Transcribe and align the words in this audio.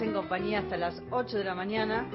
Hacen 0.00 0.14
compañía 0.14 0.60
hasta 0.60 0.78
las 0.78 1.02
8 1.10 1.36
de 1.36 1.44
la 1.44 1.54
mañana 1.54 2.06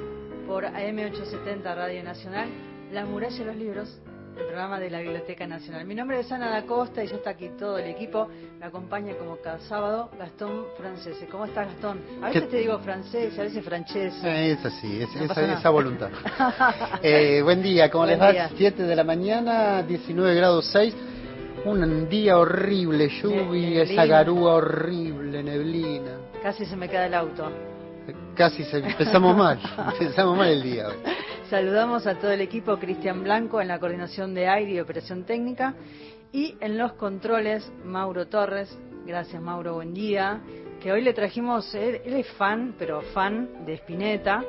por 0.48 0.64
AM870 0.66 1.76
Radio 1.76 2.04
Nacional, 2.04 2.50
La 2.92 3.06
muralla 3.06 3.38
de 3.38 3.46
los 3.46 3.56
libros, 3.56 4.00
el 4.36 4.44
programa 4.46 4.80
de 4.80 4.90
la 4.90 5.02
Biblioteca 5.02 5.46
Nacional. 5.46 5.86
Mi 5.86 5.94
nombre 5.94 6.20
es 6.20 6.32
Ana 6.32 6.50
da 6.50 6.64
Costa 6.66 7.04
y 7.04 7.08
ya 7.08 7.16
está 7.18 7.30
aquí 7.30 7.52
todo 7.60 7.78
el 7.78 7.86
equipo. 7.86 8.28
Me 8.60 8.66
acompaña 8.66 9.14
como 9.16 9.38
cada 9.38 9.60
sábado 9.60 10.10
Gastón 10.18 10.66
Francese. 10.80 11.28
¿Cómo 11.28 11.46
estás, 11.46 11.68
Gastón? 11.68 12.00
A 12.24 12.28
veces 12.30 12.42
¿Qué- 12.44 12.48
te 12.50 12.58
digo 12.58 12.80
francés, 12.80 13.38
a 13.38 13.44
veces 13.44 13.64
francés. 13.64 14.16
Eh, 14.24 14.58
Es 14.60 14.66
así, 14.66 15.04
es, 15.04 15.16
No 15.16 15.26
esa, 15.26 15.54
esa 15.54 15.70
voluntad. 15.70 16.10
Eh, 17.04 17.42
buen 17.44 17.62
día, 17.62 17.92
¿cómo 17.92 18.06
Buen 18.06 18.18
les 18.18 18.20
va? 18.28 18.32
día. 18.32 18.50
7 18.58 18.82
de 18.82 18.96
la 18.96 19.04
mañana, 19.04 19.84
19 19.84 20.34
grados 20.34 20.68
6. 20.74 20.96
Un 21.66 22.10
día 22.10 22.38
horrible, 22.40 23.10
lluvia, 23.10 23.84
esa 23.84 23.94
neblina. 23.94 24.06
garúa 24.06 24.56
horrible, 24.56 25.44
neblina. 25.44 26.12
Casi 26.42 26.66
se 26.66 26.76
me 26.76 26.88
queda 26.90 27.06
el 27.08 27.14
auto. 27.14 27.52
Casi 28.36 28.64
se, 28.64 28.78
empezamos 28.78 29.36
mal, 29.36 29.60
empezamos 30.00 30.38
mal 30.38 30.50
el 30.50 30.64
día 30.64 30.88
hoy. 30.88 30.96
Saludamos 31.50 32.08
a 32.08 32.16
todo 32.16 32.32
el 32.32 32.42
equipo, 32.42 32.78
Cristian 32.78 33.24
Blanco 33.24 33.62
en 33.62 33.68
la 33.68 33.80
coordinación 33.80 34.34
de 34.34 34.48
aire 34.48 34.72
y 34.74 34.80
operación 34.80 35.26
técnica 35.26 35.76
y 36.32 36.56
en 36.60 36.78
los 36.78 36.94
controles 36.94 37.72
Mauro 37.84 38.28
Torres. 38.28 38.78
Gracias 39.06 39.42
Mauro, 39.42 39.76
buen 39.76 39.94
día. 39.94 40.42
Que 40.82 40.92
hoy 40.92 41.02
le 41.02 41.14
trajimos, 41.14 41.74
él, 41.76 42.02
él 42.04 42.16
es 42.16 42.28
fan, 42.34 42.76
pero 42.78 43.02
fan 43.14 43.66
de 43.66 43.76
Spinetta 43.76 44.44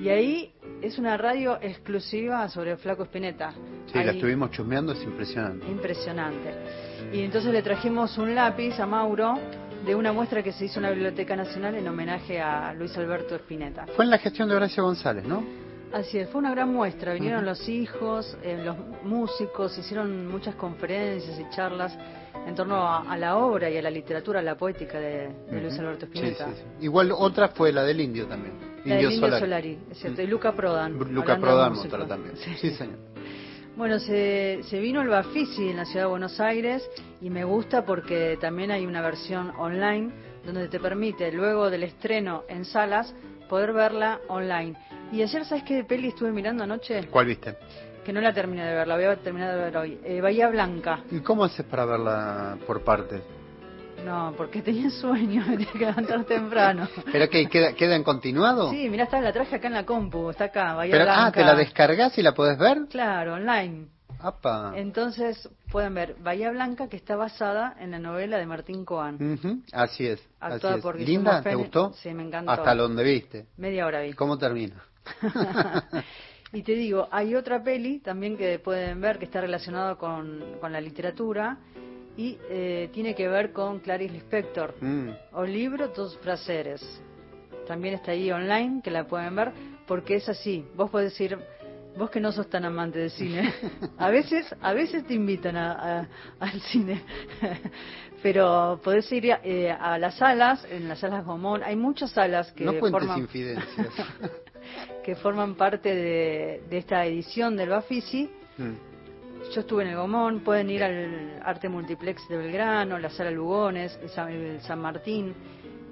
Y 0.00 0.08
ahí 0.08 0.52
es 0.82 0.98
una 0.98 1.16
radio 1.16 1.58
exclusiva 1.60 2.48
sobre 2.48 2.72
el 2.72 2.78
Flaco 2.78 3.04
Spinetta. 3.04 3.52
sí, 3.86 3.94
la 3.94 4.00
Ahí- 4.00 4.08
estuvimos 4.16 4.50
chusmeando, 4.50 4.92
es 4.92 5.02
impresionante. 5.02 5.66
Impresionante. 5.70 6.54
Y 7.12 7.20
entonces 7.20 7.52
le 7.52 7.62
trajimos 7.62 8.16
un 8.18 8.34
lápiz 8.34 8.78
a 8.80 8.86
Mauro 8.86 9.38
de 9.86 9.94
una 9.94 10.12
muestra 10.12 10.42
que 10.42 10.50
se 10.52 10.64
hizo 10.64 10.78
en 10.78 10.84
la 10.84 10.90
Biblioteca 10.90 11.36
Nacional 11.36 11.74
en 11.76 11.86
homenaje 11.86 12.40
a 12.40 12.72
Luis 12.74 12.96
Alberto 12.96 13.34
Spinetta. 13.36 13.86
Fue 13.94 14.04
en 14.04 14.10
la 14.10 14.18
gestión 14.18 14.48
de 14.48 14.56
Horacio 14.56 14.82
González, 14.82 15.24
¿no? 15.26 15.44
Así 15.92 16.18
es, 16.18 16.28
fue 16.30 16.40
una 16.40 16.50
gran 16.50 16.72
muestra. 16.72 17.12
Vinieron 17.12 17.44
los 17.44 17.68
hijos, 17.68 18.36
eh, 18.42 18.60
los 18.64 18.76
músicos, 19.04 19.78
hicieron 19.78 20.26
muchas 20.26 20.56
conferencias 20.56 21.38
y 21.38 21.48
charlas 21.54 21.96
en 22.46 22.54
torno 22.54 22.76
a, 22.86 23.10
a 23.10 23.16
la 23.16 23.36
obra 23.36 23.70
y 23.70 23.76
a 23.78 23.82
la 23.82 23.90
literatura, 23.90 24.40
a 24.40 24.42
la 24.42 24.56
poética 24.56 24.98
de, 25.00 25.28
de 25.50 25.60
Luis. 25.60 25.78
Alberto 25.78 26.06
Sí, 26.06 26.12
Spinetta. 26.12 26.46
sí, 26.48 26.52
sí. 26.56 26.84
Igual 26.84 27.12
otra 27.12 27.48
fue 27.48 27.72
la 27.72 27.82
del 27.84 28.00
indio 28.00 28.26
también. 28.26 28.54
La 28.84 28.96
del 28.96 29.04
Indio 29.04 29.20
Solari. 29.20 29.40
Solari, 29.40 29.78
es 29.90 29.98
cierto, 29.98 30.22
y 30.22 30.26
Mm. 30.26 30.30
Luca 30.30 30.52
Prodan. 30.52 30.92
Luca 31.14 31.38
Prodan, 31.38 31.72
otra 31.74 32.06
también. 32.06 32.36
Sí. 32.36 32.54
Sí, 32.60 32.70
señor. 32.72 32.98
Bueno, 33.76 33.98
se, 33.98 34.60
se 34.64 34.78
vino 34.78 35.00
el 35.02 35.08
Bafisi 35.08 35.70
en 35.70 35.78
la 35.78 35.84
ciudad 35.84 36.04
de 36.04 36.10
Buenos 36.10 36.38
Aires 36.38 36.88
y 37.20 37.28
me 37.30 37.42
gusta 37.44 37.84
porque 37.84 38.38
también 38.40 38.70
hay 38.70 38.86
una 38.86 39.00
versión 39.00 39.50
online 39.58 40.12
donde 40.44 40.68
te 40.68 40.78
permite, 40.78 41.32
luego 41.32 41.70
del 41.70 41.82
estreno 41.82 42.44
en 42.48 42.64
salas, 42.66 43.12
poder 43.48 43.72
verla 43.72 44.20
online. 44.28 44.74
Y 45.10 45.22
ayer, 45.22 45.44
¿sabes 45.44 45.64
qué 45.64 45.82
peli 45.82 46.08
estuve 46.08 46.30
mirando 46.30 46.62
anoche? 46.64 47.08
¿Cuál 47.10 47.26
viste? 47.26 47.56
Que 48.04 48.12
no 48.12 48.20
la 48.20 48.32
terminé 48.34 48.64
de 48.66 48.74
ver, 48.74 48.86
la 48.86 48.96
voy 48.96 49.04
a 49.04 49.16
terminar 49.16 49.54
de 49.54 49.60
ver 49.62 49.76
hoy. 49.76 49.98
Eh, 50.04 50.20
Bahía 50.20 50.48
Blanca. 50.48 51.00
¿Y 51.10 51.20
cómo 51.20 51.44
haces 51.44 51.64
para 51.64 51.84
verla 51.86 52.58
por 52.66 52.82
partes? 52.84 53.22
No, 54.04 54.34
porque 54.36 54.60
tenía 54.60 54.90
sueño, 54.90 55.42
me 55.46 55.56
tenía 55.56 55.72
que 55.72 55.78
levantar 55.78 56.24
temprano. 56.24 56.86
¿Pero 57.10 57.28
qué? 57.30 57.46
¿Queda, 57.48 57.72
queda 57.72 57.96
en 57.96 58.02
continuado? 58.04 58.70
Sí, 58.70 58.90
mirá, 58.90 59.04
está, 59.04 59.20
la 59.22 59.32
traje 59.32 59.56
acá 59.56 59.68
en 59.68 59.74
la 59.74 59.86
compu, 59.86 60.28
está 60.30 60.44
acá, 60.44 60.74
Bahía 60.74 60.92
Pero, 60.92 61.04
Blanca. 61.04 61.26
ah, 61.26 61.32
¿te 61.32 61.42
la 61.44 61.54
descargas 61.54 62.18
y 62.18 62.22
la 62.22 62.34
podés 62.34 62.58
ver? 62.58 62.86
Claro, 62.90 63.34
online. 63.34 63.86
Apa. 64.20 64.72
Entonces 64.76 65.48
pueden 65.70 65.94
ver 65.94 66.16
Bahía 66.20 66.50
Blanca, 66.50 66.88
que 66.88 66.96
está 66.96 67.16
basada 67.16 67.74
en 67.80 67.90
la 67.90 67.98
novela 67.98 68.36
de 68.36 68.46
Martín 68.46 68.84
Coan. 68.84 69.16
Ujú, 69.16 69.62
Así 69.72 70.06
es. 70.06 70.20
Actuada 70.40 70.74
así 70.74 70.78
es. 70.78 70.82
por 70.82 70.98
¿Linda? 71.00 71.42
¿Te 71.42 71.54
gustó? 71.54 71.92
Sí, 71.94 72.12
me 72.12 72.22
encantó. 72.22 72.52
Hasta 72.52 72.74
donde 72.74 73.02
viste. 73.02 73.46
Media 73.56 73.86
hora 73.86 74.00
vi. 74.02 74.12
¿Cómo 74.12 74.36
termina? 74.36 74.82
y 76.54 76.62
te 76.62 76.72
digo, 76.74 77.08
hay 77.10 77.34
otra 77.34 77.62
peli 77.62 77.98
también 77.98 78.36
que 78.36 78.58
pueden 78.58 79.00
ver 79.00 79.18
que 79.18 79.26
está 79.26 79.40
relacionada 79.40 79.96
con, 79.96 80.56
con 80.60 80.72
la 80.72 80.80
literatura 80.80 81.58
y 82.16 82.38
eh, 82.48 82.88
tiene 82.92 83.14
que 83.14 83.28
ver 83.28 83.52
con 83.52 83.80
Clarice 83.80 84.12
Lispector. 84.14 84.74
Mm, 84.80 85.10
O 85.32 85.44
libro, 85.44 85.88
dos 85.88 86.16
fraseres. 86.18 86.80
También 87.66 87.94
está 87.94 88.12
ahí 88.12 88.30
online, 88.30 88.80
que 88.82 88.90
la 88.90 89.06
pueden 89.06 89.34
ver, 89.34 89.50
porque 89.86 90.14
es 90.16 90.28
así. 90.28 90.64
Vos 90.76 90.90
podés 90.90 91.20
ir, 91.20 91.36
vos 91.98 92.08
que 92.10 92.20
no 92.20 92.30
sos 92.30 92.48
tan 92.48 92.64
amante 92.64 92.98
de 93.00 93.10
cine, 93.10 93.52
a 93.98 94.10
veces, 94.10 94.46
a 94.60 94.72
veces 94.72 95.04
te 95.06 95.14
invitan 95.14 95.56
a- 95.56 95.72
a- 96.00 96.08
al 96.40 96.60
cine, 96.60 97.02
pero 98.22 98.80
podés 98.82 99.10
ir 99.12 99.26
eh, 99.42 99.70
a 99.72 99.98
las 99.98 100.14
salas, 100.16 100.64
en 100.70 100.88
las 100.88 101.00
salas 101.00 101.24
Gomón, 101.24 101.62
hay 101.64 101.74
muchas 101.76 102.10
salas 102.12 102.52
que 102.52 102.64
no 102.64 102.78
cuentes 102.78 103.00
forman 103.00 103.20
infidencias. 103.20 103.88
que 105.04 105.14
forman 105.16 105.54
parte 105.54 105.94
de, 105.94 106.62
de 106.68 106.78
esta 106.78 107.04
edición 107.06 107.56
del 107.56 107.68
Bafisi. 107.68 108.28
Mm, 108.58 108.72
Yo 109.52 109.60
estuve 109.60 109.82
en 109.82 109.90
el 109.90 109.96
Gomón, 109.96 110.40
pueden 110.40 110.70
ir 110.70 110.82
al 110.82 111.40
Arte 111.44 111.68
Multiplex 111.68 112.26
de 112.28 112.38
Belgrano, 112.38 112.98
la 112.98 113.10
Sala 113.10 113.30
Lugones, 113.30 113.98
el 114.02 114.08
San, 114.08 114.30
el 114.30 114.60
San 114.62 114.80
Martín, 114.80 115.34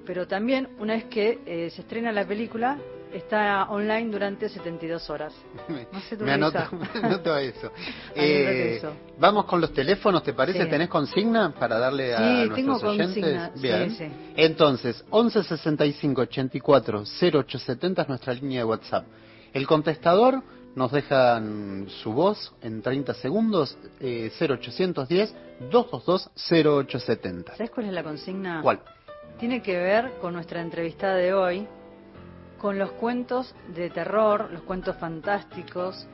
pero 0.06 0.26
también 0.26 0.68
una 0.78 0.94
vez 0.94 1.04
que 1.04 1.40
eh, 1.44 1.70
se 1.70 1.82
estrena 1.82 2.10
la 2.10 2.26
película, 2.26 2.78
está 3.12 3.64
online 3.70 4.10
durante 4.10 4.48
72 4.48 5.08
horas. 5.10 5.32
No 5.92 6.00
sé, 6.00 6.16
me 6.16 6.32
anoto, 6.32 6.58
me 6.72 7.00
anoto 7.08 7.32
a 7.32 7.42
eso. 7.42 7.70
Eh, 8.14 8.76
eso. 8.76 8.92
Vamos 9.18 9.44
con 9.46 9.60
los 9.60 9.72
teléfonos, 9.72 10.22
¿te 10.22 10.32
parece? 10.32 10.64
Sí. 10.64 10.70
¿Tenés 10.70 10.88
consigna 10.88 11.50
para 11.52 11.78
darle 11.78 12.14
a 12.14 12.18
Sí, 12.18 12.24
nuestros 12.48 12.56
tengo 12.56 12.74
oyentes? 12.76 13.06
consigna, 13.06 13.50
sí, 13.54 13.62
Bien. 13.62 13.90
sí. 13.90 14.04
Entonces, 14.36 15.04
11 15.10 15.42
65 15.44 16.20
84 16.22 17.04
0870 17.04 18.02
es 18.02 18.08
nuestra 18.08 18.34
línea 18.34 18.60
de 18.60 18.64
WhatsApp. 18.64 19.06
El 19.52 19.66
contestador 19.66 20.42
nos 20.74 20.90
deja 20.92 21.40
su 22.02 22.12
voz 22.12 22.54
en 22.62 22.80
30 22.82 23.14
segundos, 23.14 23.76
eh, 24.00 24.30
0810 24.40 25.34
222 25.70 26.30
0870. 26.50 27.56
¿Sabes 27.56 27.70
cuál 27.70 27.86
es 27.86 27.92
la 27.92 28.02
consigna? 28.02 28.60
¿Cuál? 28.62 28.80
Tiene 29.38 29.62
que 29.62 29.76
ver 29.76 30.12
con 30.20 30.32
nuestra 30.34 30.60
entrevistada 30.60 31.16
de 31.16 31.34
hoy, 31.34 31.66
con 32.62 32.78
los 32.78 32.92
cuentos 32.92 33.56
de 33.74 33.90
terror, 33.90 34.48
los 34.52 34.62
cuentos 34.62 34.96
fantásticos. 34.96 36.06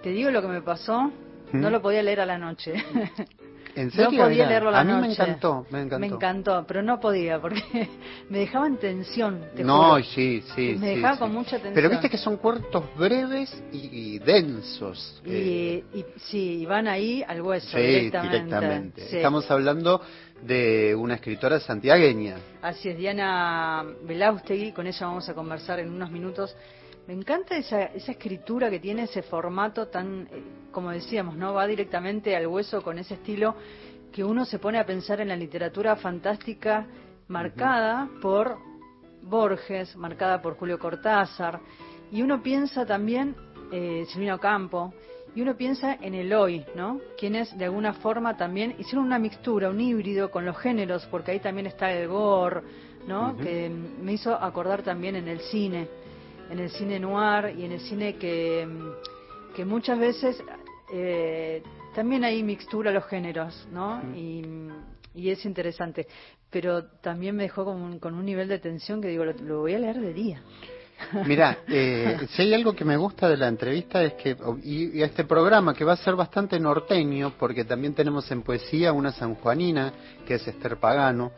Te 0.00 0.10
digo 0.10 0.30
lo 0.30 0.40
que 0.40 0.46
me 0.46 0.62
pasó, 0.62 1.10
no 1.52 1.68
¿Mm? 1.68 1.72
lo 1.72 1.82
podía 1.82 2.04
leer 2.04 2.20
a 2.20 2.26
la 2.26 2.38
noche. 2.38 2.74
¿En 3.76 3.92
No 3.94 4.10
podía 4.10 4.46
leerlo 4.46 4.70
a 4.70 4.72
la 4.72 4.80
a 4.80 4.84
mí 4.84 4.92
me 4.94 5.08
noche. 5.08 5.22
encantó, 5.22 5.66
me 5.70 5.82
encantó. 5.82 5.98
Me 6.00 6.06
encantó, 6.06 6.64
pero 6.66 6.82
no 6.82 6.98
podía 6.98 7.38
porque 7.40 7.62
me 8.30 8.38
dejaba 8.38 8.66
en 8.66 8.78
tensión. 8.78 9.44
Te 9.54 9.62
no, 9.62 9.90
juro. 9.90 10.02
sí, 10.02 10.42
sí. 10.54 10.76
Me 10.80 10.88
sí, 10.88 10.94
dejaba 10.96 11.14
sí. 11.14 11.20
con 11.20 11.32
mucha 11.32 11.50
tensión. 11.56 11.74
Pero 11.74 11.90
viste 11.90 12.08
que 12.08 12.18
son 12.18 12.38
cuartos 12.38 12.84
breves 12.96 13.62
y, 13.72 14.14
y 14.14 14.18
densos. 14.18 15.20
Y, 15.24 15.30
eh, 15.30 15.84
y 15.94 16.04
sí, 16.20 16.62
y 16.62 16.66
van 16.66 16.88
ahí 16.88 17.22
al 17.26 17.42
hueso 17.42 17.76
sí, 17.76 17.82
directamente. 17.82 18.38
directamente. 18.38 19.16
Estamos 19.16 19.50
hablando 19.50 20.00
de 20.42 20.94
una 20.94 21.14
escritora 21.14 21.60
santiagueña. 21.60 22.36
Así 22.62 22.88
es, 22.88 22.96
Diana 22.98 23.84
Belaustegui, 24.02 24.72
con 24.72 24.86
ella 24.86 25.06
vamos 25.06 25.28
a 25.28 25.34
conversar 25.34 25.80
en 25.80 25.90
unos 25.90 26.10
minutos. 26.10 26.54
Me 27.06 27.14
encanta 27.14 27.56
esa, 27.56 27.84
esa 27.84 28.12
escritura 28.12 28.68
que 28.68 28.80
tiene, 28.80 29.04
ese 29.04 29.22
formato 29.22 29.86
tan, 29.86 30.28
eh, 30.32 30.42
como 30.72 30.90
decíamos, 30.90 31.36
¿no? 31.36 31.54
Va 31.54 31.66
directamente 31.66 32.34
al 32.34 32.48
hueso 32.48 32.82
con 32.82 32.98
ese 32.98 33.14
estilo 33.14 33.54
que 34.12 34.24
uno 34.24 34.44
se 34.44 34.58
pone 34.58 34.78
a 34.78 34.86
pensar 34.86 35.20
en 35.20 35.28
la 35.28 35.36
literatura 35.36 35.94
fantástica 35.96 36.86
marcada 37.28 38.08
por 38.20 38.56
Borges, 39.22 39.96
marcada 39.96 40.42
por 40.42 40.56
Julio 40.56 40.78
Cortázar, 40.78 41.60
y 42.10 42.22
uno 42.22 42.42
piensa 42.42 42.84
también, 42.84 43.36
eh, 43.70 44.04
Silvino 44.08 44.38
Campo, 44.38 44.92
y 45.34 45.42
uno 45.42 45.56
piensa 45.56 45.94
en 46.00 46.14
el 46.14 46.32
hoy, 46.32 46.64
¿no? 46.74 46.98
Quienes 47.18 47.56
de 47.56 47.66
alguna 47.66 47.92
forma 47.92 48.36
también 48.36 48.74
hicieron 48.78 49.04
una 49.04 49.18
mixtura, 49.18 49.68
un 49.68 49.80
híbrido 49.80 50.30
con 50.30 50.44
los 50.44 50.56
géneros, 50.56 51.06
porque 51.10 51.32
ahí 51.32 51.40
también 51.40 51.66
está 51.66 51.92
el 51.92 52.08
gore, 52.08 52.62
¿no? 53.06 53.36
Que 53.36 53.68
me 53.68 54.14
hizo 54.14 54.34
acordar 54.34 54.82
también 54.82 55.14
en 55.14 55.28
el 55.28 55.40
cine. 55.40 55.88
En 56.50 56.58
el 56.58 56.70
cine 56.70 56.98
noir 57.00 57.54
y 57.58 57.64
en 57.64 57.72
el 57.72 57.80
cine 57.80 58.16
que, 58.16 58.66
que 59.54 59.64
muchas 59.64 59.98
veces 59.98 60.42
eh, 60.92 61.62
también 61.94 62.24
hay 62.24 62.42
mixtura 62.42 62.90
los 62.90 63.04
géneros, 63.06 63.66
¿no? 63.72 63.96
Mm. 64.02 64.14
Y, 64.14 64.42
y 65.14 65.30
es 65.30 65.44
interesante. 65.44 66.06
Pero 66.50 66.84
también 67.02 67.34
me 67.36 67.42
dejó 67.44 67.64
con 67.64 67.80
un, 67.80 67.98
con 67.98 68.14
un 68.14 68.24
nivel 68.24 68.48
de 68.48 68.58
tensión 68.58 69.00
que 69.02 69.08
digo, 69.08 69.24
lo, 69.24 69.32
lo 69.32 69.60
voy 69.60 69.74
a 69.74 69.78
leer 69.78 70.00
de 70.00 70.12
día. 70.12 70.42
Mira, 71.26 71.58
eh, 71.68 72.16
si 72.30 72.42
hay 72.42 72.54
algo 72.54 72.74
que 72.74 72.84
me 72.84 72.96
gusta 72.96 73.28
de 73.28 73.36
la 73.36 73.48
entrevista 73.48 74.02
es 74.02 74.14
que, 74.14 74.36
y, 74.62 74.98
y 74.98 75.02
este 75.02 75.24
programa 75.24 75.74
que 75.74 75.84
va 75.84 75.92
a 75.92 75.96
ser 75.96 76.14
bastante 76.14 76.58
norteño, 76.58 77.34
porque 77.38 77.64
también 77.64 77.92
tenemos 77.94 78.30
en 78.30 78.42
poesía 78.42 78.92
una 78.92 79.12
sanjuanina, 79.12 79.92
que 80.26 80.34
es 80.34 80.46
Esther 80.48 80.78
Pagano, 80.78 81.32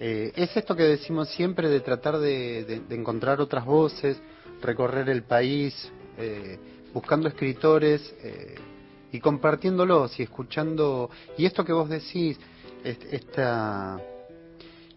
eh, 0.00 0.32
es 0.36 0.54
esto 0.56 0.76
que 0.76 0.82
decimos 0.82 1.28
siempre 1.30 1.68
de 1.68 1.80
tratar 1.80 2.18
de, 2.18 2.64
de- 2.64 2.80
de 2.80 2.94
encontrar 2.94 3.40
otras 3.40 3.64
voces, 3.64 4.20
recorrer 4.62 5.08
el 5.08 5.22
país, 5.22 5.90
eh, 6.18 6.58
buscando 6.92 7.28
escritores 7.28 8.14
eh, 8.22 8.54
y 9.12 9.20
compartiéndolos 9.20 10.18
y 10.20 10.22
escuchando, 10.22 11.10
y 11.36 11.46
esto 11.46 11.64
que 11.64 11.72
vos 11.72 11.88
decís, 11.88 12.38
est- 12.84 13.04
esta 13.12 13.98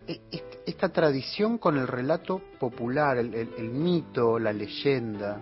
e- 0.08 0.20
est- 0.32 0.56
esta 0.66 0.90
tradición 0.90 1.58
con 1.58 1.78
el 1.78 1.88
relato 1.88 2.42
popular, 2.60 3.18
el, 3.18 3.34
el- 3.34 3.50
el 3.58 3.70
mito, 3.70 4.40
la 4.40 4.52
leyenda, 4.52 5.40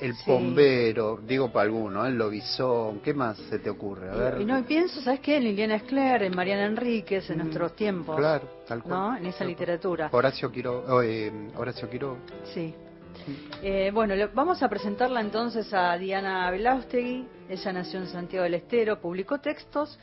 el 0.00 0.14
Sí. 0.16 0.24
bombero, 0.30 1.18
digo 1.26 1.50
para 1.50 1.64
alguno, 1.64 2.04
el 2.04 2.16
lobizón, 2.16 3.00
¿qué 3.00 3.14
más 3.14 3.38
se 3.48 3.58
te 3.58 3.70
ocurre? 3.70 4.10
A 4.10 4.14
ver. 4.14 4.40
Y 4.40 4.44
no, 4.44 4.58
y 4.58 4.62
pienso, 4.64 5.00
¿sabes 5.00 5.20
qué? 5.20 5.36
En 5.38 5.44
Liliana 5.44 5.76
Escler, 5.76 6.24
en 6.24 6.36
Mariana 6.36 6.66
Enríquez, 6.66 7.30
en 7.30 7.36
Mm, 7.38 7.40
nuestros 7.42 7.74
tiempos. 7.74 8.16
Claro, 8.16 8.48
tal 8.68 8.82
cual. 8.82 8.94
¿no? 8.94 9.16
En 9.16 9.26
esa 9.26 9.44
literatura. 9.44 10.08
Horacio 10.12 10.50
Quiroga, 10.52 11.04
eh, 11.04 11.32
Horacio 11.56 11.88
Quiroga. 11.88 12.18
Sí. 12.52 12.74
Eh, 13.62 13.90
bueno, 13.92 14.14
le- 14.14 14.26
vamos 14.26 14.62
a 14.62 14.68
presentarla 14.68 15.20
entonces 15.20 15.72
a 15.72 15.96
Diana 15.96 16.50
Belaustegui. 16.50 17.26
Ella 17.48 17.72
nació 17.72 18.00
en 18.00 18.06
Santiago 18.06 18.44
del 18.44 18.54
Estero, 18.54 19.00
publicó 19.00 19.38
textos 19.40 19.98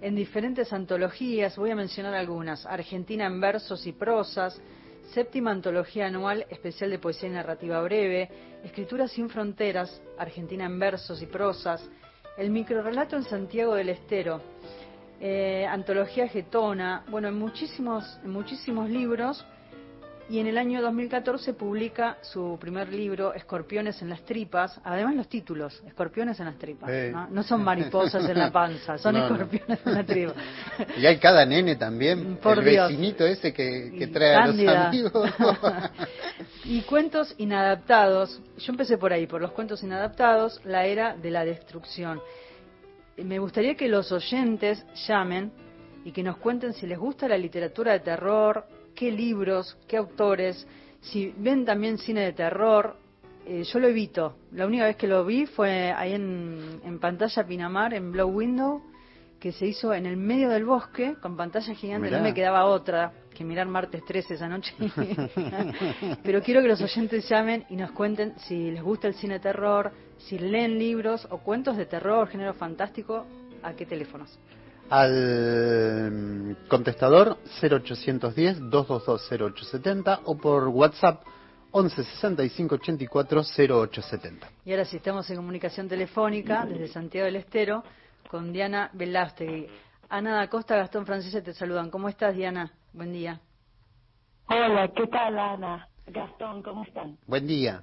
en 0.00 0.14
diferentes 0.14 0.72
antologías, 0.72 1.56
voy 1.56 1.70
a 1.70 1.76
mencionar 1.76 2.14
algunas. 2.14 2.66
Argentina 2.66 3.26
en 3.26 3.40
versos 3.40 3.86
y 3.86 3.92
prosas, 3.92 4.60
séptima 5.12 5.50
antología 5.50 6.06
anual 6.06 6.46
especial 6.50 6.90
de 6.90 6.98
poesía 6.98 7.28
y 7.28 7.32
narrativa 7.32 7.80
breve, 7.82 8.28
Escritura 8.64 9.06
sin 9.08 9.28
fronteras, 9.28 10.02
Argentina 10.18 10.64
en 10.64 10.78
versos 10.78 11.20
y 11.22 11.26
prosas, 11.26 11.88
el 12.38 12.50
microrelato 12.50 13.14
en 13.16 13.24
Santiago 13.24 13.74
del 13.74 13.90
Estero, 13.90 14.40
eh, 15.20 15.66
antología 15.68 16.26
getona, 16.28 17.04
bueno, 17.08 17.28
en 17.28 17.38
muchísimos, 17.38 18.18
en 18.24 18.30
muchísimos 18.30 18.88
libros 18.90 19.44
y 20.28 20.38
en 20.38 20.46
el 20.46 20.56
año 20.56 20.80
2014 20.80 21.52
publica 21.52 22.16
su 22.22 22.56
primer 22.60 22.88
libro, 22.92 23.34
Escorpiones 23.34 24.00
en 24.00 24.08
las 24.08 24.22
tripas, 24.24 24.80
además 24.82 25.14
los 25.16 25.28
títulos, 25.28 25.82
Escorpiones 25.86 26.40
en 26.40 26.46
las 26.46 26.56
tripas, 26.58 26.88
Eh. 26.90 27.10
¿no? 27.12 27.28
No 27.28 27.42
son 27.42 27.62
mariposas 27.62 28.26
en 28.28 28.38
la 28.38 28.50
panza, 28.52 28.96
son 28.96 29.14
No, 29.14 29.20
no. 29.28 29.34
escorpiones 29.34 29.78
en 29.86 29.94
la 29.94 30.04
tripa. 30.04 30.32
Y 30.96 31.04
hay 31.06 31.18
cada 31.18 31.44
nene 31.44 31.76
también, 31.76 32.36
Por 32.38 32.58
el 32.60 32.64
Dios. 32.64 32.88
vecinito 32.88 33.26
ese 33.26 33.52
que, 33.52 34.08
trae 34.12 34.34
a 34.34 34.46
los 34.46 34.66
amigos. 34.66 35.30
y 36.64 36.80
cuentos 36.82 37.34
inadaptados. 37.38 38.40
Yo 38.58 38.72
empecé 38.72 38.96
por 38.96 39.12
ahí, 39.12 39.26
por 39.26 39.40
los 39.42 39.52
cuentos 39.52 39.82
inadaptados, 39.82 40.60
la 40.64 40.86
era 40.86 41.14
de 41.16 41.30
la 41.30 41.44
destrucción. 41.44 42.20
Me 43.18 43.38
gustaría 43.38 43.74
que 43.76 43.88
los 43.88 44.10
oyentes 44.10 44.84
llamen 45.06 45.52
y 46.04 46.12
que 46.12 46.22
nos 46.22 46.38
cuenten 46.38 46.72
si 46.72 46.86
les 46.86 46.98
gusta 46.98 47.28
la 47.28 47.38
literatura 47.38 47.92
de 47.92 48.00
terror, 48.00 48.64
qué 48.94 49.10
libros, 49.10 49.76
qué 49.88 49.96
autores, 49.96 50.66
si 51.00 51.34
ven 51.36 51.64
también 51.64 51.98
cine 51.98 52.22
de 52.22 52.32
terror. 52.32 52.96
Eh, 53.46 53.62
yo 53.64 53.78
lo 53.78 53.88
evito. 53.88 54.36
La 54.52 54.66
única 54.66 54.84
vez 54.84 54.96
que 54.96 55.06
lo 55.06 55.24
vi 55.24 55.44
fue 55.44 55.92
ahí 55.92 56.14
en, 56.14 56.80
en 56.82 56.98
pantalla 56.98 57.46
Pinamar, 57.46 57.92
en 57.92 58.10
Blow 58.10 58.28
Window, 58.28 58.82
que 59.38 59.52
se 59.52 59.66
hizo 59.66 59.92
en 59.92 60.06
el 60.06 60.16
medio 60.16 60.48
del 60.48 60.64
bosque, 60.64 61.16
con 61.20 61.36
pantalla 61.36 61.74
gigante. 61.74 62.06
Mirá. 62.06 62.18
No 62.18 62.24
me 62.24 62.32
quedaba 62.32 62.64
otra 62.64 63.12
que 63.34 63.44
mirar 63.44 63.66
martes 63.66 64.02
13 64.06 64.34
esa 64.34 64.48
noche. 64.48 64.74
Pero 66.22 66.40
quiero 66.40 66.62
que 66.62 66.68
los 66.68 66.80
oyentes 66.80 67.28
llamen 67.28 67.66
y 67.68 67.76
nos 67.76 67.90
cuenten 67.90 68.32
si 68.38 68.70
les 68.70 68.82
gusta 68.82 69.08
el 69.08 69.14
cine 69.14 69.34
de 69.34 69.40
terror, 69.40 69.92
si 70.16 70.38
leen 70.38 70.78
libros 70.78 71.26
o 71.30 71.38
cuentos 71.38 71.76
de 71.76 71.84
terror, 71.84 72.28
género 72.28 72.54
fantástico, 72.54 73.26
a 73.62 73.74
qué 73.74 73.84
teléfonos. 73.84 74.38
Al 74.90 76.56
contestador 76.68 77.38
0810-222-0870 77.60 80.20
o 80.24 80.36
por 80.36 80.68
WhatsApp 80.68 81.22
11 81.72 82.04
65 82.04 82.74
84 82.76 83.42
0870. 83.42 84.48
Y 84.64 84.70
ahora 84.72 84.84
sí, 84.84 84.96
estamos 84.98 85.28
en 85.30 85.36
comunicación 85.36 85.88
telefónica 85.88 86.64
desde 86.66 86.86
Santiago 86.88 87.24
del 87.26 87.36
Estero 87.36 87.82
con 88.30 88.52
Diana 88.52 88.90
Velástegui. 88.92 89.66
Ana 90.08 90.36
da 90.36 90.48
Costa, 90.48 90.76
Gastón 90.76 91.06
Francese 91.06 91.42
te 91.42 91.52
saludan. 91.54 91.90
¿Cómo 91.90 92.08
estás, 92.08 92.34
Diana? 92.36 92.70
Buen 92.92 93.12
día. 93.12 93.40
Hola, 94.48 94.88
¿qué 94.94 95.06
tal 95.08 95.36
Ana? 95.38 95.88
Gastón, 96.06 96.62
¿cómo 96.62 96.84
están? 96.84 97.16
Buen 97.26 97.46
día. 97.46 97.82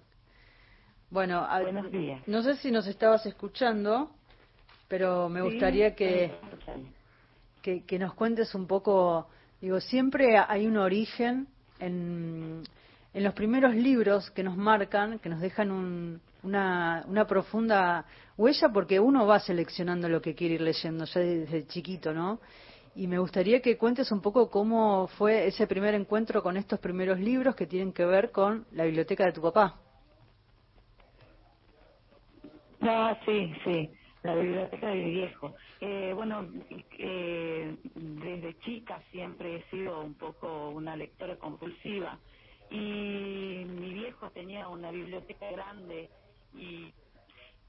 Bueno, 1.09 1.39
a- 1.39 1.59
Buenos 1.61 1.91
días. 1.91 2.21
no 2.27 2.41
sé 2.43 2.55
si 2.55 2.71
nos 2.71 2.87
estabas 2.87 3.25
escuchando, 3.25 4.11
pero 4.91 5.29
me 5.29 5.41
gustaría 5.41 5.95
que, 5.95 6.33
que 7.61 7.97
nos 7.97 8.13
cuentes 8.13 8.53
un 8.53 8.67
poco, 8.67 9.29
digo, 9.61 9.79
siempre 9.79 10.37
hay 10.37 10.67
un 10.67 10.75
origen 10.75 11.47
en, 11.79 12.61
en 13.13 13.23
los 13.23 13.33
primeros 13.33 13.73
libros 13.73 14.29
que 14.31 14.43
nos 14.43 14.57
marcan, 14.57 15.17
que 15.19 15.29
nos 15.29 15.39
dejan 15.39 15.71
un- 15.71 16.19
una, 16.43 17.05
una 17.07 17.25
profunda 17.25 18.03
huella, 18.35 18.67
porque 18.73 18.99
uno 18.99 19.25
va 19.25 19.39
seleccionando 19.39 20.09
lo 20.09 20.21
que 20.21 20.35
quiere 20.35 20.55
ir 20.55 20.61
leyendo 20.61 21.05
ya 21.05 21.21
desde 21.21 21.65
chiquito, 21.67 22.11
¿no? 22.13 22.41
Y 22.93 23.07
me 23.07 23.17
gustaría 23.17 23.61
que 23.61 23.77
cuentes 23.77 24.11
un 24.11 24.19
poco 24.19 24.49
cómo 24.49 25.07
fue 25.07 25.47
ese 25.47 25.67
primer 25.67 25.93
encuentro 25.95 26.43
con 26.43 26.57
estos 26.57 26.79
primeros 26.81 27.17
libros 27.17 27.55
que 27.55 27.65
tienen 27.65 27.93
que 27.93 28.03
ver 28.03 28.31
con 28.31 28.65
la 28.73 28.83
biblioteca 28.83 29.23
de 29.25 29.31
tu 29.31 29.41
papá. 29.41 29.79
Ah, 32.81 33.17
sí, 33.25 33.53
sí, 33.63 33.89
la 34.23 34.35
biblioteca 34.35 34.87
de 34.87 34.95
mi 34.95 35.11
viejo. 35.11 35.55
Eh, 35.79 36.13
bueno, 36.15 36.47
eh, 36.97 37.75
desde 37.95 38.59
chica 38.59 39.01
siempre 39.11 39.57
he 39.57 39.69
sido 39.69 40.01
un 40.01 40.13
poco 40.13 40.69
una 40.69 40.95
lectora 40.95 41.37
compulsiva 41.37 42.19
y 42.69 43.65
mi 43.67 43.93
viejo 43.93 44.29
tenía 44.31 44.67
una 44.67 44.91
biblioteca 44.91 45.51
grande 45.51 46.09
y 46.53 46.93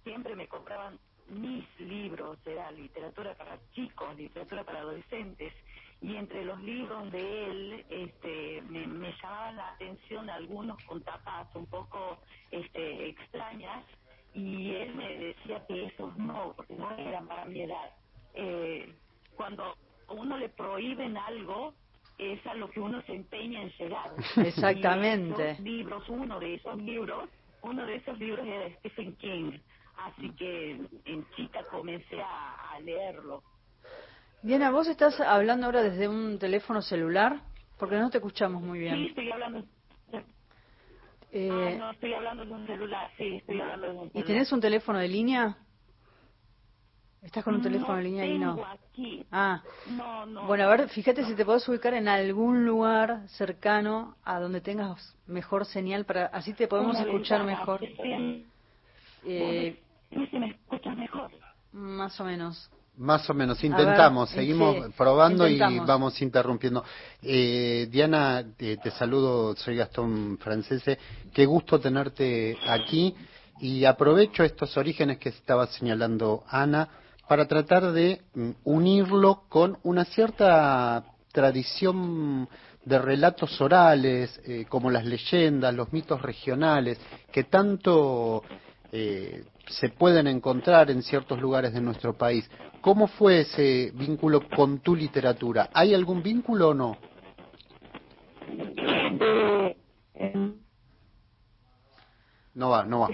siempre 0.05 0.37
me 0.37 0.49
compraban 0.49 0.99
mis 1.29 1.65
libros, 1.81 2.39
era 2.47 2.71
literatura 2.71 3.35
para 3.35 3.59
chicos, 3.73 4.17
literatura 4.17 4.65
para 4.65 4.81
adolescentes, 4.81 5.53
y 6.01 6.17
entre 6.17 6.45
los 6.45 6.61
libros 6.63 7.11
de 7.13 7.47
él 7.47 7.87
este, 7.89 8.63
me, 8.63 8.87
me 8.87 9.13
llamaban 9.23 9.57
la 9.57 9.69
atención 9.71 10.29
algunos 10.29 10.83
con 10.85 11.01
tapas 11.03 11.47
un 11.55 11.67
poco 11.67 12.19
este, 12.51 13.09
extrañas, 13.09 13.85
y 14.35 14.75
él 14.75 14.95
me 14.95 15.17
decía 15.19 15.65
que 15.67 15.87
esos 15.87 16.17
no, 16.19 16.55
porque 16.57 16.75
no 16.75 16.91
eran 16.97 17.27
para 17.29 17.45
mi 17.45 17.63
edad. 17.63 17.91
Eh, 18.35 18.95
cuando 19.37 19.65
a 19.65 20.13
uno 20.13 20.39
le 20.39 20.49
prohíben 20.49 21.17
algo, 21.17 21.75
es 22.19 22.45
a 22.47 22.55
lo 22.55 22.71
que 22.71 22.81
uno 22.81 23.03
se 23.03 23.15
empeña 23.15 23.63
en 23.63 23.71
llegar. 23.79 24.13
Exactamente. 24.37 25.57
Libros, 25.61 26.09
uno 26.09 26.39
de 26.41 26.55
esos 26.55 26.77
libros, 26.79 27.29
uno 27.63 27.85
de 27.87 27.97
esos 27.97 28.19
libros 28.19 28.47
era 28.47 28.69
Stephen 28.79 29.17
King, 29.17 29.53
así 29.99 30.31
que 30.37 30.73
en 31.05 31.27
chica 31.37 31.65
comencé 31.71 32.21
a, 32.21 32.73
a 32.73 32.81
leerlo. 32.81 33.43
Diana, 34.43 34.71
vos 34.71 34.89
estás 34.89 35.21
hablando 35.21 35.67
ahora 35.67 35.83
desde 35.83 36.09
un 36.09 36.39
teléfono 36.39 36.83
celular, 36.83 37.41
porque 37.79 37.97
no 37.97 38.11
te 38.11 38.19
escuchamos 38.19 38.63
muy 38.63 38.79
Sí, 38.79 38.85
bien. 38.85 39.03
estoy 39.05 39.31
hablando. 39.31 39.65
Eh, 41.35 41.49
ah, 41.51 41.75
no, 41.79 41.91
estoy 41.93 42.13
hablando 42.13 42.45
de 42.45 42.53
un 42.53 42.67
celular, 42.67 43.11
sí, 43.17 43.37
estoy 43.37 43.59
hablando 43.59 43.87
de 43.87 43.93
un 43.93 43.99
celular. 44.11 44.23
¿Y 44.23 44.27
tenés 44.27 44.53
un 44.53 44.61
teléfono 44.61 44.99
de 44.99 45.09
línea? 45.09 45.57
¿Estás 47.23 47.43
con 47.45 47.55
un 47.55 47.63
teléfono 47.63 47.93
no 47.93 47.97
de 47.97 48.03
línea 48.03 48.25
ahí? 48.25 48.39
No. 48.39 48.63
aquí. 48.67 49.25
Ah, 49.31 49.63
No, 49.97 50.27
no. 50.27 50.47
bueno, 50.47 50.65
a 50.65 50.77
ver, 50.77 50.89
fíjate 50.91 51.25
si 51.25 51.35
te 51.35 51.45
podés 51.45 51.67
ubicar 51.69 51.95
en 51.95 52.07
algún 52.09 52.67
lugar 52.67 53.29
cercano 53.29 54.17
a 54.25 54.41
donde 54.41 54.61
tengas 54.61 55.17
mejor 55.27 55.65
señal, 55.65 56.05
para 56.05 56.27
así 56.27 56.53
te 56.53 56.69
podemos 56.69 56.97
Una 56.97 57.05
escuchar 57.07 57.45
mejor. 57.45 57.81
Eh, 59.25 59.81
si 60.11 60.39
me 60.39 60.51
escuchas 60.51 60.97
mejor. 60.99 61.31
más 61.73 62.21
o 62.21 62.25
menos. 62.25 62.71
Más 62.99 63.29
o 63.31 63.35
menos, 63.35 63.63
intentamos, 63.65 64.31
ver, 64.31 64.41
seguimos 64.41 64.77
sí, 64.77 64.93
probando 64.97 65.49
intentamos. 65.49 65.85
y 65.85 65.89
vamos 65.89 66.23
interrumpiendo. 66.23 66.85
Eh, 67.23 67.89
Diana, 67.91 68.45
te, 68.57 68.77
te 68.77 68.91
saludo, 68.91 69.57
soy 69.57 69.77
Gastón 69.77 70.39
Francese, 70.39 70.99
qué 71.33 71.47
gusto 71.47 71.81
tenerte 71.81 72.57
aquí 72.69 73.15
y 73.61 73.85
aprovecho 73.87 74.45
estos 74.45 74.77
orígenes 74.77 75.19
que 75.19 75.31
estaba 75.31 75.67
señalando 75.69 76.45
Ana 76.49 76.89
para 77.29 77.47
tratar 77.47 77.93
de 77.93 78.21
mm, 78.35 78.51
unirlo 78.65 79.45
con 79.49 79.79
una 79.85 80.05
cierta 80.05 81.05
tradición 81.33 82.49
de 82.85 82.99
relatos 82.99 83.61
orales, 83.61 84.39
eh, 84.45 84.67
como 84.69 84.91
las 84.91 85.07
leyendas, 85.07 85.75
los 85.75 85.93
mitos 85.93 86.21
regionales, 86.21 86.99
que 87.31 87.45
tanto 87.45 88.43
eh, 88.91 89.45
se 89.69 89.89
pueden 89.89 90.27
encontrar 90.27 90.91
en 90.91 91.03
ciertos 91.03 91.41
lugares 91.41 91.73
de 91.73 91.81
nuestro 91.81 92.17
país. 92.17 92.49
¿Cómo 92.81 93.07
fue 93.07 93.41
ese 93.41 93.93
vínculo 93.95 94.49
con 94.49 94.81
tu 94.81 94.97
literatura? 94.97 95.71
¿Hay 95.73 95.95
algún 95.95 96.23
vínculo 96.23 96.71
o 96.71 96.75
no? 96.75 96.97
No 102.55 102.69
va, 102.69 102.85
no 102.85 103.01
va. 103.01 103.09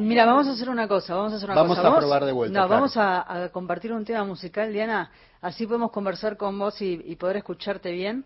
Mira, 0.00 0.24
vamos 0.26 0.48
a 0.48 0.52
hacer 0.52 0.68
una 0.68 0.88
cosa, 0.88 1.14
vamos 1.14 1.32
a 1.34 1.36
hacer 1.36 1.50
una 1.50 1.62
vamos 1.62 1.76
cosa. 1.76 1.88
A 1.88 1.98
probar 1.98 2.24
de 2.24 2.32
vuelta, 2.32 2.60
no, 2.60 2.68
vamos 2.68 2.96
a, 2.96 3.50
compartir 3.52 3.92
un 3.92 4.04
tema 4.04 4.24
musical, 4.24 4.72
Diana, 4.72 5.10
así 5.40 5.66
podemos 5.66 5.92
conversar 5.92 6.36
con 6.36 6.58
vos 6.58 6.82
y, 6.82 7.14
poder 7.16 7.36
escucharte 7.36 7.92
bien. 7.92 8.24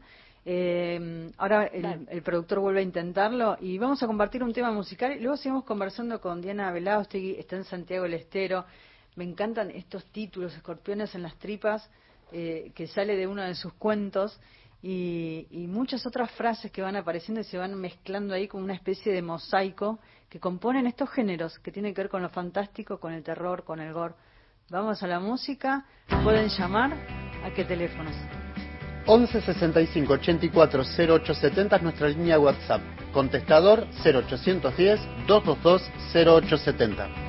Eh, 0.49 1.33
ahora 1.39 1.65
el, 1.65 2.23
productor 2.23 2.61
vuelve 2.61 2.79
a 2.79 2.85
intentarlo 2.85 3.57
y 3.61 3.79
vamos 3.79 4.01
a 4.05 4.07
compartir 4.07 4.45
un 4.45 4.53
tema 4.53 4.71
musical 4.71 5.17
y 5.17 5.19
luego 5.19 5.37
seguimos 5.37 5.65
conversando 5.65 6.21
con 6.21 6.41
Diana 6.41 6.71
Velaustegui, 6.71 7.33
está 7.37 7.57
en 7.57 7.65
Santiago 7.65 8.05
del 8.05 8.15
Estero. 8.15 8.65
Me 9.17 9.25
encantan 9.25 9.73
estos 9.73 10.05
títulos, 10.13 10.55
Escorpiones 10.55 11.17
en 11.17 11.25
las 11.25 11.37
tripas, 11.37 11.91
eh, 12.31 12.71
que 12.77 12.87
sale 12.87 13.17
de 13.17 13.27
uno 13.27 13.43
de 13.43 13.57
sus 13.57 13.73
cuentos 13.73 14.39
y, 14.83 15.67
muchas 15.69 16.07
otras 16.07 16.31
frases 16.31 16.71
que 16.71 16.81
van 16.81 16.95
apareciendo 16.95 17.41
y 17.41 17.45
se 17.45 17.59
van 17.59 17.75
mezclando 17.75 18.33
ahí 18.33 18.47
como 18.47 18.63
una 18.63 18.75
especie 18.75 19.13
de 19.13 19.23
mosaico 19.23 19.99
que 20.29 20.39
componen 20.39 20.87
estos 20.87 21.11
géneros 21.11 21.59
que 21.59 21.73
tienen 21.73 21.93
que 21.93 22.03
ver 22.03 22.09
con 22.09 22.23
lo 22.23 22.29
fantástico, 22.29 23.01
con 23.01 23.13
el 23.13 23.25
terror, 23.25 23.65
con 23.65 23.81
el 23.81 23.93
gore. 23.93 24.15
Vamos 24.71 25.03
a 25.03 25.09
la 25.09 25.19
música, 25.19 25.85
pueden 26.23 26.49
llamar 26.49 26.93
a 27.45 27.53
qué 27.53 27.65
teléfonos. 27.65 28.15
11 29.07 29.41
65 29.41 30.13
84 30.13 30.83
0870 30.83 31.77
es 31.77 31.83
nuestra 31.83 32.09
línea 32.09 32.39
WhatsApp. 32.39 32.83
Contestador 33.13 33.87
0810 34.05 35.01
222 35.27 35.91
0870. 36.13 37.26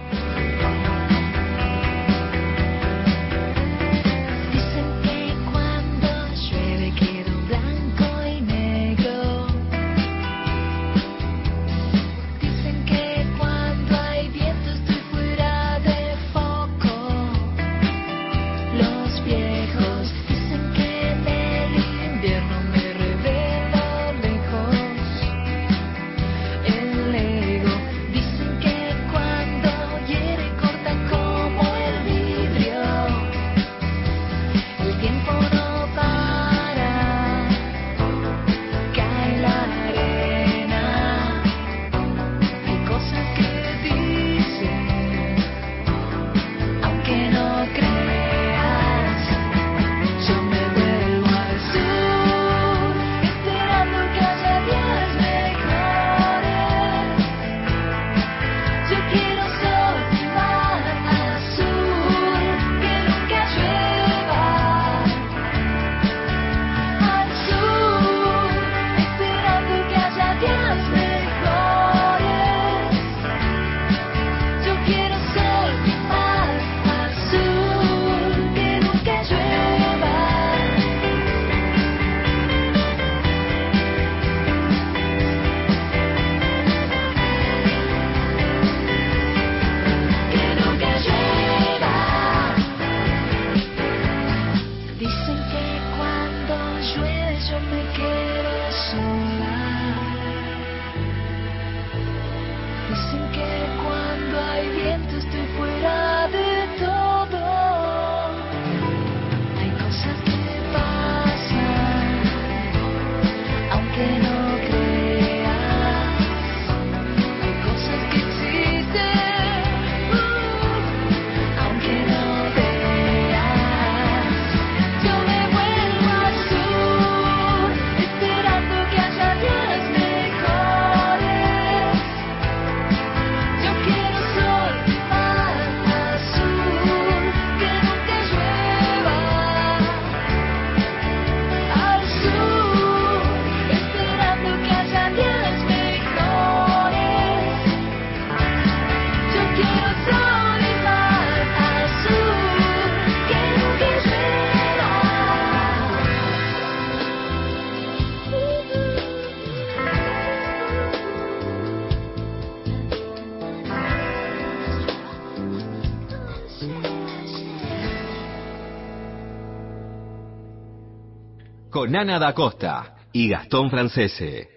Con 171.87 171.95
Ana 171.95 172.19
da 172.19 172.33
Costa 172.33 172.95
y 173.13 173.29
Gastón 173.29 173.69
Francese. 173.69 174.49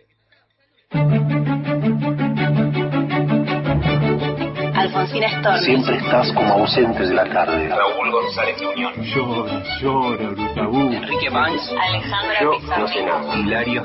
Alfonsina 4.75 5.29
Storni. 5.39 5.65
Siempre 5.65 5.97
estás 5.99 6.33
como 6.33 6.53
ausente 6.55 7.07
de 7.07 7.15
la 7.15 7.25
tarde. 7.27 7.69
Raúl 7.69 8.11
González 8.11 8.57
Muñoz. 8.63 8.97
Llora, 9.15 9.63
llora, 9.81 10.29
Brutabú. 10.31 10.93
Enrique 10.93 11.31
Banks. 11.31 11.73
Alejandra 11.81 12.41
Yo, 12.43 12.51
Pizarro. 12.59 12.81
no 12.81 12.89
sé 12.89 13.03
nada. 13.05 13.37
Hilario. 13.37 13.83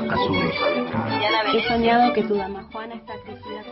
He 1.53 1.67
soñado 1.67 2.13
que 2.13 2.23
tu 2.23 2.35
dama 2.35 2.63
Juana 2.71 2.95
está. 2.95 3.13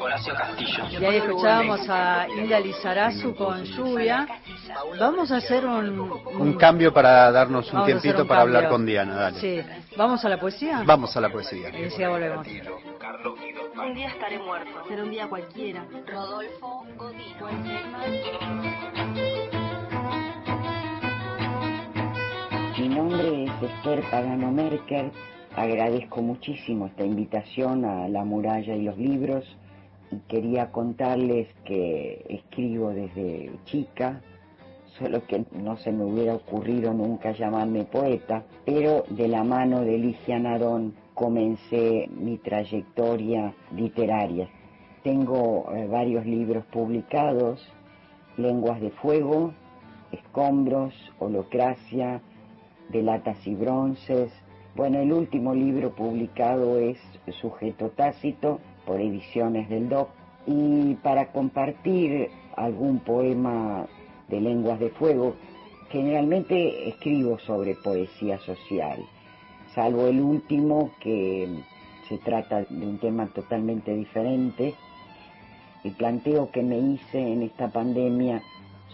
Horacio 0.04 0.36
Castillo. 0.36 0.84
Y 1.00 1.06
ahí 1.06 1.18
escuchábamos 1.18 1.90
a 1.90 2.28
Hilda 2.28 2.60
Lizarazu 2.60 3.34
con 3.36 3.64
lluvia. 3.64 4.28
Vamos 5.00 5.32
a 5.32 5.38
hacer 5.38 5.66
un, 5.66 6.00
Un 6.40 6.54
cambio 6.54 6.94
para 6.94 7.32
darnos 7.32 7.72
un 7.72 7.86
tiempito 7.86 8.24
un 8.24 8.28
para 8.28 8.42
hablar 8.42 8.70
con 8.70 8.86
Diana, 8.86 9.16
dale. 9.16 9.40
Sí. 9.40 9.62
¿Vamos 9.96 10.24
a 10.26 10.30
la 10.30 10.40
poesía? 10.40 10.84
Vamos 10.86 11.16
a 11.16 11.22
la 11.22 11.30
poesía. 11.30 11.70
Y 11.70 11.90
ya 11.98 12.10
volvemos. 12.10 12.46
Un 12.48 13.94
día 13.94 14.08
estaré 14.10 14.40
muerto. 14.40 14.72
Será 14.88 15.04
un 15.04 15.12
día 15.12 15.28
cualquiera. 15.28 15.86
Rodolfo 16.06 16.86
Godino. 16.98 17.48
Mi 22.78 22.90
nombre 22.90 23.46
es 23.46 23.52
Esther 23.62 24.02
Pagano 24.12 24.52
Merker. 24.52 25.12
Agradezco 25.56 26.22
muchísimo 26.22 26.88
esta 26.88 27.06
invitación 27.06 27.86
a 27.86 28.10
La 28.10 28.26
Muralla 28.26 28.76
y 28.76 28.82
los 28.82 28.98
Libros 28.98 29.46
quería 30.28 30.72
contarles 30.72 31.48
que 31.66 32.26
escribo 32.30 32.90
desde 32.92 33.52
chica 33.66 34.22
solo 35.00 35.26
que 35.26 35.46
no 35.52 35.78
se 35.78 35.92
me 35.92 36.04
hubiera 36.04 36.36
ocurrido 36.36 36.94
nunca 36.94 37.32
llamarme 37.32 37.84
poeta, 37.86 38.44
pero 38.66 39.04
de 39.10 39.28
la 39.28 39.44
mano 39.44 39.82
de 39.82 39.98
Ligia 39.98 40.40
Narón 40.40 40.94
comencé 41.14 42.08
mi 42.16 42.38
trayectoria 42.38 43.54
literaria. 43.76 44.50
Tengo 45.04 45.72
eh, 45.74 45.88
varios 45.88 46.26
libros 46.26 46.64
publicados, 46.66 47.68
Lenguas 48.38 48.80
de 48.82 48.92
Fuego, 48.92 49.54
Escombros, 50.12 50.94
Holocracia, 51.20 52.22
de 52.90 53.02
Latas 53.02 53.46
y 53.48 53.56
Bronces. 53.56 54.32
Bueno, 54.76 55.00
el 55.00 55.12
último 55.12 55.54
libro 55.54 55.96
publicado 55.96 56.78
es 56.80 56.98
Sujeto 57.42 57.90
Tácito, 57.90 58.60
por 58.86 59.02
Ediciones 59.02 59.70
del 59.70 59.90
DOC. 59.90 60.10
Y 60.46 60.96
para 60.96 61.32
compartir 61.32 62.30
algún 62.56 63.00
poema 63.00 63.88
de 64.28 64.42
Lenguas 64.42 64.80
de 64.80 64.90
Fuego, 64.90 65.36
generalmente 65.90 66.90
escribo 66.90 67.38
sobre 67.40 67.76
poesía 67.76 68.40
social, 68.40 69.00
salvo 69.76 70.08
el 70.08 70.20
último 70.20 70.92
que 71.00 71.48
se 72.10 72.18
trata 72.18 72.64
de 72.64 72.88
un 72.88 72.98
tema 72.98 73.28
totalmente 73.28 73.96
diferente, 73.96 74.74
el 75.84 75.92
planteo 75.94 76.50
que 76.52 76.64
me 76.64 76.80
hice 76.80 77.20
en 77.20 77.44
esta 77.44 77.70
pandemia 77.70 78.42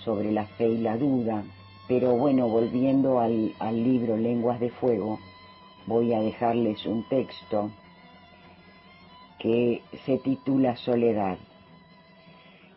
sobre 0.03 0.31
la 0.31 0.45
fe 0.45 0.67
y 0.67 0.77
la 0.79 0.97
duda. 0.97 1.43
Pero 1.87 2.17
bueno, 2.17 2.47
volviendo 2.47 3.19
al, 3.19 3.53
al 3.59 3.83
libro 3.83 4.17
Lenguas 4.17 4.59
de 4.59 4.69
Fuego, 4.69 5.19
voy 5.87 6.13
a 6.13 6.19
dejarles 6.19 6.85
un 6.85 7.03
texto 7.07 7.71
que 9.39 9.81
se 10.05 10.17
titula 10.17 10.75
Soledad 10.75 11.37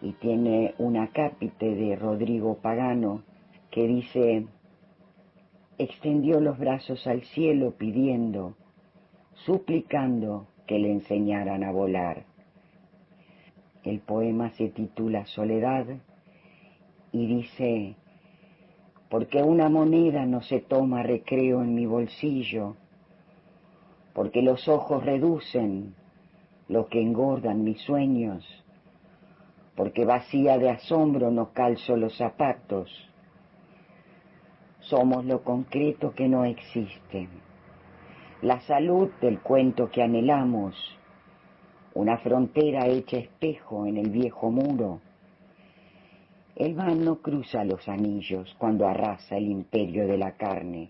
y 0.01 0.13
tiene 0.13 0.75
una 0.79 1.09
cápite 1.09 1.75
de 1.75 1.97
Rodrigo 1.97 2.59
Pagano 2.59 3.23
que 3.71 3.87
dice, 3.87 4.47
extendió 5.79 6.41
los 6.41 6.59
brazos 6.59 7.07
al 7.07 7.23
cielo 7.23 7.73
pidiendo, 7.73 8.55
suplicando 9.45 10.47
que 10.67 10.79
le 10.79 10.93
enseñaran 10.93 11.65
a 11.65 11.73
volar. 11.73 12.25
El 13.83 14.01
poema 14.01 14.51
se 14.51 14.69
titula 14.69 15.27
Soledad 15.27 15.87
y 17.11 17.27
dice, 17.27 17.97
porque 19.11 19.43
una 19.43 19.69
moneda 19.69 20.27
no 20.27 20.43
se 20.43 20.61
toma 20.61 21.03
recreo 21.03 21.63
en 21.63 21.75
mi 21.75 21.87
bolsillo, 21.87 22.77
porque 24.15 24.43
los 24.43 24.69
ojos 24.69 25.05
reducen 25.05 25.95
lo 26.73 26.87
que 26.87 27.03
engordan 27.03 27.65
mis 27.65 27.83
sueños, 27.83 28.43
porque 29.77 30.07
vacía 30.07 30.57
de 30.57 30.71
asombro 30.71 31.31
no 31.31 31.53
calzo 31.53 31.99
los 31.99 32.17
zapatos. 32.17 32.89
Somos 34.81 35.27
lo 35.27 35.45
concreto 35.45 36.15
que 36.15 36.29
no 36.29 36.47
existe, 36.47 37.29
la 38.41 38.59
salud 38.61 39.11
del 39.21 39.41
cuento 39.41 39.91
que 39.91 40.03
anhelamos, 40.03 40.75
una 41.93 42.17
frontera 42.17 42.87
hecha 42.87 43.19
espejo 43.19 43.85
en 43.85 43.99
el 43.99 44.09
viejo 44.09 44.51
muro. 44.51 45.01
El 46.57 46.75
mal 46.75 47.05
no 47.05 47.17
cruza 47.17 47.65
los 47.65 47.87
anillos 47.87 48.55
cuando 48.57 48.89
arrasa 48.89 49.37
el 49.37 49.45
imperio 49.45 50.07
de 50.07 50.17
la 50.17 50.33
carne, 50.39 50.89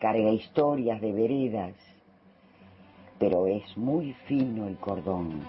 carga 0.00 0.30
historias 0.30 1.00
de 1.00 1.12
veredas, 1.12 1.93
pero 3.18 3.46
es 3.46 3.76
muy 3.76 4.12
fino 4.26 4.66
el 4.66 4.76
cordón. 4.76 5.42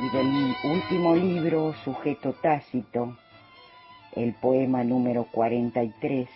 Y 0.00 0.16
del 0.16 0.54
último 0.64 1.14
libro, 1.14 1.74
Sujeto 1.84 2.32
Tácito, 2.34 3.16
el 4.12 4.34
poema 4.34 4.84
número 4.84 5.26
43, 5.30 6.28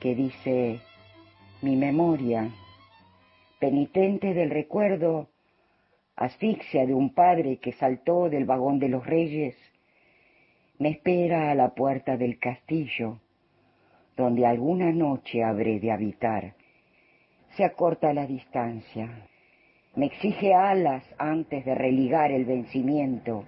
que 0.00 0.14
dice, 0.14 0.80
mi 1.62 1.76
memoria, 1.76 2.50
penitente 3.58 4.34
del 4.34 4.50
recuerdo, 4.50 5.28
asfixia 6.16 6.86
de 6.86 6.94
un 6.94 7.12
padre 7.14 7.58
que 7.58 7.72
saltó 7.72 8.28
del 8.28 8.44
vagón 8.44 8.78
de 8.78 8.88
los 8.88 9.06
reyes, 9.06 9.54
me 10.78 10.90
espera 10.90 11.50
a 11.50 11.54
la 11.54 11.74
puerta 11.74 12.16
del 12.16 12.38
castillo, 12.38 13.20
donde 14.16 14.46
alguna 14.46 14.92
noche 14.92 15.44
habré 15.44 15.78
de 15.78 15.92
habitar. 15.92 16.54
Se 17.56 17.64
acorta 17.64 18.12
la 18.12 18.26
distancia, 18.26 19.28
me 19.94 20.06
exige 20.06 20.54
alas 20.54 21.04
antes 21.18 21.64
de 21.64 21.74
religar 21.74 22.30
el 22.30 22.44
vencimiento, 22.44 23.44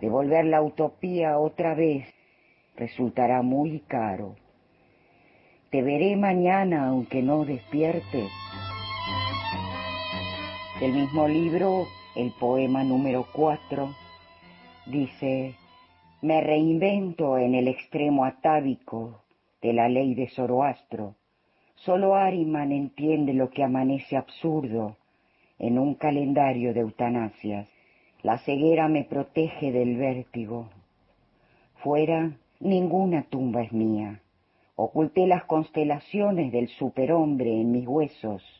devolver 0.00 0.44
la 0.46 0.62
utopía 0.62 1.38
otra 1.38 1.74
vez 1.74 2.06
resultará 2.76 3.42
muy 3.42 3.80
caro. 3.80 4.36
Te 5.70 5.82
veré 5.82 6.16
mañana 6.16 6.88
aunque 6.88 7.22
no 7.22 7.44
despiertes 7.44 8.30
del 10.80 10.94
mismo 10.94 11.28
libro, 11.28 11.86
el 12.16 12.32
poema 12.40 12.82
número 12.82 13.26
4, 13.34 13.94
dice, 14.86 15.54
me 16.22 16.40
reinvento 16.40 17.36
en 17.36 17.54
el 17.54 17.68
extremo 17.68 18.24
atávico 18.24 19.20
de 19.60 19.74
la 19.74 19.90
ley 19.90 20.14
de 20.14 20.30
Zoroastro. 20.30 21.16
Solo 21.74 22.14
Ariman 22.14 22.72
entiende 22.72 23.34
lo 23.34 23.50
que 23.50 23.62
amanece 23.62 24.16
absurdo 24.16 24.96
en 25.58 25.78
un 25.78 25.96
calendario 25.96 26.72
de 26.72 26.80
eutanasias. 26.80 27.68
La 28.22 28.38
ceguera 28.38 28.88
me 28.88 29.04
protege 29.04 29.72
del 29.72 29.98
vértigo. 29.98 30.70
Fuera, 31.82 32.32
ninguna 32.58 33.24
tumba 33.24 33.60
es 33.60 33.72
mía. 33.72 34.22
Oculté 34.76 35.26
las 35.26 35.44
constelaciones 35.44 36.52
del 36.52 36.68
superhombre 36.68 37.60
en 37.60 37.70
mis 37.70 37.86
huesos 37.86 38.59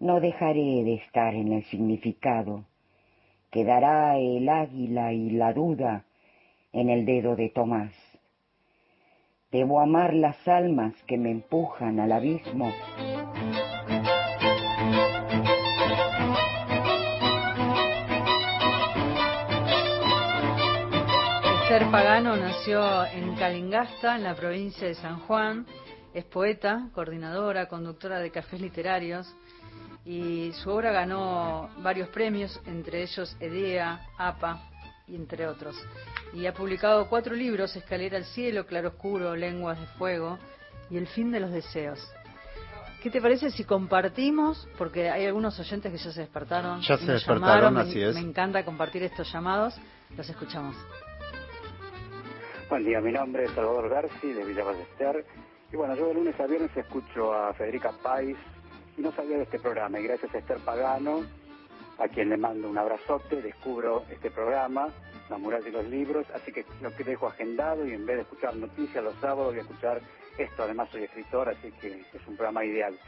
no 0.00 0.20
dejaré 0.20 0.84
de 0.84 0.94
estar 0.94 1.34
en 1.34 1.52
el 1.52 1.64
significado. 1.64 2.64
Quedará 3.50 4.16
el 4.18 4.48
águila 4.48 5.12
y 5.12 5.30
la 5.30 5.52
duda 5.52 6.04
en 6.72 6.90
el 6.90 7.04
dedo 7.04 7.34
de 7.34 7.48
Tomás. 7.48 7.92
Debo 9.50 9.80
amar 9.80 10.12
las 10.12 10.46
almas 10.46 10.94
que 11.06 11.16
me 11.16 11.30
empujan 11.30 11.98
al 12.00 12.12
abismo. 12.12 12.70
Esther 21.62 21.90
Pagano 21.90 22.36
nació 22.36 23.04
en 23.06 23.34
Calingasta, 23.36 24.16
en 24.16 24.24
la 24.24 24.34
provincia 24.34 24.86
de 24.86 24.94
San 24.94 25.20
Juan. 25.20 25.66
Es 26.14 26.24
poeta, 26.24 26.88
coordinadora, 26.94 27.68
conductora 27.68 28.20
de 28.20 28.30
cafés 28.30 28.60
literarios 28.60 29.34
y 30.08 30.52
su 30.54 30.70
obra 30.70 30.90
ganó 30.90 31.68
varios 31.82 32.08
premios, 32.08 32.58
entre 32.64 33.02
ellos 33.02 33.36
EDEA, 33.40 34.06
APA 34.16 34.62
y 35.06 35.14
entre 35.14 35.46
otros. 35.46 35.76
Y 36.32 36.46
ha 36.46 36.54
publicado 36.54 37.10
cuatro 37.10 37.34
libros, 37.34 37.76
Escalera 37.76 38.16
al 38.16 38.24
Cielo, 38.24 38.64
Claroscuro, 38.64 39.36
Lenguas 39.36 39.78
de 39.78 39.86
Fuego 39.98 40.38
y 40.88 40.96
El 40.96 41.08
Fin 41.08 41.30
de 41.30 41.40
los 41.40 41.50
Deseos. 41.50 42.00
¿Qué 43.02 43.10
te 43.10 43.20
parece 43.20 43.50
si 43.50 43.64
compartimos? 43.64 44.66
Porque 44.78 45.10
hay 45.10 45.26
algunos 45.26 45.60
oyentes 45.60 45.92
que 45.92 45.98
ya 45.98 46.10
se 46.10 46.20
despertaron. 46.20 46.80
Ya 46.80 46.96
se 46.96 47.12
despertaron, 47.12 47.76
así 47.76 48.00
es. 48.00 48.14
Me 48.14 48.22
encanta 48.22 48.64
compartir 48.64 49.02
estos 49.02 49.30
llamados. 49.30 49.78
Los 50.16 50.26
escuchamos. 50.26 50.74
Buen 52.70 52.82
día, 52.82 52.98
mi 53.02 53.12
nombre 53.12 53.44
es 53.44 53.50
Salvador 53.50 53.90
Garci 53.90 54.32
de 54.32 54.42
Villa 54.42 54.64
Ballester. 54.64 55.26
Y 55.70 55.76
bueno, 55.76 55.94
yo 55.94 56.08
de 56.08 56.14
lunes 56.14 56.40
a 56.40 56.46
viernes 56.46 56.74
escucho 56.74 57.34
a 57.34 57.52
Federica 57.52 57.92
Pais, 58.02 58.38
no 58.98 59.12
sabía 59.12 59.36
de 59.36 59.44
este 59.44 59.58
programa. 59.58 59.98
Y 59.98 60.04
gracias 60.04 60.34
a 60.34 60.38
Esther 60.38 60.58
Pagano, 60.58 61.24
a 61.98 62.08
quien 62.08 62.28
le 62.28 62.36
mando 62.36 62.68
un 62.68 62.78
abrazote, 62.78 63.42
descubro 63.42 64.04
este 64.10 64.30
programa, 64.30 64.88
La 65.30 65.38
Mural 65.38 65.64
de 65.64 65.72
los 65.72 65.86
Libros, 65.86 66.26
así 66.34 66.52
que 66.52 66.64
lo 66.80 66.94
que 66.94 67.04
dejo 67.04 67.26
agendado 67.26 67.86
y 67.86 67.92
en 67.92 68.06
vez 68.06 68.16
de 68.16 68.22
escuchar 68.22 68.54
noticias 68.56 69.02
los 69.02 69.14
sábados 69.16 69.52
voy 69.52 69.58
a 69.58 69.62
escuchar 69.62 70.00
esto. 70.36 70.62
Además 70.62 70.88
soy 70.90 71.04
escritor, 71.04 71.48
así 71.48 71.72
que 71.80 72.04
es 72.12 72.26
un 72.26 72.36
programa 72.36 72.64
ideal. 72.64 72.98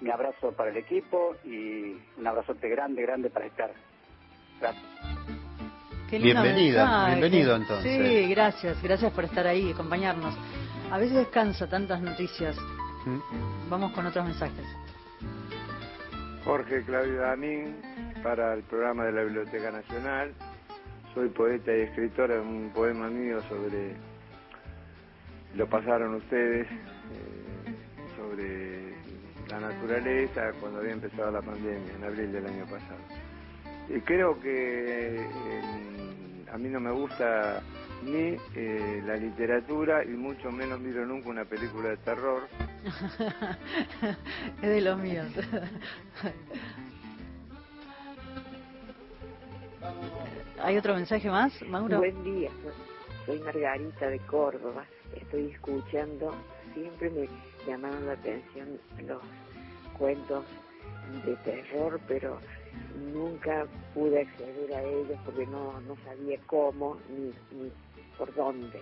Mi 0.00 0.10
abrazo 0.10 0.52
para 0.52 0.70
el 0.70 0.76
equipo 0.76 1.36
y 1.44 1.96
un 2.18 2.26
abrazote 2.26 2.68
grande, 2.68 3.02
grande 3.02 3.30
para 3.30 3.46
Esther. 3.46 3.72
Gracias. 4.60 4.84
Bienvenida, 6.10 7.06
bienvenido 7.08 7.56
entonces. 7.56 7.92
Sí, 7.92 8.28
gracias, 8.28 8.80
gracias 8.80 9.12
por 9.12 9.24
estar 9.24 9.46
ahí 9.46 9.68
y 9.68 9.72
acompañarnos. 9.72 10.34
A 10.90 10.98
veces 10.98 11.16
descansa 11.16 11.68
tantas 11.68 12.00
noticias. 12.00 12.56
¿Mm? 13.06 13.68
Vamos 13.68 13.92
con 13.92 14.06
otros 14.06 14.24
mensajes. 14.24 14.64
Jorge 16.46 16.80
Claudio 16.82 17.22
Damín 17.22 17.74
para 18.22 18.54
el 18.54 18.62
programa 18.62 19.04
de 19.06 19.12
la 19.12 19.24
Biblioteca 19.24 19.72
Nacional. 19.72 20.32
Soy 21.12 21.28
poeta 21.28 21.76
y 21.76 21.80
escritor 21.80 22.30
de 22.30 22.38
un 22.38 22.70
poema 22.72 23.08
mío 23.08 23.42
sobre, 23.48 23.96
lo 25.56 25.68
pasaron 25.68 26.14
ustedes, 26.14 26.68
eh, 26.68 27.74
sobre 28.16 28.94
la 29.48 29.58
naturaleza 29.58 30.52
cuando 30.60 30.78
había 30.78 30.92
empezado 30.92 31.32
la 31.32 31.42
pandemia, 31.42 31.92
en 31.96 32.04
abril 32.04 32.30
del 32.30 32.46
año 32.46 32.64
pasado. 32.66 33.00
Y 33.88 34.00
creo 34.02 34.38
que 34.40 35.16
eh, 35.16 35.26
a 36.52 36.58
mí 36.58 36.68
no 36.68 36.78
me 36.78 36.92
gusta 36.92 37.60
ni 38.02 38.36
eh, 38.54 39.02
la 39.04 39.16
literatura 39.16 40.04
y 40.04 40.08
mucho 40.08 40.50
menos 40.50 40.80
miro 40.80 41.04
nunca 41.06 41.28
una 41.28 41.44
película 41.44 41.90
de 41.90 41.96
terror. 41.98 42.48
es 44.62 44.68
de 44.68 44.80
los 44.80 44.98
míos. 44.98 45.26
¿Hay 50.62 50.76
otro 50.76 50.94
mensaje 50.94 51.30
más, 51.30 51.60
Mauro? 51.62 51.98
Buen 51.98 52.24
día, 52.24 52.50
soy 53.24 53.40
Margarita 53.40 54.08
de 54.08 54.18
Córdoba. 54.20 54.84
Estoy 55.14 55.50
escuchando, 55.52 56.34
siempre 56.74 57.10
me 57.10 57.28
llamaron 57.66 58.06
la 58.06 58.12
atención 58.12 58.78
los 59.06 59.22
cuentos 59.96 60.44
de 61.24 61.36
terror, 61.36 62.00
pero 62.06 62.38
nunca 63.12 63.66
pude 63.94 64.20
acceder 64.22 64.74
a 64.74 64.82
ellos 64.82 65.18
porque 65.24 65.46
no, 65.46 65.80
no 65.82 65.96
sabía 66.04 66.38
cómo 66.46 66.98
ni, 67.08 67.32
ni 67.58 67.70
por 68.18 68.34
dónde. 68.34 68.80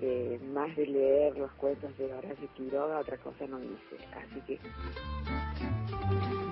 Eh, 0.00 0.40
más 0.52 0.74
de 0.74 0.86
leer 0.86 1.38
los 1.38 1.52
cuentos 1.52 1.96
de 1.96 2.12
Horacio 2.12 2.48
Quiroga, 2.54 2.98
otra 2.98 3.16
cosa 3.18 3.46
no 3.46 3.62
hice. 3.62 4.04
Así 4.16 4.40
que 4.46 4.58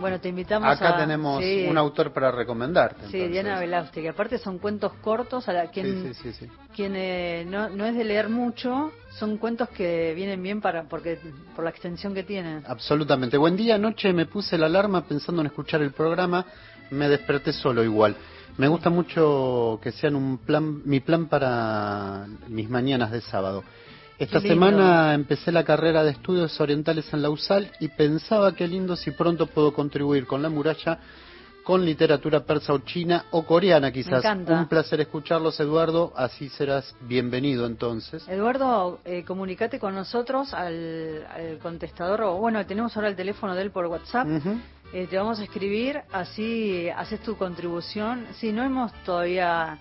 bueno, 0.01 0.19
te 0.19 0.31
invitamos 0.31 0.69
Acá 0.69 0.97
tenemos 0.97 1.45
un 1.69 1.79
autor 1.79 2.13
para 2.13 2.33
recomendarte. 2.33 3.07
Sí, 3.09 3.29
Diana 3.29 3.61
Velázquez, 3.61 4.03
que 4.03 4.09
aparte 4.09 4.39
son 4.39 4.59
cuentos 4.59 4.93
cortos, 4.95 5.49
a 5.49 5.53
la, 5.53 5.67
quien, 5.67 6.13
quien 6.75 6.97
eh, 6.97 7.45
no, 7.47 7.69
no, 7.69 7.85
es 7.85 7.95
de 7.95 8.05
leer 8.05 8.29
mucho, 8.29 8.91
son 9.11 9.37
cuentos 9.37 9.69
que 9.69 10.15
vienen 10.15 10.43
bien 10.43 10.61
para 10.61 10.85
porque 10.85 11.19
por 11.55 11.65
la 11.65 11.71
extensión 11.71 12.15
que 12.15 12.23
tienen. 12.23 12.65
Absolutamente. 12.67 13.37
Buen 13.37 13.57
día, 13.57 13.75
anoche 13.75 14.13
me 14.13 14.27
puse 14.27 14.57
la 14.57 14.67
alarma 14.67 15.03
pensando 15.03 15.43
en 15.43 15.47
escuchar 15.47 15.83
el 15.83 15.93
programa, 15.93 16.47
me 16.91 17.09
desperté 17.09 17.53
solo 17.53 17.85
igual. 17.85 18.17
Me 18.57 18.69
gusta 18.69 18.91
mucho 18.91 19.79
que 19.83 19.93
sean 19.93 20.17
un 20.17 20.39
plan, 20.39 20.83
mi 20.85 21.01
plan 21.01 21.27
para 21.27 22.27
mis 22.49 22.69
mañanas 22.69 23.13
de 23.13 23.21
sábado. 23.21 23.63
Esta 24.21 24.39
semana 24.39 25.15
empecé 25.15 25.51
la 25.51 25.65
carrera 25.65 26.05
de 26.05 26.11
estudios 26.11 26.61
orientales 26.61 27.11
en 27.15 27.23
la 27.23 27.31
USAL 27.31 27.73
y 27.81 27.89
pensaba 27.89 28.55
qué 28.55 28.69
lindo 28.69 28.95
si 28.95 29.13
pronto 29.13 29.47
puedo 29.47 29.73
contribuir 29.73 30.27
con 30.27 30.43
la 30.43 30.51
muralla 30.51 30.99
con 31.65 31.87
literatura 31.87 32.45
persa 32.45 32.75
o 32.75 32.81
china 32.81 33.25
o 33.31 33.47
coreana 33.47 33.91
quizás. 33.91 34.23
Un 34.47 34.67
placer 34.69 35.01
escucharlos, 35.01 35.59
Eduardo. 35.59 36.13
Así 36.15 36.51
serás 36.51 36.95
bienvenido 37.01 37.65
entonces. 37.65 38.29
Eduardo, 38.29 39.01
eh, 39.07 39.25
comunícate 39.25 39.79
con 39.79 39.95
nosotros 39.95 40.53
al, 40.53 41.59
contestador, 41.63 42.21
o 42.23 42.37
bueno, 42.37 42.65
tenemos 42.67 42.95
ahora 42.97 43.09
el 43.09 43.17
teléfono 43.17 43.55
de 43.55 43.63
él 43.63 43.71
por 43.71 43.87
WhatsApp. 43.87 44.29
Eh, 44.93 45.07
te 45.09 45.17
vamos 45.17 45.41
a 45.41 45.45
escribir, 45.45 46.03
así 46.13 46.91
haces 46.91 47.21
tu 47.21 47.37
contribución. 47.37 48.27
Sí, 48.35 48.53
no 48.53 48.65
hemos 48.65 48.93
todavía 49.05 49.79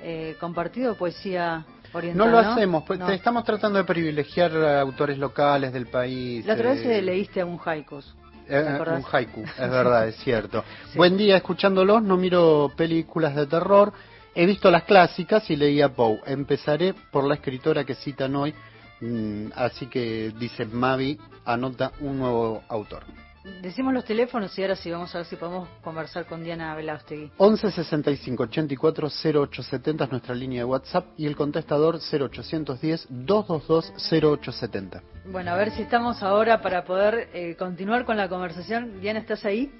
eh, 0.00 0.36
compartido 0.38 0.94
poesía 0.94 1.66
no 2.14 2.26
lo 2.26 2.38
hacemos, 2.38 2.84
pues 2.84 3.00
estamos 3.10 3.44
tratando 3.44 3.78
de 3.78 3.84
privilegiar 3.84 4.56
a 4.56 4.80
autores 4.80 5.18
locales 5.18 5.72
del 5.72 5.86
país. 5.86 6.44
La 6.46 6.54
otra 6.54 6.70
vez 6.70 6.84
eh, 6.84 7.02
leíste 7.02 7.40
a 7.40 7.46
un 7.46 7.58
haikus. 7.64 8.14
Eh, 8.48 8.78
un 8.96 9.04
haiku, 9.12 9.42
es 9.42 9.70
verdad, 9.70 10.08
es 10.08 10.16
cierto. 10.16 10.64
Buen 10.96 11.16
día 11.16 11.36
escuchándolos, 11.36 12.02
no 12.02 12.16
miro 12.16 12.72
películas 12.76 13.36
de 13.36 13.46
terror, 13.46 13.92
he 14.34 14.44
visto 14.46 14.70
las 14.70 14.84
clásicas 14.84 15.48
y 15.50 15.56
leí 15.56 15.80
a 15.80 15.90
Poe. 15.90 16.20
Empezaré 16.26 16.94
por 17.12 17.24
la 17.24 17.34
escritora 17.34 17.84
que 17.84 17.94
citan 17.94 18.34
hoy, 18.34 18.54
mm, 19.00 19.52
así 19.54 19.86
que 19.86 20.32
dice 20.36 20.64
Mavi, 20.64 21.18
anota 21.44 21.92
un 22.00 22.18
nuevo 22.18 22.62
autor. 22.68 23.04
Decimos 23.62 23.94
los 23.94 24.04
teléfonos 24.04 24.58
y 24.58 24.62
ahora 24.62 24.76
sí 24.76 24.90
vamos 24.90 25.14
a 25.14 25.18
ver 25.18 25.26
si 25.26 25.36
podemos 25.36 25.66
conversar 25.82 26.26
con 26.26 26.44
Diana 26.44 26.74
Velástegui. 26.74 27.30
11 27.38 27.70
65 27.70 28.42
84 28.42 29.08
0870 29.08 30.04
es 30.04 30.10
nuestra 30.10 30.34
línea 30.34 30.58
de 30.58 30.64
WhatsApp 30.64 31.06
y 31.16 31.26
el 31.26 31.36
contestador 31.36 32.00
0810 32.00 33.06
222 33.08 33.94
0870. 34.12 35.02
Bueno, 35.24 35.52
a 35.52 35.56
ver 35.56 35.70
si 35.70 35.80
estamos 35.80 36.22
ahora 36.22 36.60
para 36.60 36.84
poder 36.84 37.30
eh, 37.32 37.56
continuar 37.56 38.04
con 38.04 38.18
la 38.18 38.28
conversación. 38.28 39.00
Diana, 39.00 39.20
¿estás 39.20 39.42
ahí? 39.46 39.72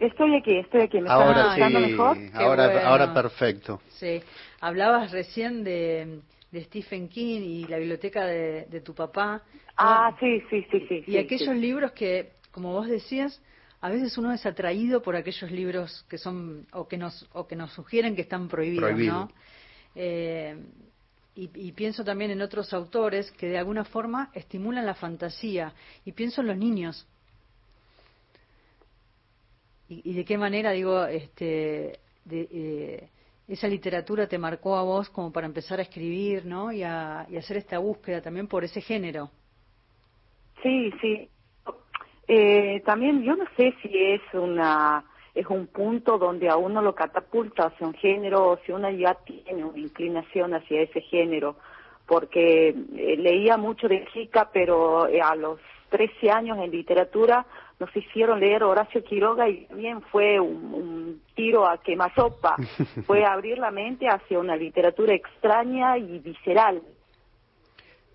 Estoy 0.00 0.34
aquí, 0.36 0.56
estoy 0.56 0.82
aquí. 0.82 1.00
¿Me 1.00 1.10
ahora 1.10 1.54
sí, 1.54 1.60
mejor? 1.74 2.16
Ahora, 2.32 2.88
ahora 2.88 3.12
perfecto. 3.12 3.80
Sí, 3.88 4.22
hablabas 4.60 5.12
recién 5.12 5.64
de, 5.64 6.20
Stephen 6.54 7.08
King 7.08 7.42
y 7.42 7.66
la 7.66 7.76
biblioteca 7.76 8.24
de, 8.24 8.80
tu 8.82 8.94
papá. 8.94 9.42
Ah, 9.76 10.16
sí, 10.18 10.42
sí, 10.48 10.66
sí, 10.70 10.86
sí. 10.88 11.04
Y 11.06 11.18
aquellos 11.18 11.54
libros 11.54 11.92
que 11.92 12.35
como 12.56 12.72
vos 12.72 12.88
decías, 12.88 13.38
a 13.82 13.90
veces 13.90 14.16
uno 14.16 14.32
es 14.32 14.46
atraído 14.46 15.02
por 15.02 15.14
aquellos 15.14 15.50
libros 15.50 16.06
que 16.08 16.16
son 16.16 16.66
o 16.72 16.88
que 16.88 16.96
nos 16.96 17.28
o 17.34 17.46
que 17.46 17.54
nos 17.54 17.70
sugieren 17.74 18.16
que 18.16 18.22
están 18.22 18.48
prohibidos, 18.48 18.98
¿no? 18.98 19.30
Eh, 19.94 20.56
y, 21.34 21.72
pienso 21.72 22.02
también 22.02 22.30
en 22.30 22.40
otros 22.40 22.72
autores 22.72 23.30
que 23.32 23.46
de 23.46 23.58
alguna 23.58 23.84
forma 23.84 24.30
estimulan 24.32 24.86
la 24.86 24.94
fantasía 24.94 25.74
y 26.06 26.12
pienso 26.12 26.40
en 26.40 26.46
los 26.46 26.56
niños 26.56 27.06
y, 29.90 30.14
de 30.14 30.24
qué 30.24 30.38
manera 30.38 30.70
digo 30.70 31.04
este 31.04 32.00
eh, 32.30 33.08
esa 33.48 33.68
literatura 33.68 34.26
te 34.26 34.38
marcó 34.38 34.76
a 34.76 34.82
vos 34.82 35.10
como 35.10 35.30
para 35.30 35.46
empezar 35.46 35.78
a 35.78 35.82
escribir, 35.82 36.46
¿no? 36.46 36.72
Y 36.72 36.82
a, 36.82 37.26
y 37.28 37.36
hacer 37.36 37.58
esta 37.58 37.76
búsqueda 37.76 38.22
también 38.22 38.48
por 38.48 38.64
ese 38.64 38.80
género. 38.80 39.30
Sí, 40.62 40.90
sí. 41.02 41.28
Eh, 42.28 42.82
también 42.84 43.22
yo 43.22 43.36
no 43.36 43.44
sé 43.56 43.74
si 43.82 43.90
es 43.92 44.20
una 44.32 45.04
es 45.34 45.46
un 45.48 45.66
punto 45.66 46.16
donde 46.16 46.48
a 46.48 46.56
uno 46.56 46.80
lo 46.80 46.94
catapulta 46.94 47.66
hacia 47.66 47.86
un 47.86 47.92
género 47.92 48.52
o 48.52 48.58
si 48.64 48.72
uno 48.72 48.90
ya 48.90 49.14
tiene 49.14 49.64
una 49.64 49.78
inclinación 49.78 50.54
hacia 50.54 50.80
ese 50.80 51.02
género, 51.02 51.56
porque 52.06 52.68
eh, 52.70 53.16
leía 53.18 53.58
mucho 53.58 53.86
de 53.86 54.06
chica, 54.14 54.48
pero 54.50 55.06
eh, 55.06 55.20
a 55.20 55.34
los 55.34 55.60
13 55.90 56.30
años 56.30 56.58
en 56.58 56.70
literatura 56.70 57.46
nos 57.78 57.94
hicieron 57.94 58.40
leer 58.40 58.62
Horacio 58.62 59.04
Quiroga 59.04 59.46
y 59.46 59.66
también 59.66 60.00
fue 60.10 60.40
un, 60.40 60.72
un 60.72 61.22
tiro 61.34 61.68
a 61.68 61.82
quemasopa, 61.82 62.56
fue 63.06 63.26
abrir 63.26 63.58
la 63.58 63.70
mente 63.70 64.06
hacia 64.08 64.38
una 64.38 64.56
literatura 64.56 65.14
extraña 65.14 65.98
y 65.98 66.18
visceral. 66.20 66.82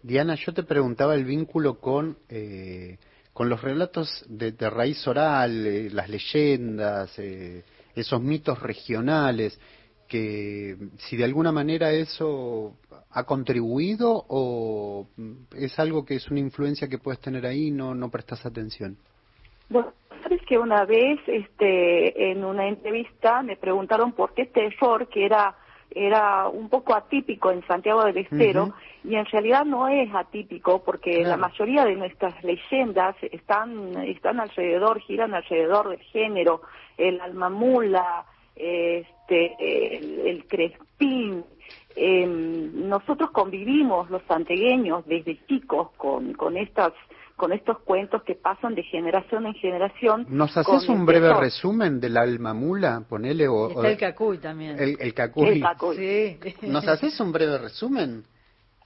Diana, 0.02 0.34
yo 0.34 0.52
te 0.52 0.64
preguntaba 0.64 1.14
el 1.14 1.26
vínculo 1.26 1.80
con 1.80 2.18
eh, 2.28 2.98
con 3.34 3.50
los 3.50 3.62
relatos 3.62 4.26
de, 4.28 4.52
raíz 4.70 5.08
oral, 5.08 5.66
eh, 5.66 5.90
las 5.90 6.10
leyendas, 6.10 7.18
eh, 7.18 7.64
esos 7.96 8.22
mitos 8.22 8.62
regionales, 8.62 9.60
que 10.08 10.76
si 10.98 11.16
de 11.16 11.24
alguna 11.24 11.52
manera 11.52 11.92
eso 11.92 12.76
ha 13.12 13.24
contribuido 13.24 14.26
o 14.28 15.08
es 15.56 15.80
algo 15.80 16.06
que 16.06 16.16
es 16.16 16.30
una 16.30 16.40
influencia 16.40 16.90
que 16.90 16.98
puedes 16.98 17.22
tener 17.22 17.46
ahí 17.46 17.68
y 17.68 17.72
no, 17.72 17.96
no 17.96 18.10
prestas 18.10 18.46
atención. 18.46 18.98
Bueno, 19.70 19.94
sabes 20.22 20.42
que 20.46 20.58
una 20.58 20.84
vez 20.86 21.20
este, 21.28 22.32
en 22.32 22.44
una 22.44 22.68
entrevista 22.68 23.42
me 23.42 23.56
preguntaron 23.56 24.12
por 24.12 24.34
qué 24.34 24.46
terror, 24.48 25.08
que 25.08 25.26
era 25.26 25.56
era 25.94 26.48
un 26.48 26.70
poco 26.70 26.96
atípico 26.96 27.52
en 27.52 27.66
Santiago 27.68 28.04
del 28.06 28.18
Estero 28.18 28.74
y 29.04 29.16
en 29.16 29.26
realidad 29.26 29.66
no 29.66 29.88
es 29.88 30.14
atípico 30.14 30.84
porque 30.84 31.24
la 31.24 31.38
mayoría 31.38 31.86
de 31.86 31.96
nuestras 31.96 32.42
leyendas 32.44 33.16
están 33.22 33.98
están 34.04 34.40
alrededor 34.40 35.00
giran 35.02 35.34
alrededor 35.34 35.90
del 35.90 36.00
género 36.00 36.62
el 36.98 37.20
almamula 37.20 38.26
este 38.56 39.56
el, 40.30 40.46
crespín 40.48 41.44
em, 41.96 42.88
nosotros 42.88 43.32
convivimos 43.32 44.10
los 44.10 44.22
santegueños 44.24 45.06
desde 45.08 45.46
chicos 45.46 45.90
con 45.98 46.34
con 46.34 46.58
estas 46.58 46.94
con 47.36 47.54
estos 47.54 47.80
cuentos 47.80 48.24
que 48.24 48.36
pasan 48.36 48.76
de 48.76 48.84
generación 48.84 49.46
en 49.46 49.54
generación. 49.56 50.26
¿Nos 50.30 50.56
haces 50.56 50.88
un 50.90 51.06
breve 51.06 51.34
resumen 51.34 52.00
del 52.00 52.18
alma 52.18 52.54
mula? 52.54 53.04
Ponele, 53.08 53.48
o, 53.48 53.84
el 53.84 53.98
cacuy 53.98 54.38
también. 54.38 54.78
El, 54.80 55.14
cacuy. 55.14 55.64
Sí. 55.96 56.40
¿Nos 56.68 56.88
haces 56.88 57.20
un 57.20 57.32
breve 57.32 57.58
resumen? 57.58 58.24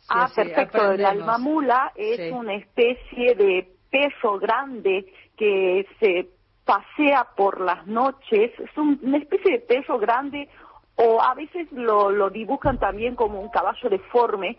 ah, 0.10 0.29
perfecto. 0.34 0.91
El 0.91 1.05
alma 1.05 1.38
mula 1.38 1.91
es 1.95 2.31
una 2.31 2.55
especie 2.55 3.36
de 3.36 3.67
peso 3.89 4.39
grande 4.39 5.05
que 5.38 5.86
se 5.99 6.29
pasea 6.63 7.27
por 7.36 7.62
las 7.62 7.86
noches. 7.88 8.51
Es 8.60 8.77
una 8.77 9.17
especie 9.17 9.53
de 9.53 9.60
peso 9.60 9.97
grande 9.97 10.49
o 10.95 11.21
a 11.21 11.34
veces 11.34 11.71
lo, 11.71 12.10
lo 12.10 12.29
dibujan 12.29 12.79
también 12.79 13.15
como 13.15 13.41
un 13.41 13.49
caballo 13.49 13.89
deforme 13.89 14.58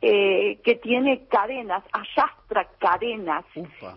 eh, 0.00 0.60
que 0.62 0.76
tiene 0.76 1.26
cadenas, 1.26 1.82
arrastra 1.92 2.68
cadenas 2.78 3.44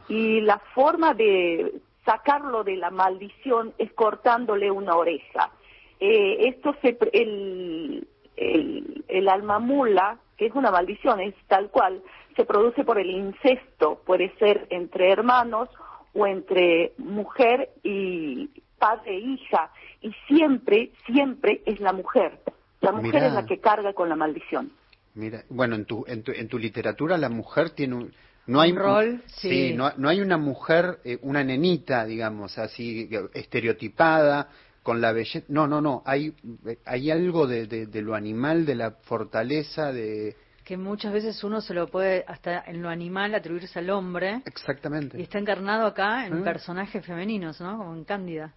y 0.10 0.42
la 0.42 0.60
forma 0.74 1.14
de 1.14 1.74
sacarlo 2.06 2.64
de 2.64 2.78
la 2.78 2.90
maldición 2.90 3.74
es 3.78 3.92
cortándole 3.94 4.72
una 4.72 4.96
oreja. 4.96 5.52
Eh, 6.00 6.48
esto 6.48 6.76
se, 6.82 6.98
el, 7.14 8.08
el, 8.36 9.06
el 9.08 9.30
alma 9.30 9.60
mula, 9.60 10.18
que 10.38 10.48
es 10.48 10.56
una 10.56 10.72
maldición, 10.72 11.20
es 11.20 11.36
tal 11.48 11.70
cual, 11.70 12.02
se 12.36 12.46
produce 12.46 12.84
por 12.84 12.98
el 12.98 13.12
incesto, 13.12 14.02
puede 14.06 14.34
ser 14.40 14.66
entre 14.72 15.12
hermanos 15.12 15.70
o 16.14 16.26
entre 16.26 16.94
mujer 16.98 17.70
y 17.84 18.50
padre 18.80 19.18
e 19.18 19.20
hija. 19.20 19.72
Y 20.02 20.12
siempre, 20.28 20.92
siempre 21.06 21.62
es 21.66 21.80
la 21.80 21.94
mujer. 21.94 22.40
La 22.80 22.92
mujer 22.92 23.14
Mirá. 23.14 23.28
es 23.28 23.34
la 23.34 23.46
que 23.46 23.60
carga 23.60 23.94
con 23.94 24.10
la 24.10 24.16
maldición. 24.16 24.72
Mira, 25.16 25.44
bueno, 25.50 25.76
en 25.76 25.86
tu, 25.86 26.04
en 26.08 26.24
tu, 26.24 26.32
en 26.32 26.48
tu 26.48 26.58
literatura 26.58 27.18
la 27.18 27.30
mujer 27.30 27.72
tiene 27.72 27.96
un... 27.96 28.14
No 28.48 28.60
hay 28.60 28.72
Un 28.72 28.78
rol, 28.78 29.24
sí. 29.28 29.74
no, 29.76 29.92
no 29.98 30.10
hay 30.10 30.20
una 30.20 30.38
mujer, 30.38 30.98
eh, 31.04 31.20
una 31.22 31.44
nenita, 31.44 32.06
digamos, 32.06 32.58
así 32.58 33.08
eh, 33.12 33.30
estereotipada, 33.36 34.50
con 34.84 35.00
la 35.00 35.12
belleza. 35.12 35.46
No, 35.48 35.68
no, 35.68 35.80
no. 35.80 36.02
Hay, 36.06 36.34
eh, 36.66 36.80
hay 36.86 37.12
algo 37.12 37.46
de, 37.46 37.68
de, 37.68 37.86
de 37.86 38.02
lo 38.02 38.16
animal, 38.16 38.66
de 38.66 38.76
la 38.76 38.92
fortaleza, 39.04 39.92
de. 39.94 40.36
Que 40.64 40.76
muchas 40.76 41.14
veces 41.14 41.44
uno 41.44 41.62
se 41.62 41.74
lo 41.74 41.88
puede, 41.88 42.26
hasta 42.28 42.64
en 42.66 42.82
lo 42.82 42.90
animal, 42.90 43.36
atribuirse 43.36 43.78
al 43.78 43.90
hombre. 43.92 44.42
Exactamente. 44.46 45.20
Y 45.20 45.24
está 45.24 45.38
encarnado 45.38 45.86
acá 45.86 46.26
en 46.26 46.40
¿Eh? 46.40 46.42
personajes 46.42 47.06
femeninos, 47.06 47.62
¿no? 47.62 47.78
Como 47.78 47.96
en 47.96 48.06
Cándida. 48.06 48.54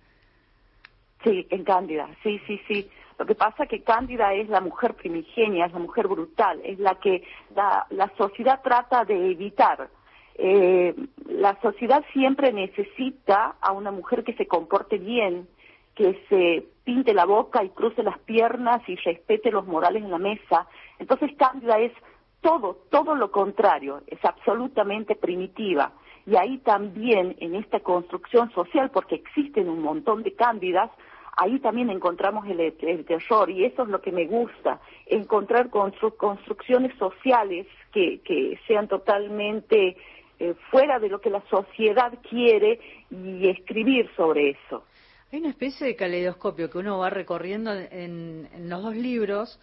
Sí, 1.24 1.46
en 1.50 1.64
Cándida, 1.64 2.08
sí, 2.22 2.40
sí, 2.46 2.60
sí. 2.68 2.88
Lo 3.18 3.26
que 3.26 3.34
pasa 3.34 3.66
que 3.66 3.82
Cándida 3.82 4.34
es 4.34 4.48
la 4.48 4.60
mujer 4.60 4.94
primigenia, 4.94 5.66
es 5.66 5.72
la 5.72 5.78
mujer 5.78 6.06
brutal, 6.06 6.60
es 6.64 6.78
la 6.78 6.96
que 6.96 7.24
la, 7.54 7.86
la 7.90 8.12
sociedad 8.16 8.60
trata 8.62 9.04
de 9.04 9.30
evitar. 9.30 9.88
Eh, 10.36 10.94
la 11.26 11.58
sociedad 11.62 12.04
siempre 12.12 12.52
necesita 12.52 13.56
a 13.60 13.72
una 13.72 13.90
mujer 13.90 14.24
que 14.24 14.34
se 14.34 14.46
comporte 14.46 14.98
bien, 14.98 15.48
que 15.94 16.20
se 16.28 16.66
pinte 16.82 17.14
la 17.14 17.24
boca 17.24 17.62
y 17.64 17.70
cruce 17.70 18.02
las 18.02 18.18
piernas 18.18 18.82
y 18.88 18.96
respete 18.96 19.50
los 19.50 19.66
morales 19.66 20.02
en 20.02 20.10
la 20.10 20.18
mesa. 20.18 20.66
Entonces 20.98 21.30
Cándida 21.38 21.78
es 21.78 21.92
todo, 22.40 22.78
todo 22.90 23.14
lo 23.14 23.30
contrario, 23.30 24.02
es 24.08 24.22
absolutamente 24.24 25.14
primitiva. 25.14 25.92
Y 26.26 26.36
ahí 26.36 26.58
también 26.58 27.36
en 27.38 27.54
esta 27.54 27.80
construcción 27.80 28.50
social, 28.52 28.90
porque 28.90 29.14
existen 29.14 29.68
un 29.68 29.82
montón 29.82 30.22
de 30.22 30.34
Cándidas, 30.34 30.90
ahí 31.36 31.58
también 31.60 31.90
encontramos 31.90 32.46
el, 32.46 32.60
el 32.60 33.04
terror 33.04 33.50
y 33.50 33.64
eso 33.64 33.82
es 33.82 33.88
lo 33.88 34.00
que 34.00 34.12
me 34.12 34.26
gusta, 34.26 34.80
encontrar 35.06 35.70
constru- 35.70 36.16
construcciones 36.16 36.96
sociales 36.98 37.66
que, 37.92 38.20
que 38.20 38.58
sean 38.66 38.88
totalmente 38.88 39.96
eh, 40.38 40.54
fuera 40.70 40.98
de 40.98 41.08
lo 41.08 41.20
que 41.20 41.30
la 41.30 41.42
sociedad 41.48 42.12
quiere 42.28 42.80
y 43.10 43.48
escribir 43.48 44.10
sobre 44.16 44.50
eso. 44.50 44.84
Hay 45.32 45.40
una 45.40 45.50
especie 45.50 45.86
de 45.86 45.96
caleidoscopio 45.96 46.70
que 46.70 46.78
uno 46.78 46.98
va 46.98 47.10
recorriendo 47.10 47.72
en, 47.72 48.48
en 48.52 48.68
los 48.68 48.82
dos 48.82 48.94
libros 48.94 49.60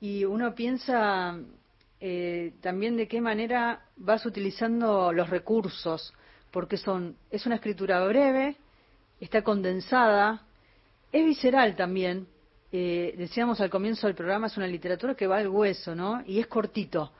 y 0.00 0.24
uno 0.24 0.54
piensa 0.54 1.38
eh, 2.00 2.52
también 2.60 2.96
de 2.96 3.06
qué 3.06 3.20
manera 3.20 3.82
vas 3.96 4.24
utilizando 4.26 5.12
los 5.12 5.30
recursos, 5.30 6.14
porque 6.50 6.76
son 6.76 7.16
es 7.30 7.46
una 7.46 7.56
escritura 7.56 8.04
breve, 8.06 8.56
está 9.20 9.42
condensada, 9.42 10.42
es 11.12 11.24
visceral 11.24 11.76
también. 11.76 12.26
Eh, 12.70 13.14
decíamos 13.16 13.60
al 13.60 13.70
comienzo 13.70 14.06
del 14.06 14.16
programa, 14.16 14.48
es 14.48 14.56
una 14.56 14.66
literatura 14.66 15.14
que 15.14 15.26
va 15.26 15.38
al 15.38 15.48
hueso, 15.48 15.94
¿no? 15.94 16.22
Y 16.26 16.38
es 16.38 16.46
cortito. 16.46 17.12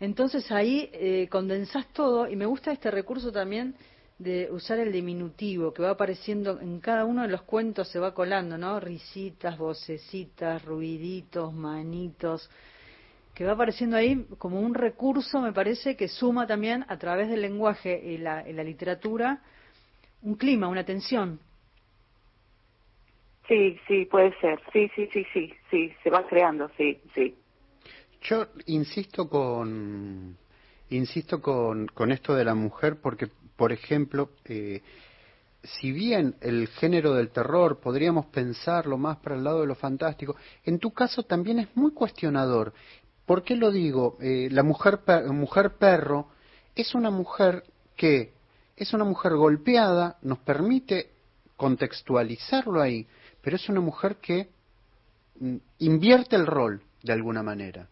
Entonces 0.00 0.50
ahí 0.50 0.90
eh, 0.92 1.28
condensás 1.30 1.86
todo 1.92 2.28
y 2.28 2.36
me 2.36 2.46
gusta 2.46 2.72
este 2.72 2.90
recurso 2.90 3.32
también 3.32 3.74
de 4.18 4.48
usar 4.50 4.78
el 4.78 4.90
diminutivo 4.92 5.72
que 5.72 5.82
va 5.82 5.90
apareciendo 5.90 6.60
en 6.60 6.80
cada 6.80 7.04
uno 7.04 7.22
de 7.22 7.28
los 7.28 7.42
cuentos, 7.42 7.88
se 7.88 8.00
va 8.00 8.14
colando, 8.14 8.58
¿no? 8.58 8.80
Risitas, 8.80 9.56
vocecitas, 9.56 10.64
ruiditos, 10.64 11.52
manitos, 11.52 12.50
que 13.34 13.44
va 13.44 13.52
apareciendo 13.52 13.96
ahí 13.96 14.26
como 14.38 14.60
un 14.60 14.74
recurso, 14.74 15.40
me 15.40 15.52
parece, 15.52 15.96
que 15.96 16.08
suma 16.08 16.48
también 16.48 16.84
a 16.88 16.96
través 16.98 17.28
del 17.28 17.42
lenguaje 17.42 18.00
y 18.04 18.14
y 18.14 18.18
la 18.18 18.64
literatura 18.64 19.40
un 20.22 20.34
clima, 20.34 20.68
una 20.68 20.84
tensión. 20.84 21.40
Sí, 23.48 23.78
sí, 23.88 24.04
puede 24.04 24.38
ser. 24.40 24.60
Sí, 24.72 24.90
sí, 24.94 25.08
sí, 25.12 25.26
sí, 25.32 25.52
sí, 25.70 25.92
se 26.02 26.10
va 26.10 26.26
creando, 26.26 26.70
sí, 26.76 27.00
sí. 27.14 27.34
Yo 28.22 28.46
insisto 28.66 29.28
con 29.28 30.36
insisto 30.90 31.40
con, 31.40 31.86
con 31.88 32.12
esto 32.12 32.34
de 32.34 32.44
la 32.44 32.54
mujer 32.54 33.00
porque, 33.00 33.28
por 33.56 33.72
ejemplo, 33.72 34.30
eh, 34.44 34.82
si 35.62 35.92
bien 35.92 36.36
el 36.40 36.68
género 36.68 37.14
del 37.14 37.30
terror 37.30 37.80
podríamos 37.80 38.26
pensarlo 38.26 38.96
más 38.96 39.18
para 39.18 39.36
el 39.36 39.44
lado 39.44 39.60
de 39.60 39.66
lo 39.66 39.74
fantástico, 39.74 40.36
en 40.64 40.78
tu 40.78 40.92
caso 40.92 41.24
también 41.24 41.58
es 41.58 41.68
muy 41.76 41.92
cuestionador. 41.92 42.72
¿Por 43.26 43.42
qué 43.42 43.56
lo 43.56 43.70
digo? 43.70 44.16
Eh, 44.20 44.48
la 44.50 44.62
mujer, 44.62 45.00
mujer 45.26 45.76
perro 45.76 46.28
es 46.74 46.94
una 46.94 47.10
mujer 47.10 47.64
que 47.96 48.32
es 48.76 48.94
una 48.94 49.04
mujer 49.04 49.34
golpeada, 49.34 50.16
nos 50.22 50.38
permite 50.38 51.10
contextualizarlo 51.56 52.80
ahí, 52.80 53.06
pero 53.48 53.56
es 53.56 53.68
una 53.70 53.80
mujer 53.80 54.16
que 54.16 54.46
mm, 55.40 55.56
invierte 55.78 56.36
el 56.36 56.46
rol 56.46 56.82
de 57.02 57.14
alguna 57.14 57.42
manera. 57.42 57.88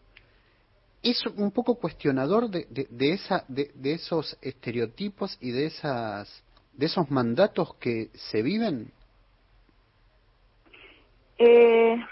Es 1.01 1.25
un 1.25 1.49
poco 1.49 1.79
cuestionador 1.79 2.47
de, 2.47 2.67
de, 2.69 2.85
de 2.91 3.13
esa, 3.13 3.43
de, 3.47 3.71
de 3.73 3.93
esos 3.93 4.37
estereotipos 4.39 5.35
y 5.41 5.49
de 5.49 5.65
esas 5.65 6.43
de 6.73 6.85
esos 6.85 7.09
mandatos 7.09 7.73
que 7.77 8.11
se 8.13 8.43
viven. 8.43 8.91
Eh, 11.39 12.05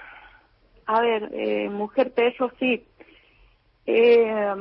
a 0.88 1.02
ver, 1.02 1.30
eh, 1.32 1.70
mujer 1.70 2.16
perro, 2.16 2.52
sí. 2.58 2.84
Eh, 3.86 4.56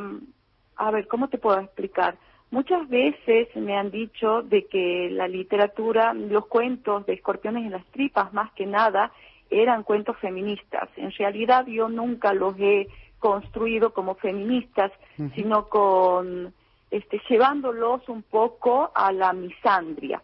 a 0.77 0.90
ver, 0.90 1.09
¿cómo 1.09 1.31
te 1.31 1.38
puedo 1.38 1.59
explicar? 1.59 2.18
Muchas 2.55 2.88
veces 2.88 3.49
me 3.57 3.77
han 3.77 3.90
dicho 3.90 4.43
de 4.43 4.67
que 4.67 5.09
la 5.11 5.27
literatura, 5.27 6.14
los 6.14 6.47
cuentos 6.47 7.05
de 7.05 7.14
escorpiones 7.14 7.64
en 7.64 7.73
las 7.73 7.85
tripas, 7.87 8.33
más 8.33 8.53
que 8.53 8.64
nada, 8.64 9.11
eran 9.51 9.83
cuentos 9.83 10.17
feministas. 10.19 10.88
En 10.97 11.11
realidad 11.11 11.67
yo 11.67 11.88
nunca 11.88 12.33
los 12.33 12.55
he 12.61 12.87
construido 13.19 13.93
como 13.93 14.14
feministas, 14.14 14.93
sino 15.35 15.69
con 15.69 16.55
este, 16.93 17.21
llevándolos 17.29 18.09
un 18.09 18.23
poco 18.23 18.93
a 18.95 19.11
la 19.11 19.33
misandria. 19.33 20.23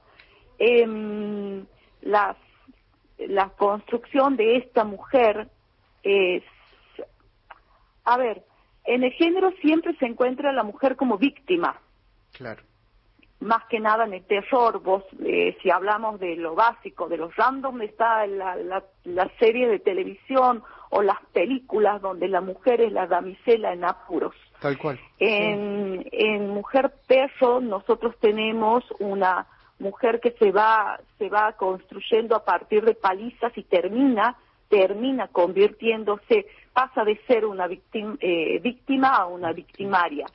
Em, 0.56 1.66
las- 2.02 2.36
la 3.18 3.48
construcción 3.48 4.36
de 4.36 4.54
esta 4.58 4.84
mujer 4.84 5.48
es, 6.04 6.44
a 8.04 8.16
ver, 8.16 8.44
en 8.84 9.02
el 9.02 9.10
género 9.14 9.50
siempre 9.60 9.96
se 9.96 10.06
encuentra 10.06 10.52
la 10.52 10.62
mujer 10.62 10.94
como 10.94 11.18
víctima, 11.18 11.80
Claro. 12.40 12.62
más 13.40 13.64
que 13.70 13.80
nada 13.80 14.04
en 14.04 14.14
el 14.14 14.24
terror, 14.24 14.82
vos, 14.82 15.04
eh, 15.24 15.56
si 15.62 15.70
hablamos 15.70 16.18
de 16.20 16.36
lo 16.36 16.54
básico, 16.54 17.06
de 17.08 17.16
los 17.18 17.34
random, 17.36 17.82
está 17.82 18.26
la, 18.26 18.56
la, 18.56 18.82
la 19.04 19.30
serie 19.38 19.68
de 19.68 19.78
televisión 19.78 20.62
o 20.90 21.02
las 21.02 21.20
películas 21.32 22.00
donde 22.02 22.28
la 22.28 22.40
mujer 22.40 22.80
es 22.80 22.92
la 22.92 23.06
damisela 23.06 23.72
en 23.72 23.84
apuros. 23.84 24.34
Tal 24.60 24.76
cual. 24.78 24.98
En, 25.18 26.06
en 26.12 26.48
Mujer 26.48 26.92
Perro 27.06 27.60
nosotros 27.60 28.14
tenemos 28.20 28.84
una 28.98 29.46
mujer 29.78 30.20
que 30.20 30.32
se 30.32 30.50
va, 30.50 30.98
se 31.18 31.28
va 31.28 31.52
construyendo 31.54 32.36
a 32.36 32.44
partir 32.44 32.84
de 32.84 32.94
palizas 32.94 33.52
y 33.56 33.64
termina, 33.64 34.36
termina 34.68 35.28
convirtiéndose, 35.28 36.46
pasa 36.72 37.04
de 37.04 37.16
ser 37.26 37.44
una 37.46 37.66
victim- 37.68 38.18
eh, 38.20 38.58
víctima 38.62 39.08
a 39.16 39.26
una 39.26 39.52
victimaria. 39.52 40.26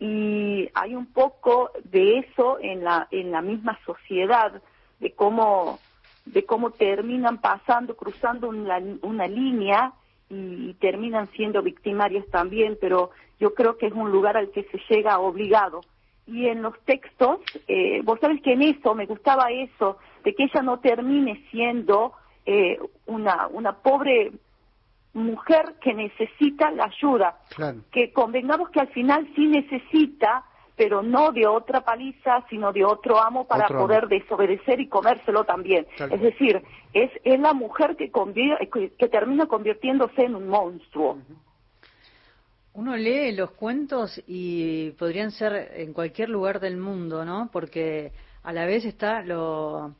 Y 0.00 0.68
hay 0.74 0.94
un 0.94 1.06
poco 1.06 1.70
de 1.84 2.18
eso 2.18 2.58
en 2.60 2.82
la, 2.82 3.06
en 3.10 3.30
la 3.30 3.42
misma 3.42 3.78
sociedad, 3.84 4.62
de 4.98 5.12
cómo, 5.12 5.78
de 6.24 6.44
cómo 6.44 6.70
terminan 6.70 7.38
pasando, 7.38 7.94
cruzando 7.94 8.48
una, 8.48 8.80
una 9.02 9.26
línea 9.28 9.92
y 10.30 10.72
terminan 10.74 11.28
siendo 11.32 11.62
victimarias 11.62 12.24
también, 12.30 12.78
pero 12.80 13.10
yo 13.38 13.54
creo 13.54 13.76
que 13.76 13.86
es 13.86 13.92
un 13.92 14.10
lugar 14.10 14.38
al 14.38 14.50
que 14.50 14.62
se 14.64 14.80
llega 14.88 15.18
obligado. 15.18 15.82
Y 16.26 16.46
en 16.46 16.62
los 16.62 16.78
textos, 16.84 17.40
eh, 17.68 18.00
vos 18.02 18.18
sabes 18.20 18.40
que 18.40 18.52
en 18.52 18.62
eso, 18.62 18.94
me 18.94 19.06
gustaba 19.06 19.50
eso, 19.50 19.98
de 20.24 20.34
que 20.34 20.44
ella 20.44 20.62
no 20.62 20.78
termine 20.78 21.44
siendo 21.50 22.12
eh, 22.46 22.78
una, 23.06 23.48
una 23.48 23.76
pobre 23.78 24.32
mujer 25.14 25.74
que 25.80 25.92
necesita 25.94 26.70
la 26.70 26.84
ayuda, 26.84 27.38
Claro. 27.54 27.78
que 27.90 28.12
convengamos 28.12 28.70
que 28.70 28.80
al 28.80 28.88
final 28.88 29.28
sí 29.34 29.46
necesita, 29.48 30.44
pero 30.76 31.02
no 31.02 31.32
de 31.32 31.46
otra 31.46 31.82
paliza, 31.82 32.44
sino 32.48 32.72
de 32.72 32.84
otro 32.84 33.18
amo 33.20 33.46
para 33.46 33.64
Otro 33.64 33.78
amo. 33.78 33.86
poder 33.86 34.08
desobedecer 34.08 34.80
y 34.80 34.88
comérselo 34.88 35.44
también. 35.44 35.86
Tal 35.98 36.12
es 36.12 36.20
decir, 36.22 36.62
es, 36.94 37.10
es 37.24 37.38
la 37.40 37.52
mujer 37.52 37.96
que, 37.96 38.10
convi- 38.10 38.56
que, 38.72 38.90
que 38.94 39.08
termina 39.08 39.46
convirtiéndose 39.46 40.22
en 40.22 40.36
un 40.36 40.48
monstruo. 40.48 41.18
Uno 42.72 42.96
lee 42.96 43.32
los 43.32 43.50
cuentos 43.50 44.22
y 44.26 44.92
podrían 44.92 45.32
ser 45.32 45.72
en 45.74 45.92
cualquier 45.92 46.28
lugar 46.30 46.60
del 46.60 46.76
mundo, 46.76 47.24
¿no? 47.24 47.50
Porque 47.52 48.12
a 48.44 48.52
la 48.52 48.64
vez 48.64 48.84
está 48.84 49.22
lo, 49.22 49.92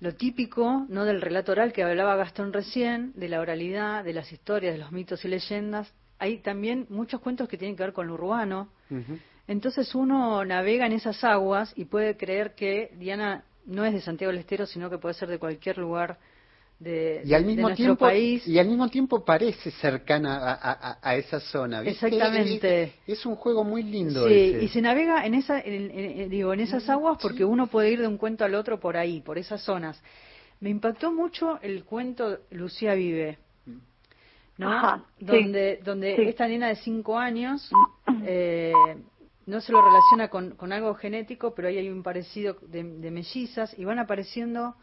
lo 0.00 0.14
típico, 0.14 0.86
¿no? 0.88 1.04
Del 1.04 1.20
relato 1.20 1.52
oral 1.52 1.72
que 1.72 1.82
hablaba 1.82 2.16
Gastón 2.16 2.52
recién, 2.52 3.12
de 3.14 3.28
la 3.28 3.40
oralidad, 3.40 4.02
de 4.02 4.14
las 4.14 4.32
historias, 4.32 4.72
de 4.72 4.78
los 4.78 4.92
mitos 4.92 5.24
y 5.24 5.28
leyendas. 5.28 5.92
Hay 6.18 6.38
también 6.38 6.86
muchos 6.88 7.20
cuentos 7.20 7.48
que 7.48 7.58
tienen 7.58 7.76
que 7.76 7.82
ver 7.82 7.92
con 7.92 8.06
lo 8.06 8.14
urbano. 8.14 8.70
Entonces 9.46 9.94
uno 9.94 10.44
navega 10.44 10.86
en 10.86 10.92
esas 10.92 11.22
aguas 11.22 11.72
y 11.76 11.84
puede 11.84 12.16
creer 12.16 12.54
que 12.54 12.92
Diana 12.96 13.44
no 13.66 13.84
es 13.84 13.92
de 13.92 14.00
Santiago 14.00 14.32
del 14.32 14.40
Estero, 14.40 14.66
sino 14.66 14.88
que 14.88 14.98
puede 14.98 15.14
ser 15.14 15.28
de 15.28 15.38
cualquier 15.38 15.78
lugar 15.78 16.18
de, 16.80 17.20
y 17.24 17.34
al 17.34 17.42
de 17.42 17.46
mismo 17.46 17.62
nuestro 17.68 17.84
tiempo 17.84 18.06
país. 18.06 18.48
y 18.48 18.58
al 18.58 18.66
mismo 18.66 18.88
tiempo 18.88 19.22
parece 19.24 19.70
cercana 19.70 20.38
a, 20.38 20.72
a- 20.72 20.98
a 21.02 21.14
esa 21.16 21.38
zona 21.38 21.82
¿viste? 21.82 22.06
Exactamente. 22.06 22.82
es, 23.06 23.18
es 23.18 23.26
un 23.26 23.36
juego 23.36 23.62
muy 23.64 23.82
lindo 23.82 24.26
Sí, 24.26 24.34
ese. 24.34 24.64
y 24.64 24.68
se 24.68 24.80
navega 24.80 25.26
en 25.26 25.34
esa, 25.34 25.60
en- 25.60 25.90
en- 25.90 26.20
en- 26.20 26.30
digo, 26.30 26.52
en 26.54 26.60
esas 26.60 26.88
aguas 26.88 27.18
porque 27.20 27.44
uno 27.44 27.66
puede 27.66 27.90
ir 27.92 28.00
de 28.00 28.06
un 28.08 28.16
cuento 28.16 28.44
al 28.46 28.54
otro 28.54 28.80
por 28.80 28.96
ahí, 28.96 29.20
por 29.20 29.36
esas 29.36 29.60
zonas. 29.62 30.02
Me 30.60 30.70
impactó 30.70 31.12
mucho 31.12 31.58
el 31.62 31.84
cuento 31.84 32.38
Lucía 32.50 32.94
vive, 32.94 33.38
¿no? 34.58 34.72
Ajá, 34.72 35.04
sí. 35.18 35.24
donde 35.26 35.80
donde 35.84 36.16
Sí. 36.16 36.22
esta 36.22 36.48
nena 36.48 36.68
de 36.68 36.76
cinco 36.76 37.18
años 37.18 37.70
eh, 38.24 38.72
no 39.46 39.60
se 39.60 39.72
lo 39.72 39.82
relaciona 39.82 40.28
con, 40.28 40.52
con 40.56 40.72
algo 40.72 40.94
genético, 40.94 41.54
pero 41.54 41.68
ahí 41.68 41.76
hay 41.78 41.88
un 41.90 42.02
parecido 42.02 42.56
de, 42.62 42.82
de 42.84 43.10
mellizas 43.10 43.78
y 43.78 43.84
van 43.84 43.98
apareciendo 43.98 44.74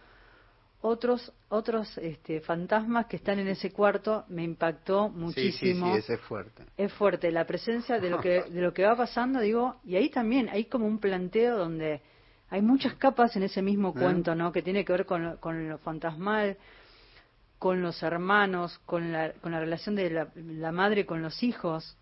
otros 0.82 1.34
otros 1.50 1.98
este, 1.98 2.40
fantasmas 2.42 3.08
que 3.08 3.16
están 3.18 3.40
en 3.40 3.48
ese 3.48 3.72
cuarto. 3.72 4.26
Me 4.30 4.44
impactó 4.44 5.08
sí, 5.08 5.14
sí, 5.14 5.20
muchísimo 5.20 5.92
sí, 5.94 5.98
ese 6.00 6.14
es 6.16 6.22
fuerte 6.22 6.64
es 6.78 6.94
fuerte 6.94 7.32
la 7.32 7.46
presencia 7.46 8.00
de 8.00 8.10
lo 8.10 8.20
que 8.22 8.44
de 8.50 8.62
lo 8.62 8.74
que 8.74 8.84
va 8.84 8.96
pasando 8.96 9.40
digo 9.40 9.78
y 9.84 9.96
ahí 9.96 10.10
también 10.10 10.50
hay 10.50 10.66
como 10.66 10.86
un 10.86 11.00
planteo 11.00 11.58
donde 11.58 12.02
hay 12.50 12.62
muchas 12.62 12.94
capas 12.96 13.36
en 13.36 13.44
ese 13.44 13.62
mismo 13.62 13.94
cuento 13.94 14.36
no 14.36 14.52
que 14.52 14.62
tiene 14.62 14.86
que 14.86 14.94
ver 14.94 15.06
con, 15.06 15.24
lo- 15.24 15.40
con 15.40 15.68
lo 15.68 15.78
fantasmal 15.80 16.58
con 17.60 17.82
los 17.82 18.04
hermanos 18.04 18.78
con 18.86 19.12
la 19.12 19.34
con 19.34 19.52
la 19.52 19.60
relación 19.60 19.96
de 19.96 20.10
la, 20.12 20.28
la 20.36 20.72
madre 20.72 21.06
con 21.08 21.22
los 21.24 21.42
hijos 21.42 21.98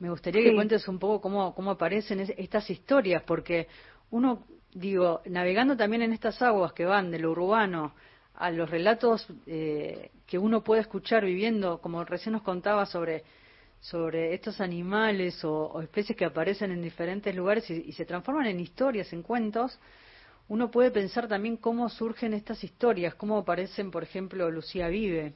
me 0.00 0.10
gustaría 0.10 0.42
que 0.42 0.50
Sí. 0.50 0.54
cuentes 0.54 0.86
un 0.88 0.98
poco 0.98 1.20
cómo 1.20 1.54
cómo 1.54 1.70
aparecen 1.72 2.20
es- 2.20 2.34
estas 2.36 2.68
historias 2.70 3.22
porque 3.24 3.68
uno 4.10 4.44
digo 4.78 5.22
navegando 5.26 5.76
también 5.76 6.02
en 6.02 6.12
estas 6.12 6.40
aguas 6.42 6.72
que 6.72 6.84
van 6.84 7.10
de 7.10 7.18
lo 7.18 7.30
urbano 7.30 7.94
a 8.34 8.50
los 8.50 8.70
relatos 8.70 9.26
eh, 9.46 10.10
que 10.26 10.38
uno 10.38 10.62
puede 10.62 10.82
escuchar 10.82 11.24
viviendo, 11.24 11.80
como 11.80 12.04
recién 12.04 12.34
nos 12.34 12.42
contaba 12.42 12.86
sobre 12.86 13.24
sobre 13.80 14.34
estos 14.34 14.60
animales 14.60 15.44
o, 15.44 15.66
o 15.66 15.80
especies 15.80 16.16
que 16.16 16.24
aparecen 16.24 16.72
en 16.72 16.82
diferentes 16.82 17.34
lugares 17.34 17.70
y, 17.70 17.92
se 17.92 18.04
transforman 18.04 18.46
en 18.46 18.60
historias, 18.60 19.12
en 19.12 19.22
cuentos, 19.22 19.78
uno 20.48 20.70
puede 20.70 20.90
pensar 20.90 21.28
también 21.28 21.56
cómo 21.56 21.88
surgen 21.88 22.34
estas 22.34 22.64
historias, 22.64 23.14
cómo 23.14 23.38
aparecen, 23.38 23.90
por 23.90 24.02
ejemplo, 24.02 24.50
Lucía 24.50 24.88
Vive. 24.88 25.34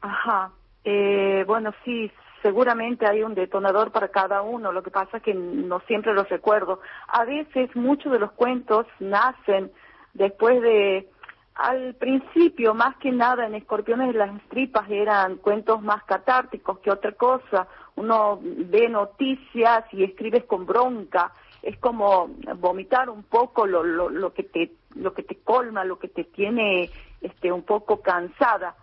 Ajá. 0.00 0.52
Eh, 0.84 1.44
bueno, 1.46 1.72
sí, 1.84 2.10
seguramente 2.42 3.06
hay 3.06 3.22
un 3.22 3.34
detonador 3.34 3.90
para 3.92 4.08
cada 4.08 4.42
uno. 4.42 4.72
Lo 4.72 4.82
que 4.82 4.90
pasa 4.90 5.18
es 5.18 5.22
que 5.22 5.34
no 5.34 5.80
siempre 5.80 6.14
los 6.14 6.28
recuerdo. 6.28 6.80
A 7.08 7.24
veces 7.24 7.74
muchos 7.74 8.12
de 8.12 8.18
los 8.18 8.32
cuentos 8.32 8.86
nacen 9.00 9.70
después 10.14 10.60
de, 10.62 11.08
al 11.54 11.94
principio, 11.94 12.74
más 12.74 12.96
que 12.96 13.12
nada 13.12 13.46
en 13.46 13.54
Escorpiones 13.54 14.14
las 14.14 14.30
Tripas 14.48 14.88
eran 14.90 15.36
cuentos 15.36 15.82
más 15.82 16.04
catárticos 16.04 16.78
que 16.80 16.90
otra 16.90 17.12
cosa. 17.12 17.66
Uno 17.96 18.38
ve 18.42 18.88
noticias 18.88 19.84
y 19.92 20.04
escribes 20.04 20.44
con 20.44 20.66
bronca. 20.66 21.32
Es 21.62 21.78
como 21.78 22.28
vomitar 22.58 23.10
un 23.10 23.24
poco 23.24 23.66
lo, 23.66 23.82
lo, 23.82 24.08
lo 24.08 24.32
que 24.32 24.44
te 24.44 24.72
lo 24.94 25.12
que 25.12 25.22
te 25.22 25.36
colma, 25.36 25.84
lo 25.84 25.98
que 25.98 26.08
te 26.08 26.24
tiene 26.24 26.88
este 27.20 27.52
un 27.52 27.64
poco 27.64 28.00
cansada 28.00 28.74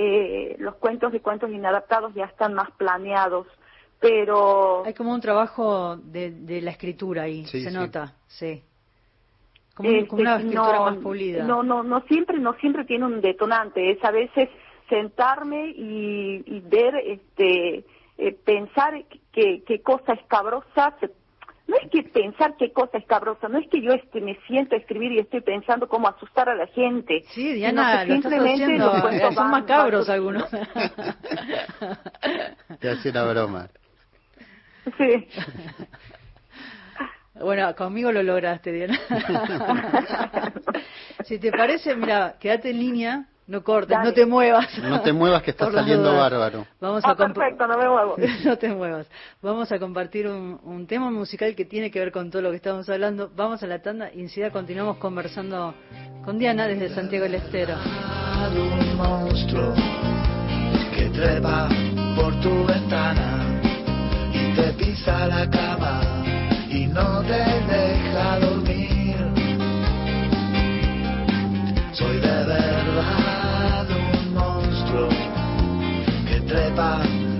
eh, 0.00 0.54
los 0.60 0.76
cuentos 0.76 1.10
de 1.10 1.20
cuentos 1.20 1.50
inadaptados 1.50 2.14
ya 2.14 2.26
están 2.26 2.54
más 2.54 2.70
planeados, 2.72 3.48
pero 3.98 4.84
Hay 4.86 4.94
como 4.94 5.12
un 5.12 5.20
trabajo 5.20 5.96
de, 5.96 6.30
de 6.30 6.62
la 6.62 6.70
escritura 6.70 7.22
ahí, 7.22 7.44
Sí, 7.46 7.64
se 7.64 7.70
sí. 7.70 7.76
nota, 7.76 8.14
sí. 8.28 8.62
Como, 9.74 9.90
como 10.06 10.22
una 10.22 10.36
Este, 10.36 10.42
escritura 10.44 10.78
no, 10.78 10.84
más 10.84 10.96
pulida. 10.98 11.44
No, 11.44 11.62
no, 11.64 11.82
no 11.82 12.00
siempre, 12.02 12.38
no 12.38 12.52
siempre 12.54 12.84
tiene 12.84 13.06
un 13.06 13.20
detonante. 13.20 13.90
Es 13.90 14.04
a 14.04 14.12
veces 14.12 14.48
sentarme 14.88 15.70
y, 15.70 16.44
y 16.46 16.60
ver, 16.60 16.94
este, 17.04 17.84
eh, 18.18 18.32
pensar 18.44 19.04
qué 19.32 19.62
qué 19.66 19.82
cosa 19.82 20.12
escabrosa. 20.14 20.94
se- 21.00 21.10
no 21.68 21.76
es 21.76 21.88
que 21.90 22.02
pensar 22.02 22.56
qué 22.58 22.72
cosa 22.72 22.98
escabrosa, 22.98 23.48
no 23.48 23.58
es 23.58 23.68
que 23.68 23.80
yo 23.80 23.92
este, 23.92 24.20
me 24.20 24.36
siento 24.46 24.74
a 24.74 24.78
escribir 24.78 25.12
y 25.12 25.18
estoy 25.20 25.42
pensando 25.42 25.86
cómo 25.88 26.08
asustar 26.08 26.48
a 26.48 26.54
la 26.56 26.66
gente. 26.68 27.22
Sí, 27.28 27.52
Diana, 27.52 28.04
lo 28.04 28.06
que 28.08 28.14
estás 28.16 28.32
simplemente 28.32 28.64
haciendo. 28.64 28.92
los 28.92 29.00
cuentos 29.02 29.34
Son 29.34 29.44
van- 29.44 29.50
macabros 29.60 30.06
van- 30.08 30.14
algunos. 30.16 30.50
te 32.80 32.90
hacía 32.90 33.10
una 33.12 33.24
broma 33.24 33.68
Sí. 34.96 35.28
Bueno, 37.40 37.72
conmigo 37.76 38.10
lo 38.10 38.20
lograste, 38.24 38.72
Diana. 38.72 38.98
si 41.24 41.38
te 41.38 41.52
parece, 41.52 41.94
mira, 41.94 42.34
quédate 42.40 42.70
en 42.70 42.78
línea, 42.80 43.26
no 43.48 43.64
cortes, 43.64 43.90
Dale. 43.96 44.04
no 44.10 44.14
te 44.14 44.24
muevas. 44.26 44.78
no 44.78 45.00
te 45.00 45.12
muevas 45.12 45.42
que 45.42 45.50
está 45.52 45.72
saliendo 45.72 46.10
dudas. 46.12 46.30
bárbaro 46.30 46.66
Vamos 46.80 47.02
Ah, 47.04 47.10
a 47.10 47.16
perfecto, 47.16 47.66
no 47.66 47.76
me 47.76 47.88
muevo. 47.88 48.16
no 48.44 48.56
te 48.58 48.68
muevas. 48.68 49.06
Vamos 49.42 49.72
a 49.72 49.78
compartir 49.78 50.28
un, 50.28 50.60
un 50.62 50.86
tema 50.86 51.10
musical 51.10 51.54
que 51.56 51.64
tiene 51.64 51.90
que 51.90 51.98
ver 51.98 52.12
con 52.12 52.30
todo 52.30 52.42
lo 52.42 52.50
que 52.50 52.56
estamos 52.56 52.88
hablando. 52.88 53.30
Vamos 53.34 53.62
a 53.62 53.66
la 53.66 53.80
tanda 53.82 54.10
y 54.14 54.20
enseguida 54.20 54.50
continuamos 54.50 54.98
conversando 54.98 55.74
con 56.24 56.38
Diana 56.38 56.66
desde 56.68 56.94
Santiago 56.94 57.24
del 57.24 57.34
Estero. 57.36 57.74
un 58.54 58.96
monstruo 58.96 59.74
que 60.94 61.08
trepa 61.10 61.68
por 62.16 62.38
tu 62.40 62.64
ventana 62.66 63.60
y 64.32 64.54
te 64.54 64.72
pisa 64.74 65.26
la 65.26 65.48
cama 65.48 66.00
y 66.70 66.86
no 66.86 67.22
te 67.22 67.57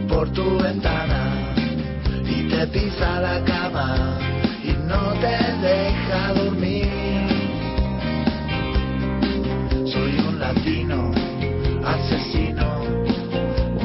por 0.09 0.29
tu 0.33 0.59
ventana 0.59 1.55
y 2.25 2.49
te 2.49 2.67
pisa 2.67 3.21
la 3.21 3.45
cama 3.45 4.19
y 4.65 4.73
no 4.89 5.13
te 5.21 5.39
deja 5.63 6.33
dormir. 6.35 6.89
Soy 9.87 10.19
un 10.27 10.41
latino 10.41 11.13
asesino, 11.85 12.83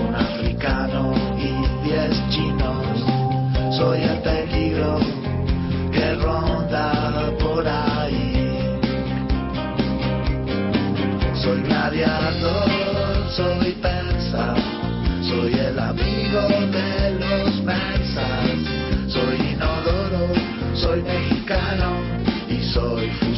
un 0.03 0.15
africano 0.15 1.13
y 1.37 1.87
diez 1.87 2.19
chinos. 2.31 3.77
Soy 3.77 4.01
el 4.01 4.17
peligro 4.23 4.97
que 5.91 6.15
ronda 6.15 7.31
por 7.39 7.67
ahí. 7.67 8.69
Soy 11.35 11.61
gladiador, 11.61 12.69
soy 13.29 13.71
persa, 13.73 14.55
soy 15.33 15.53
el 15.53 15.79
amigo 15.79 16.41
de 16.71 17.11
los 17.19 17.61
persas. 17.61 18.57
Soy 19.07 19.53
inodoro, 19.53 20.27
soy 20.75 21.01
mexicano 21.01 21.95
y 22.47 22.61
soy. 22.71 23.09
Soy 23.19 23.32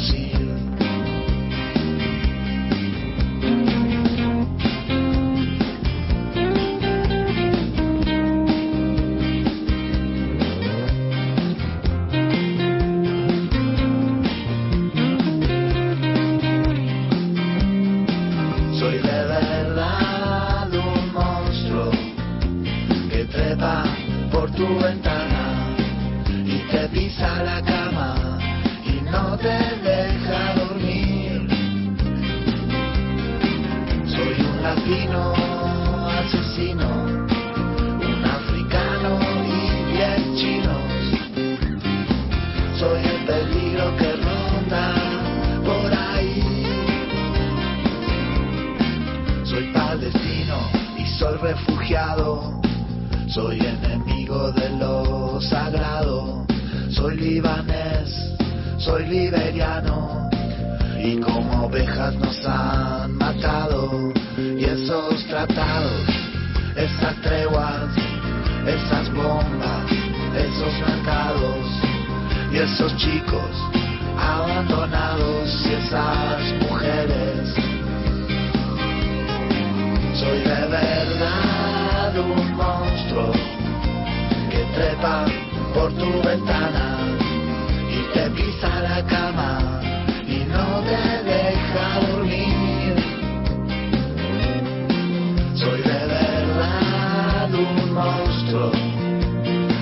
monstruo 98.46 98.72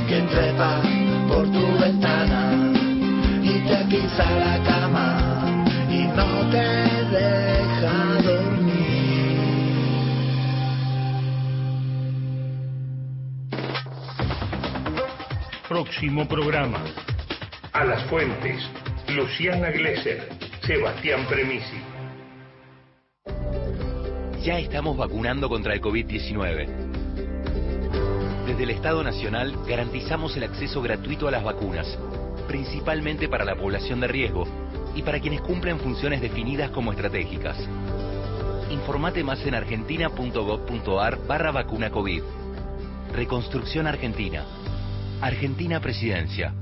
que 0.07 0.22
trepa 0.22 0.82
por 1.28 1.43
tu 1.51 1.80
ventana 1.80 2.72
y 3.41 3.59
te 3.68 3.86
pisa 3.86 4.30
la 4.32 4.64
cama 4.64 5.66
y 5.89 6.05
no 6.07 6.49
te 6.49 6.57
deja 7.11 8.22
dormir. 8.22 8.74
Próximo 15.68 16.28
programa. 16.28 16.80
A 17.74 17.84
las 17.86 18.03
fuentes. 18.03 18.70
Luciana 19.09 19.72
Glesser. 19.72 20.30
Sebastián 20.61 21.26
Premisi. 21.28 21.82
Ya 24.41 24.59
estamos 24.59 24.97
vacunando 24.97 25.49
contra 25.49 25.74
el 25.74 25.82
COVID-19. 25.82 26.92
Desde 28.45 28.63
el 28.63 28.71
Estado 28.71 29.03
Nacional 29.03 29.55
garantizamos 29.65 30.35
el 30.35 30.43
acceso 30.43 30.81
gratuito 30.81 31.29
a 31.29 31.31
las 31.31 31.43
vacunas, 31.43 31.97
principalmente 32.45 33.29
para 33.29 33.45
la 33.45 33.55
población 33.55 34.01
de 34.01 34.07
riesgo 34.07 34.45
y 34.95 35.01
para 35.01 35.21
quienes 35.21 35.41
cumplen 35.41 35.79
funciones 35.79 36.21
definidas 36.21 36.69
como 36.71 36.91
estratégicas. 36.91 37.57
Informate 38.69 39.23
más 39.23 39.45
en 39.45 39.55
argentina.gov.ar 39.55 41.25
barra 41.25 41.51
vacuna 41.51 41.89
COVID. 41.89 42.23
Reconstrucción 43.13 43.87
Argentina. 43.87 44.43
Argentina 45.21 45.79
Presidencia. 45.79 46.53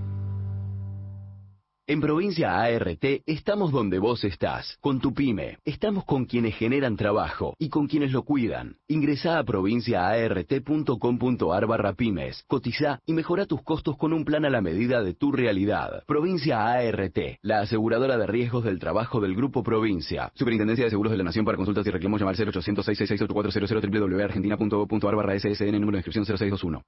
En 1.91 1.99
Provincia 1.99 2.55
ART 2.57 3.03
estamos 3.25 3.73
donde 3.73 3.99
vos 3.99 4.23
estás, 4.23 4.77
con 4.79 5.01
tu 5.01 5.13
pyme. 5.13 5.57
Estamos 5.65 6.05
con 6.05 6.23
quienes 6.23 6.55
generan 6.55 6.95
trabajo 6.95 7.53
y 7.59 7.67
con 7.67 7.87
quienes 7.87 8.13
lo 8.13 8.23
cuidan. 8.23 8.77
Ingresá 8.87 9.39
a 9.39 9.43
provinciaart.com.ar 9.43 11.67
barra 11.67 11.91
pymes, 11.91 12.45
cotiza 12.47 13.01
y 13.05 13.11
mejora 13.11 13.45
tus 13.45 13.61
costos 13.63 13.97
con 13.97 14.13
un 14.13 14.23
plan 14.23 14.45
a 14.45 14.49
la 14.49 14.61
medida 14.61 15.03
de 15.03 15.15
tu 15.15 15.33
realidad. 15.33 16.05
Provincia 16.07 16.65
ART, 16.65 17.17
la 17.41 17.59
aseguradora 17.59 18.17
de 18.17 18.25
riesgos 18.25 18.63
del 18.63 18.79
trabajo 18.79 19.19
del 19.19 19.35
Grupo 19.35 19.61
Provincia. 19.61 20.31
Superintendencia 20.35 20.85
de 20.85 20.91
Seguros 20.91 21.11
de 21.11 21.17
la 21.17 21.25
Nación 21.25 21.43
para 21.43 21.57
consultas 21.57 21.85
y 21.85 21.91
reclamos 21.91 22.21
llamar 22.21 22.37
0800 22.37 22.85
666 22.85 23.29
8400 23.29 23.91
www.argentina.gov.ar 23.91 25.15
barra 25.17 25.37
SSN 25.37 25.73
número 25.73 25.97
de 25.97 25.97
inscripción 25.97 26.23
0621. 26.23 26.81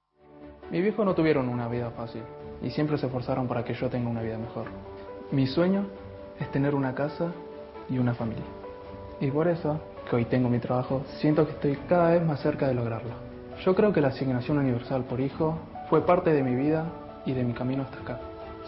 Mi 0.72 0.82
viejo 0.82 1.04
no 1.04 1.14
tuvieron 1.14 1.50
una 1.50 1.68
vida 1.68 1.92
fácil 1.92 2.22
y 2.64 2.70
siempre 2.70 2.98
se 2.98 3.08
esforzaron 3.08 3.48
para 3.48 3.64
que 3.64 3.74
yo 3.74 3.90
tenga 3.90 4.10
una 4.10 4.22
vida 4.22 4.38
mejor. 4.38 4.68
Mi 5.34 5.48
sueño 5.48 5.88
es 6.40 6.52
tener 6.52 6.76
una 6.76 6.94
casa 6.94 7.34
y 7.90 7.98
una 7.98 8.14
familia. 8.14 8.46
Y 9.20 9.32
por 9.32 9.48
eso, 9.48 9.82
que 10.08 10.16
hoy 10.16 10.26
tengo 10.26 10.48
mi 10.48 10.60
trabajo, 10.60 11.02
siento 11.20 11.44
que 11.48 11.54
estoy 11.54 11.76
cada 11.90 12.12
vez 12.12 12.24
más 12.24 12.40
cerca 12.40 12.68
de 12.68 12.76
lograrlo. 12.76 13.16
Yo 13.66 13.74
creo 13.74 13.92
que 13.92 14.00
la 14.00 14.10
asignación 14.10 14.60
universal 14.60 15.06
por 15.06 15.20
hijo 15.20 15.58
fue 15.90 16.06
parte 16.06 16.32
de 16.32 16.44
mi 16.44 16.56
vida 16.56 16.86
y 17.26 17.34
de 17.34 17.44
mi 17.44 17.54
camino 17.54 17.82
hasta 17.82 18.00
acá. 18.02 18.22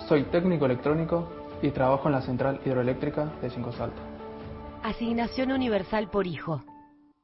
Soy 0.07 0.23
técnico 0.23 0.65
electrónico 0.65 1.29
y 1.61 1.69
trabajo 1.69 2.07
en 2.07 2.13
la 2.13 2.23
central 2.23 2.59
hidroeléctrica 2.65 3.31
de 3.43 3.51
Cinco 3.51 3.71
Saltos. 3.71 4.01
Asignación 4.81 5.51
universal 5.51 6.09
por 6.09 6.25
hijo. 6.25 6.63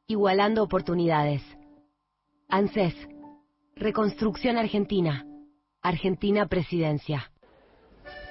Igualando 0.05 0.61
oportunidades. 0.61 1.41
ANSES. 2.47 2.93
Reconstrucción 3.75 4.57
Argentina. 4.57 5.25
Argentina 5.81 6.45
Presidencia. 6.45 7.30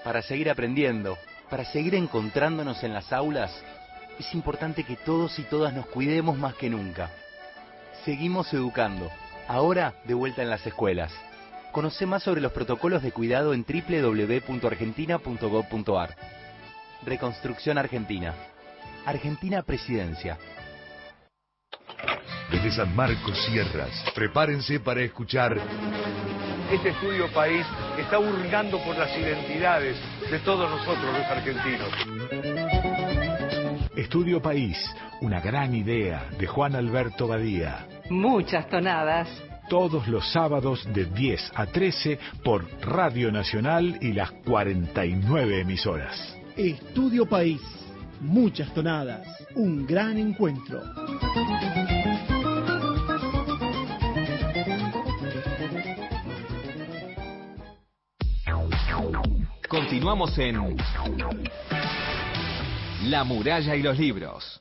Para 0.05 0.23
seguir 0.23 0.51
aprendiendo, 0.51 1.19
para 1.51 1.65
seguir 1.65 1.95
encontrándonos 1.95 2.83
en 2.85 2.95
las 2.95 3.13
aulas, 3.13 3.53
es 4.19 4.33
importante 4.35 4.85
que 4.85 4.97
todos 4.97 5.39
y 5.39 5.43
todas 5.43 5.75
nos 5.75 5.85
cuidemos 5.87 6.39
más 6.39 6.55
que 6.55 6.71
nunca. 6.71 7.11
Seguimos 8.05 8.53
educando, 8.55 9.11
ahora 9.47 9.95
de 10.05 10.15
vuelta 10.15 10.43
en 10.43 10.51
las 10.51 10.67
escuelas. 10.67 11.13
Conoce 11.73 12.07
más 12.07 12.23
sobre 12.23 12.41
los 12.41 12.53
protocolos 12.53 13.03
de 13.03 13.13
cuidado 13.13 13.53
en 13.55 13.65
www.argentina.gov.ar. 13.65 16.17
Reconstrucción 17.05 17.79
Argentina. 17.79 18.35
Argentina 19.05 19.63
Presidencia. 19.63 20.39
Desde 22.51 22.73
San 22.73 22.97
Marcos 22.97 23.39
Sierras, 23.47 23.91
prepárense 24.15 24.81
para 24.81 25.03
escuchar 25.03 25.61
Este 26.71 26.91
estudio 26.91 27.27
país 27.33 27.67
está 27.99 28.21
hurgando 28.21 28.79
por 28.85 28.97
las 28.97 29.11
identidades 29.19 29.97
de 30.31 30.39
todos 30.39 30.71
nosotros 30.71 31.05
los 31.19 31.27
argentinos. 31.27 31.89
Estudio 33.97 34.41
País, 34.41 34.79
una 35.21 35.41
gran 35.41 35.75
idea 35.75 36.29
de 36.39 36.47
Juan 36.47 36.77
Alberto 36.77 37.27
Badía. 37.27 37.89
Muchas 38.09 38.69
tonadas. 38.69 39.29
Todos 39.69 40.07
los 40.07 40.31
sábados 40.33 40.87
de 40.95 41.07
10 41.07 41.53
a 41.57 41.67
13 41.67 42.21
por 42.45 42.65
Radio 42.83 43.33
Nacional 43.33 43.99
y 44.01 44.13
las 44.13 44.31
49 44.31 45.63
emisoras. 45.63 46.39
Estudio 46.57 47.27
País, 47.27 47.61
muchas 48.21 48.73
tonadas, 48.73 49.27
un 49.57 49.85
gran 49.87 50.19
encuentro. 50.19 50.81
Continuamos 59.91 60.39
en 60.39 60.77
La 63.11 63.25
muralla 63.25 63.75
y 63.75 63.83
los 63.83 63.99
libros. 63.99 64.61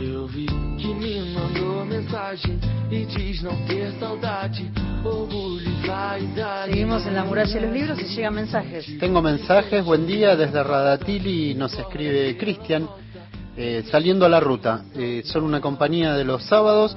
Eu 0.00 0.28
vi 0.28 0.46
que 0.78 0.94
me 0.94 1.34
mandou 1.34 1.84
mensagem 1.84 2.60
e 2.92 3.04
diz 3.06 3.42
não 3.42 3.66
ter 3.66 3.90
saudade, 3.98 4.70
orgulho 5.04 5.68
vaidade. 5.88 6.70
Seguimos 6.70 7.04
en 7.04 7.14
la 7.14 7.24
muralla 7.24 7.52
de 7.52 7.66
los 7.66 7.72
libros 7.72 8.00
y 8.00 8.04
llegan 8.14 8.34
mensajes. 8.34 8.86
Tengo 9.00 9.20
mensajes, 9.20 9.84
buen 9.84 10.06
día 10.06 10.36
desde 10.36 10.62
Radatili, 10.62 11.54
nos 11.54 11.76
escribe 11.76 12.36
Cristian, 12.36 12.88
eh, 13.58 13.84
saliendo 13.90 14.24
a 14.24 14.28
la 14.28 14.38
ruta. 14.40 14.84
Eh, 14.94 15.22
son 15.24 15.42
una 15.42 15.60
compañía 15.60 16.14
de 16.14 16.24
los 16.24 16.44
sábados 16.44 16.96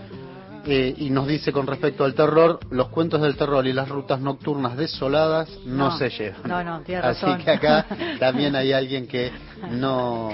eh, 0.66 0.94
y 0.96 1.10
nos 1.10 1.28
dice 1.28 1.52
con 1.52 1.66
respecto 1.66 2.04
al 2.06 2.14
terror, 2.14 2.60
los 2.70 2.90
cuentos 2.90 3.20
del 3.22 3.36
terror 3.36 3.66
y 3.66 3.74
las 3.74 3.90
rutas 3.90 4.22
nocturnas 4.22 4.78
desoladas 4.78 5.50
no, 5.66 5.90
No, 5.90 5.98
se 5.98 6.10
llevan. 6.10 6.42
No, 6.46 6.64
no, 6.64 6.82
tiene 6.82 7.02
Así 7.02 7.26
que 7.44 7.50
acá 7.50 7.88
también 8.20 8.56
hay 8.56 8.72
alguien 8.74 9.08
que 9.08 9.32
no, 9.72 10.30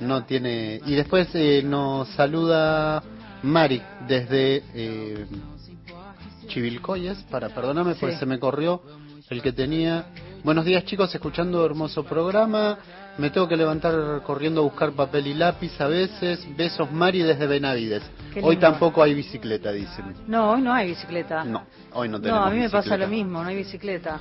no 0.00 0.24
tiene... 0.24 0.80
Y 0.86 0.94
después 0.94 1.28
eh, 1.34 1.62
nos 1.62 2.08
saluda 2.08 3.02
Mari 3.42 3.82
desde 4.08 4.62
eh, 4.74 5.26
Chivilcoyes, 6.48 7.18
para 7.30 7.50
perdóname, 7.50 7.96
pues 7.96 8.14
Sí. 8.14 8.20
se 8.20 8.26
me 8.26 8.38
corrió 8.38 8.80
el 9.28 9.42
que 9.42 9.52
tenía. 9.52 10.06
Buenos 10.44 10.64
días 10.64 10.84
chicos, 10.84 11.12
escuchando 11.14 11.64
hermoso 11.66 12.04
programa. 12.04 12.78
Me 13.18 13.30
tengo 13.30 13.48
que 13.48 13.56
levantar 13.56 14.22
corriendo 14.22 14.60
a 14.60 14.64
buscar 14.64 14.92
papel 14.92 15.26
y 15.26 15.34
lápiz 15.34 15.72
a 15.80 15.86
veces. 15.88 16.46
Besos 16.56 16.90
Mari 16.92 17.22
desde 17.22 17.46
Benavides. 17.46 18.02
Hoy 18.42 18.56
tampoco 18.58 19.02
hay 19.02 19.14
bicicleta, 19.14 19.72
dicen. 19.72 20.14
No, 20.28 20.52
hoy 20.52 20.60
no 20.62 20.72
hay 20.72 20.88
bicicleta. 20.88 21.42
No, 21.44 21.64
hoy 21.94 22.08
no 22.08 22.18
No, 22.18 22.22
tenemos 22.22 22.46
a 22.46 22.50
mí 22.50 22.58
me 22.60 22.70
pasa 22.70 22.96
lo 22.96 23.08
mismo, 23.08 23.42
no 23.42 23.48
hay 23.48 23.56
bicicleta. 23.56 24.20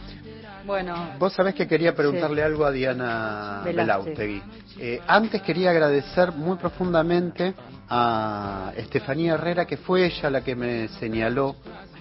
Bueno, 0.65 1.11
Vos 1.19 1.33
sabés 1.33 1.53
que 1.53 1.67
quería 1.67 1.93
preguntarle 1.95 2.41
Sí. 2.41 2.45
algo 2.47 2.65
a 2.65 2.71
Diana. 2.71 3.61
Belautegui. 3.63 4.41
Eh, 4.79 5.01
antes 5.07 5.41
quería 5.43 5.69
agradecer 5.71 6.31
muy 6.31 6.57
profundamente 6.57 7.53
a 7.87 8.71
Estefanía 8.75 9.33
Herrera, 9.35 9.65
que 9.65 9.77
fue 9.77 10.05
ella 10.07 10.29
la 10.31 10.41
que 10.41 10.55
me 10.55 10.87
señaló 10.99 11.55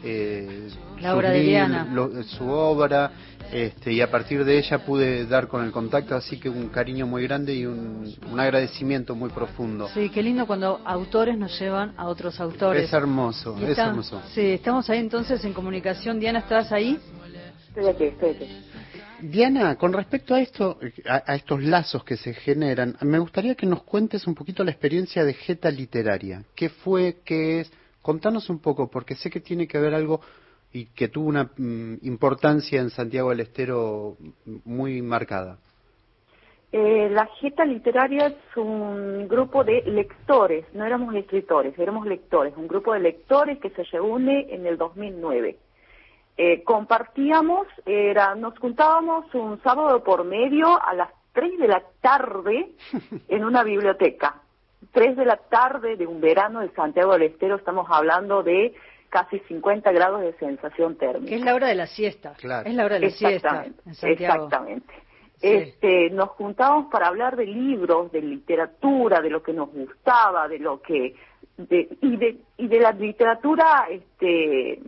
eh, 0.07 0.69
La 1.01 1.15
obra 1.17 1.31
de 1.31 1.41
Diana. 1.41 1.89
lo- 1.91 2.23
su 2.25 2.49
obra, 2.49 3.11
este, 3.55 3.93
y 3.93 4.01
a 4.01 4.11
partir 4.11 4.45
de 4.45 4.59
ella 4.59 4.85
pude 4.85 5.27
dar 5.27 5.47
con 5.49 5.65
el 5.65 5.71
contacto, 5.71 6.15
así 6.17 6.39
que 6.41 6.49
un 6.49 6.69
cariño 6.69 7.07
muy 7.07 7.23
grande 7.23 7.55
y 7.55 7.65
un, 7.67 8.13
un 8.31 8.41
agradecimiento 8.41 9.15
muy 9.15 9.31
profundo. 9.31 9.89
sí, 9.95 10.11
qué 10.11 10.23
lindo 10.23 10.47
cuando 10.47 10.81
autores 10.85 11.39
nos 11.39 11.59
llevan 11.61 11.95
a 11.97 12.07
otros 12.09 12.41
autores. 12.41 12.85
Es 12.85 12.93
hermoso, 12.93 13.57
Y 13.61 13.65
es 13.65 13.71
está- 13.71 13.87
hermoso. 13.91 14.21
Sí, 14.35 14.41
estamos 14.43 14.91
ahí 14.91 14.99
entonces 14.99 15.45
en 15.45 15.53
comunicación. 15.53 16.19
Diana, 16.19 16.41
¿estás 16.41 16.73
ahí? 16.73 16.99
Estoy 17.69 17.87
aquí, 17.87 18.05
estoy 18.05 18.31
aquí. 18.31 18.47
Diana, 19.21 19.77
con 19.77 19.93
respecto 19.93 20.35
a 20.35 20.41
esto, 20.41 20.79
a, 21.09 21.23
a 21.27 21.35
estos 21.37 21.63
lazos 21.63 22.05
que 22.05 22.17
se 22.17 22.35
generan, 22.35 22.97
me 23.03 23.19
gustaría 23.19 23.55
que 23.55 23.67
nos 23.67 23.83
cuentes 23.85 24.27
un 24.27 24.35
poquito 24.35 24.65
la 24.65 24.73
experiencia 24.73 25.25
de 25.25 25.33
Geta 25.35 25.71
Literaria. 25.71 26.43
¿Qué 26.55 26.69
fue? 26.69 27.19
¿Qué 27.25 27.61
es? 27.61 27.73
Contanos 28.03 28.51
un 28.51 28.59
poco, 28.59 28.91
porque 28.91 29.15
sé 29.15 29.31
que 29.31 29.41
tiene 29.41 29.67
que 29.67 29.79
ver 29.79 29.95
algo 29.95 30.21
y 30.75 30.87
que 30.87 31.09
tuvo 31.09 31.29
una 31.29 31.51
mm, 31.57 31.99
importancia 32.03 32.81
en 32.81 32.91
Santiago 32.91 33.31
del 33.31 33.41
Estero 33.41 34.17
muy 34.65 35.01
marcada. 35.01 35.59
Eh, 36.73 37.09
la 37.11 37.27
Jeta 37.41 37.65
Literaria 37.65 38.27
es 38.27 38.57
un 38.57 39.29
grupo 39.29 39.63
de 39.63 39.83
lectores, 39.83 40.67
no 40.75 40.85
éramos 40.85 41.15
escritores, 41.15 41.79
éramos 41.79 42.05
lectores, 42.05 42.53
un 42.57 42.67
grupo 42.67 42.93
de 42.93 42.99
lectores 42.99 43.61
que 43.61 43.71
se 43.71 43.85
reúne 43.85 44.53
en 44.53 44.67
el 44.67 44.77
2009. 44.77 45.57
Eh, 46.37 46.65
compartíamos, 46.65 47.69
era, 47.87 48.35
nos 48.35 48.59
juntábamos 48.59 49.33
un 49.33 49.63
sábado 49.63 50.03
por 50.03 50.25
medio 50.25 50.67
a 50.85 50.93
las 50.95 51.11
3 51.35 51.57
de 51.57 51.69
la 51.69 51.85
tarde 52.01 52.73
en 53.29 53.45
una 53.45 53.63
biblioteca. 53.63 54.43
3 54.91 55.17
de 55.17 55.25
la 55.25 55.37
tarde 55.37 55.97
de 55.97 56.09
un 56.09 56.21
verano 56.21 56.59
de 56.59 56.71
Santiago 56.71 57.13
del 57.13 57.23
Estero, 57.23 57.55
estamos 57.55 57.87
hablando 57.89 58.43
de 58.43 58.75
casi 59.15 59.39
50 59.47 59.93
grados 59.93 60.23
de 60.23 60.33
sensación 60.39 60.97
térmica. 60.97 61.29
Que 61.29 61.37
es 61.37 61.45
la 61.45 61.55
hora 61.55 61.69
de 61.69 61.77
la 61.77 61.87
siesta. 61.87 62.35
Claro. 62.35 62.69
Es 62.69 62.75
la 62.75 62.85
hora 62.85 62.97
de 62.97 63.03
la 63.03 63.11
siesta 63.11 63.65
Exactamente, 63.65 63.83
en 63.87 63.95
Santiago. 63.95 64.45
exactamente. 64.45 64.95
Este, 65.41 66.11
nos 66.11 66.31
juntábamos 66.31 66.91
para 66.91 67.07
hablar 67.07 67.37
de 67.37 67.47
libros, 67.47 68.11
de 68.11 68.23
literatura, 68.23 69.21
de 69.21 69.31
lo 69.31 69.41
que 69.41 69.53
nos 69.53 69.71
gustaba, 69.71 70.49
de 70.49 70.59
lo 70.59 70.83
que 70.83 71.15
de, 71.57 71.89
y 72.01 72.17
de 72.17 72.39
y 72.57 72.67
de 72.67 72.81
la 72.81 72.91
literatura 72.91 73.87
este 73.89 74.81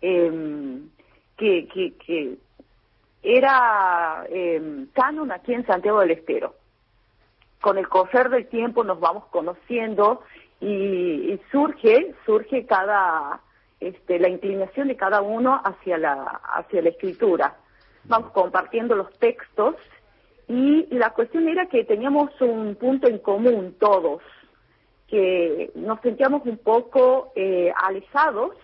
em, 0.00 0.88
que, 1.36 1.68
que, 1.68 1.92
que 1.98 2.38
era 3.22 4.24
em, 4.30 4.86
canon 4.94 5.32
aquí 5.32 5.52
en 5.52 5.66
Santiago 5.66 6.00
del 6.00 6.12
Estero. 6.12 6.54
Con 7.60 7.76
el 7.76 7.88
correr 7.88 8.30
del 8.30 8.48
tiempo 8.48 8.84
nos 8.84 8.98
vamos 8.98 9.26
conociendo 9.26 10.22
y, 10.60 11.32
y 11.32 11.40
surge 11.50 12.14
surge 12.26 12.66
cada 12.66 13.40
este, 13.80 14.18
la 14.18 14.28
inclinación 14.28 14.88
de 14.88 14.96
cada 14.96 15.22
uno 15.22 15.60
hacia 15.64 15.98
la 15.98 16.40
hacia 16.54 16.82
la 16.82 16.88
escritura. 16.88 17.56
Vamos 18.04 18.32
compartiendo 18.32 18.96
los 18.96 19.12
textos 19.18 19.76
y 20.48 20.86
la 20.94 21.10
cuestión 21.10 21.48
era 21.48 21.66
que 21.66 21.84
teníamos 21.84 22.30
un 22.40 22.74
punto 22.76 23.06
en 23.06 23.18
común 23.18 23.76
todos, 23.78 24.22
que 25.06 25.70
nos 25.74 26.00
sentíamos 26.00 26.42
un 26.46 26.58
poco 26.58 27.32
eh, 27.36 27.72
alejados 27.76 28.56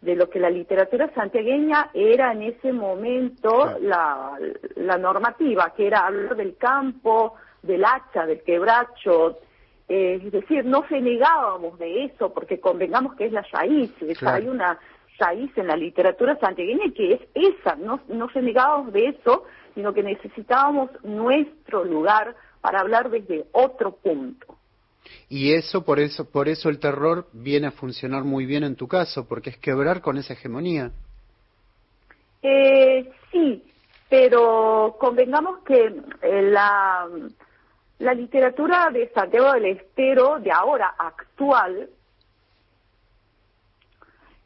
de 0.00 0.16
lo 0.16 0.30
que 0.30 0.40
la 0.40 0.50
literatura 0.50 1.12
santiagueña 1.14 1.90
era 1.94 2.32
en 2.32 2.42
ese 2.42 2.72
momento 2.72 3.76
la, 3.80 4.38
la 4.76 4.98
normativa, 4.98 5.72
que 5.76 5.86
era 5.86 6.06
hablar 6.06 6.36
del 6.36 6.56
campo, 6.56 7.34
del 7.62 7.84
hacha, 7.84 8.26
del 8.26 8.42
quebracho, 8.42 9.38
eh, 9.92 10.22
es 10.24 10.32
decir, 10.32 10.64
no 10.64 10.82
renegábamos 10.82 11.78
de 11.78 12.04
eso, 12.04 12.32
porque 12.32 12.58
convengamos 12.58 13.14
que 13.14 13.26
es 13.26 13.32
la 13.32 13.42
raíz, 13.52 13.92
Claro. 14.18 14.36
hay 14.36 14.48
una 14.48 14.78
raíz 15.18 15.50
en 15.58 15.66
la 15.66 15.76
literatura 15.76 16.38
santiagueña 16.38 16.92
que 16.96 17.12
es 17.12 17.20
esa, 17.34 17.76
no, 17.76 18.00
no 18.08 18.26
renegábamos 18.28 18.92
de 18.94 19.08
eso, 19.08 19.44
sino 19.74 19.92
que 19.92 20.02
necesitábamos 20.02 20.90
nuestro 21.04 21.84
lugar 21.84 22.34
para 22.62 22.80
hablar 22.80 23.10
desde 23.10 23.44
otro 23.52 23.92
punto. 23.96 24.56
Y 25.28 25.52
eso, 25.52 25.84
por 25.84 26.00
eso, 26.00 26.30
por 26.30 26.48
eso 26.48 26.70
el 26.70 26.78
terror 26.78 27.26
viene 27.34 27.66
a 27.66 27.72
funcionar 27.72 28.24
muy 28.24 28.46
bien 28.46 28.64
en 28.64 28.76
tu 28.76 28.88
caso, 28.88 29.28
porque 29.28 29.50
es 29.50 29.58
quebrar 29.58 30.00
con 30.00 30.16
esa 30.16 30.32
hegemonía. 30.32 30.90
Eh, 32.42 33.10
sí, 33.30 33.62
pero 34.08 34.96
convengamos 34.98 35.58
que 35.64 35.92
eh, 36.22 36.42
la, 36.42 37.08
la 37.98 38.14
literatura 38.14 38.90
de 38.90 39.08
Santiago 39.10 39.52
del 39.52 39.66
Estero, 39.66 40.38
de 40.40 40.50
ahora 40.50 40.94
actual, 40.98 41.88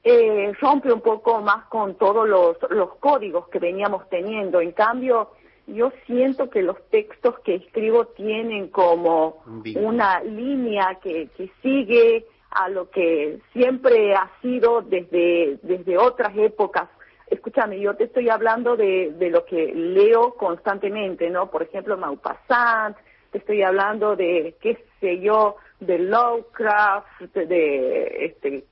eh, 0.04 0.52
rompe 0.60 0.92
un 0.92 1.00
poco 1.00 1.40
más 1.40 1.64
con 1.66 1.96
todos 1.96 2.28
los, 2.28 2.56
los 2.70 2.94
códigos 2.96 3.48
que 3.48 3.58
veníamos 3.58 4.08
teniendo. 4.08 4.60
En 4.60 4.72
cambio, 4.72 5.32
yo 5.66 5.90
siento 6.06 6.48
que 6.48 6.62
los 6.62 6.76
textos 6.90 7.40
que 7.40 7.56
escribo 7.56 8.06
tienen 8.06 8.68
como 8.68 9.42
una 9.74 10.22
línea 10.22 10.98
que, 11.02 11.28
que 11.36 11.50
sigue 11.60 12.26
a 12.50 12.68
lo 12.68 12.88
que 12.90 13.40
siempre 13.52 14.14
ha 14.14 14.30
sido 14.40 14.82
desde, 14.82 15.58
desde 15.62 15.98
otras 15.98 16.36
épocas. 16.36 16.88
Escúchame, 17.28 17.80
yo 17.80 17.96
te 17.96 18.04
estoy 18.04 18.28
hablando 18.28 18.76
de, 18.76 19.12
de 19.18 19.30
lo 19.30 19.44
que 19.44 19.74
leo 19.74 20.34
constantemente, 20.34 21.28
¿no? 21.30 21.50
Por 21.50 21.64
ejemplo, 21.64 21.96
Maupassant, 21.96 22.96
te 23.30 23.38
estoy 23.38 23.62
hablando 23.62 24.16
de, 24.16 24.56
qué 24.60 24.84
sé 25.00 25.20
yo, 25.20 25.56
de 25.80 25.98
Lovecraft, 25.98 27.20
de, 27.34 27.46
de, 27.46 28.26
este, 28.26 28.64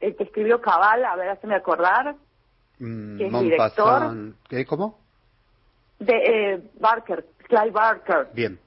el 0.00 0.16
que 0.16 0.24
escribió 0.24 0.60
Cabal, 0.60 1.04
a 1.04 1.16
ver, 1.16 1.30
hazme 1.30 1.54
acordar, 1.54 2.16
Mm, 2.78 3.18
¿Qué 3.18 3.26
es 3.26 3.32
Montpassant. 3.32 4.36
¿Qué? 4.48 4.66
¿Cómo? 4.66 4.98
de 5.98 6.12
eh, 6.14 6.60
Barker, 6.78 7.24
Clive 7.48 7.70
Barker. 7.70 8.28
Bien. 8.34 8.58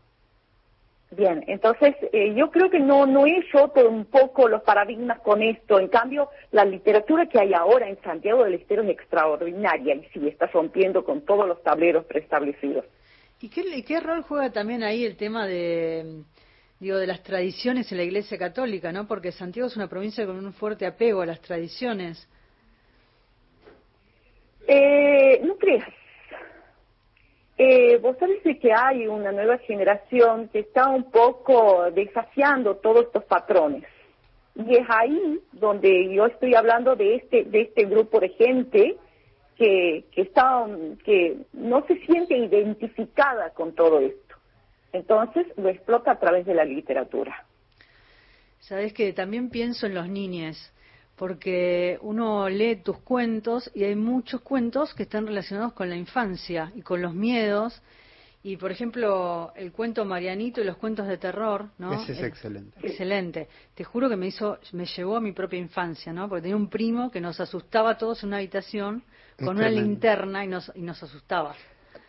Bien, 1.12 1.44
entonces 1.48 1.96
eh, 2.12 2.34
yo 2.36 2.52
creo 2.52 2.70
que 2.70 2.80
no, 2.80 3.08
no 3.08 3.26
he 3.26 3.44
roto 3.52 3.88
un 3.88 4.06
poco 4.06 4.48
los 4.48 4.62
paradigmas 4.62 5.20
con 5.22 5.42
esto. 5.42 5.80
En 5.80 5.88
cambio, 5.88 6.30
la 6.52 6.66
literatura 6.66 7.28
que 7.28 7.40
hay 7.40 7.54
ahora 7.54 7.88
en 7.88 8.00
Santiago 8.02 8.44
del 8.44 8.56
Estero 8.56 8.84
es 8.84 8.90
extraordinaria 8.90 9.96
y 9.96 10.06
sí 10.14 10.28
está 10.28 10.48
rompiendo 10.48 11.04
con 11.04 11.22
todos 11.22 11.48
los 11.48 11.62
tableros 11.64 12.06
preestablecidos. 12.06 12.86
¿Y 13.42 13.50
qué, 13.50 13.84
qué 13.84 14.00
rol 14.00 14.24
juega 14.24 14.52
también 14.52 14.84
ahí 14.84 15.06
el 15.06 15.16
tema 15.16 15.48
de, 15.48 16.24
digo, 16.80 16.98
de 16.98 17.08
las 17.08 17.24
tradiciones 17.24 17.90
en 17.92 17.98
la 17.98 18.04
Iglesia 18.04 18.38
Católica, 18.38 18.92
¿no? 18.92 19.08
Porque 19.08 19.32
Santiago 19.32 19.68
es 19.68 19.78
una 19.78 19.88
provincia 19.88 20.26
con 20.26 20.44
un 20.46 20.54
fuerte 20.54 20.86
apego 20.86 21.22
a 21.22 21.26
las 21.26 21.40
tradiciones. 21.40 22.28
Eh, 24.68 25.40
no 25.44 25.56
creas. 25.56 25.88
Eh, 27.58 27.98
vos 27.98 28.18
sabés 28.18 28.40
que 28.44 28.74
hay 28.74 29.08
una 29.08 29.32
nueva 29.32 29.58
generación 29.60 30.50
que 30.50 30.60
está 30.60 30.90
un 30.90 31.10
poco 31.12 31.92
desafiando 31.92 32.76
todos 32.78 33.06
estos 33.06 33.24
patrones. 33.24 33.84
Y 34.56 34.76
es 34.76 34.86
ahí 34.90 35.40
donde 35.54 36.14
yo 36.14 36.26
estoy 36.26 36.56
hablando 36.56 36.96
de 36.96 37.16
este, 37.16 37.46
de 37.46 37.62
este 37.62 37.86
grupo 37.86 38.20
de 38.20 38.30
gente 38.30 38.98
que, 39.60 40.06
que 40.14 40.22
está, 40.22 40.66
que 41.04 41.38
no 41.52 41.86
se 41.86 41.98
siente 42.06 42.38
identificada 42.38 43.50
con 43.50 43.76
todo 43.76 44.00
esto. 44.00 44.36
Entonces 44.94 45.46
lo 45.58 45.68
explota 45.68 46.12
a 46.12 46.20
través 46.20 46.46
de 46.46 46.56
la 46.56 46.64
literatura. 46.64 47.46
Sabes 48.62 48.94
que 48.94 49.12
también 49.12 49.50
pienso 49.50 49.86
en 49.86 49.96
los 49.96 50.08
niñes, 50.08 50.74
porque 51.18 52.00
uno 52.02 52.48
lee 52.48 52.78
tus 52.78 53.00
cuentos 53.00 53.70
y 53.76 53.84
hay 53.84 53.96
muchos 53.96 54.40
cuentos 54.42 54.94
que 54.94 55.04
están 55.04 55.28
relacionados 55.28 55.74
con 55.74 55.90
la 55.90 55.98
infancia 55.98 56.72
y 56.74 56.82
con 56.82 57.02
los 57.02 57.14
miedos. 57.14 57.82
Y 58.42 58.56
por 58.56 58.72
ejemplo, 58.72 59.52
el 59.58 59.74
cuento 59.74 60.06
Marianito 60.06 60.62
y 60.62 60.64
los 60.64 60.78
cuentos 60.78 61.06
de 61.08 61.18
terror, 61.18 61.66
¿no? 61.78 62.02
Ese 62.02 62.14
es 62.14 62.24
excelente. 62.24 62.80
Excelente. 62.82 63.50
Te 63.76 63.84
juro 63.84 64.08
que 64.08 64.16
me 64.16 64.28
hizo, 64.28 64.58
me 64.72 64.86
llevó 64.86 65.18
a 65.18 65.22
mi 65.22 65.34
propia 65.34 65.60
infancia, 65.60 66.14
¿no? 66.14 66.30
Porque 66.30 66.44
tenía 66.44 66.56
un 66.56 66.70
primo 66.70 67.12
que 67.12 67.20
nos 67.20 67.42
asustaba 67.42 67.92
a 67.92 67.98
todos 67.98 68.24
en 68.24 68.28
una 68.30 68.38
habitación 68.38 69.04
con 69.44 69.58
una 69.58 69.70
linterna 69.70 70.44
y 70.44 70.48
nos, 70.48 70.72
y 70.76 70.82
nos 70.82 71.02
asustaba. 71.02 71.56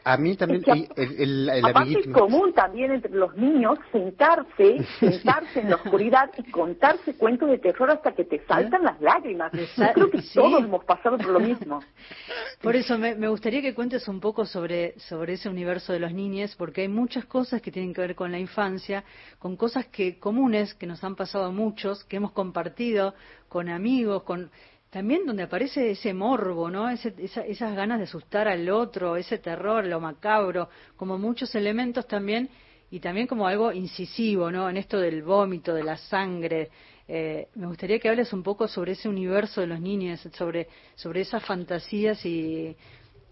A 0.03 0.17
mí 0.17 0.35
también, 0.35 0.63
y 0.67 0.89
el, 0.97 1.21
el, 1.21 1.49
el 1.51 1.65
Aparte 1.67 1.99
es 1.99 2.07
común 2.09 2.55
también 2.55 2.91
entre 2.91 3.11
los 3.13 3.37
niños 3.37 3.79
sentarse, 3.93 4.83
sentarse 4.99 5.61
en 5.61 5.69
la 5.69 5.77
oscuridad 5.77 6.31
y 6.39 6.51
contarse 6.51 7.15
cuentos 7.17 7.51
de 7.51 7.59
terror 7.59 7.91
hasta 7.91 8.13
que 8.13 8.25
te 8.25 8.43
saltan 8.47 8.83
las 8.83 8.99
lágrimas. 9.03 9.53
Yo 9.53 9.67
creo 9.93 10.11
que 10.11 10.23
Sí. 10.23 10.35
todos 10.39 10.65
hemos 10.65 10.85
pasado 10.87 11.19
por 11.19 11.29
lo 11.29 11.41
mismo. 11.41 11.83
Por 12.63 12.77
eso 12.77 12.97
me, 12.99 13.15
me 13.15 13.29
gustaría 13.29 13.61
que 13.63 13.75
cuentes 13.75 14.07
un 14.09 14.21
poco 14.21 14.45
sobre, 14.47 14.99
sobre 15.01 15.35
ese 15.35 15.49
universo 15.51 15.93
de 15.93 15.99
los 15.99 16.13
niños, 16.13 16.55
porque 16.57 16.83
hay 16.83 16.89
muchas 16.89 17.25
cosas 17.27 17.61
que 17.63 17.71
tienen 17.71 17.93
que 17.93 18.01
ver 18.03 18.15
con 18.15 18.33
la 18.33 18.39
infancia, 18.39 19.05
con 19.39 19.57
cosas 19.57 19.87
que 19.87 20.19
comunes 20.19 20.75
que 20.75 20.87
nos 20.87 21.03
han 21.05 21.15
pasado 21.15 21.45
a 21.45 21.51
muchos, 21.51 22.05
que 22.05 22.17
hemos 22.17 22.33
compartido 22.33 23.15
con 23.49 23.69
amigos, 23.69 24.23
con 24.23 24.51
también 24.91 25.25
donde 25.25 25.45
aparece 25.45 25.93
ese 25.93 26.13
morbo, 26.13 26.69
¿no? 26.71 26.91
Ese- 26.91 27.15
esa- 27.19 27.47
esas 27.47 27.75
ganas 27.77 27.99
de 27.99 28.05
asustar 28.05 28.49
al 28.49 28.69
otro, 28.71 29.17
ese 29.17 29.39
terror, 29.39 29.87
lo 29.87 30.01
macabro, 30.01 30.69
como 30.97 31.17
muchos 31.19 31.55
elementos 31.55 32.07
también, 32.07 32.49
y 32.91 32.99
también 32.99 33.29
como 33.29 33.47
algo 33.47 33.73
incisivo, 33.73 34.51
¿no? 34.51 34.69
En 34.69 34.77
esto 34.77 34.99
del 34.99 35.23
vómito, 35.23 35.73
de 35.75 35.85
la 35.85 35.97
sangre. 35.97 36.71
Eh, 37.07 37.47
me 37.55 37.67
gustaría 37.69 38.01
que 38.01 38.09
hables 38.09 38.33
un 38.33 38.43
poco 38.43 38.67
sobre 38.67 38.93
ese 38.93 39.09
universo 39.09 39.61
de 39.61 39.69
los 39.69 39.81
niños, 39.81 40.21
sobre, 40.33 40.67
sobre 40.97 41.21
esas 41.21 41.45
fantasías 41.45 42.25
y, 42.27 42.77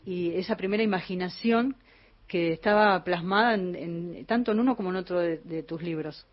y 0.07 0.31
esa 0.37 0.57
primera 0.57 0.83
imaginación 0.83 1.75
que 2.29 2.53
estaba 2.53 3.03
plasmada 3.03 3.55
en, 3.55 3.75
en- 3.75 4.27
tanto 4.27 4.53
en 4.53 4.61
uno 4.61 4.77
como 4.77 4.91
en 4.91 4.97
otro 4.97 5.19
de, 5.19 5.63
tus 5.65 5.83
libros. 5.83 6.25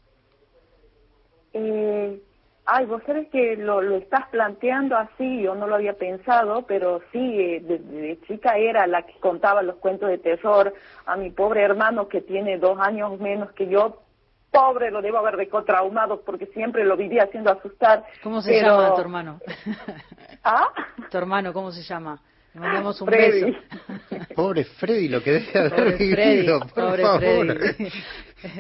Eh, 1.54 2.20
Ay, 2.68 2.86
vos 2.88 3.02
sabés 3.06 3.28
que 3.30 3.56
lo, 3.58 3.82
lo 3.82 3.96
estás 3.98 4.28
planteando 4.30 4.98
así, 4.98 5.44
yo 5.44 5.54
no 5.54 5.68
lo 5.68 5.76
había 5.76 5.94
pensado, 5.94 6.64
pero 6.66 7.00
sí, 7.12 7.20
eh, 7.20 7.62
desde 7.64 8.20
chica 8.26 8.58
era 8.58 8.88
la 8.88 9.04
que 9.04 9.14
contaba 9.20 9.62
los 9.62 9.76
cuentos 9.76 10.10
de 10.10 10.18
terror 10.18 10.74
a 11.06 11.16
mi 11.16 11.30
pobre 11.30 11.62
hermano 11.62 12.08
que 12.08 12.22
tiene 12.22 12.58
dos 12.58 12.80
años 12.80 13.20
menos 13.20 13.52
que 13.52 13.68
yo. 13.68 14.02
Pobre, 14.52 14.90
lo 14.90 15.02
debo 15.02 15.18
haber 15.18 15.50
traumado 15.66 16.22
porque 16.22 16.46
siempre 16.48 16.86
lo 16.86 16.96
vivía 16.96 17.24
haciendo 17.24 17.52
asustar. 17.52 18.06
¿Cómo 18.24 18.42
se 18.42 18.52
pero- 18.52 18.68
llama 18.82 18.96
tu 18.96 19.02
hermano? 19.02 19.40
¿Ah? 20.44 20.68
Tu 21.12 21.18
hermano, 21.18 21.52
¿cómo 21.52 21.72
se 21.72 21.84
llama? 21.84 22.20
Le 22.54 22.62
mandamos 22.62 23.02
un 23.02 23.08
Freddy. 23.10 23.42
beso. 23.52 23.60
Pobre 24.34 24.64
Freddy, 24.64 25.10
lo 25.10 25.22
que 25.22 25.34
deja 25.34 25.64
de 25.64 25.70
Pobre 25.72 25.84
haber 25.84 25.98
Freddy, 25.98 26.48
por 26.48 26.74
pobre 26.74 27.04
favor. 27.04 27.20
Freddy. 27.58 27.90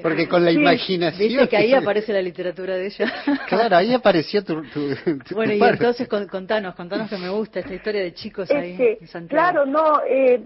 Porque 0.01 0.27
con 0.27 0.43
la 0.45 0.51
Sí, 0.51 0.57
imaginación. 0.59 1.27
Viste 1.29 1.47
que 1.49 1.57
ahí 1.57 1.73
aparece 1.73 2.13
la 2.13 2.21
literatura 2.21 2.75
de 2.75 2.87
ella. 2.87 3.11
Claro, 3.47 3.75
ahí 3.77 3.93
apareció 3.93 4.43
tu. 4.43 4.61
tu- 4.63 4.95
tu- 5.27 5.35
Bueno, 5.35 5.51
tu 5.51 5.57
y 5.57 5.59
padre. 5.59 5.73
entonces 5.73 6.07
con- 6.07 6.27
contanos, 6.27 6.75
contanos 6.75 7.09
que 7.09 7.17
me 7.17 7.29
gusta 7.29 7.59
esta 7.59 7.73
historia 7.73 8.01
de 8.01 8.13
chicos 8.13 8.49
ahí 8.51 8.71
Este, 8.71 8.97
en 9.01 9.07
Santiago. 9.07 9.41
claro, 9.41 9.65
no, 9.65 10.01
eh, 10.07 10.41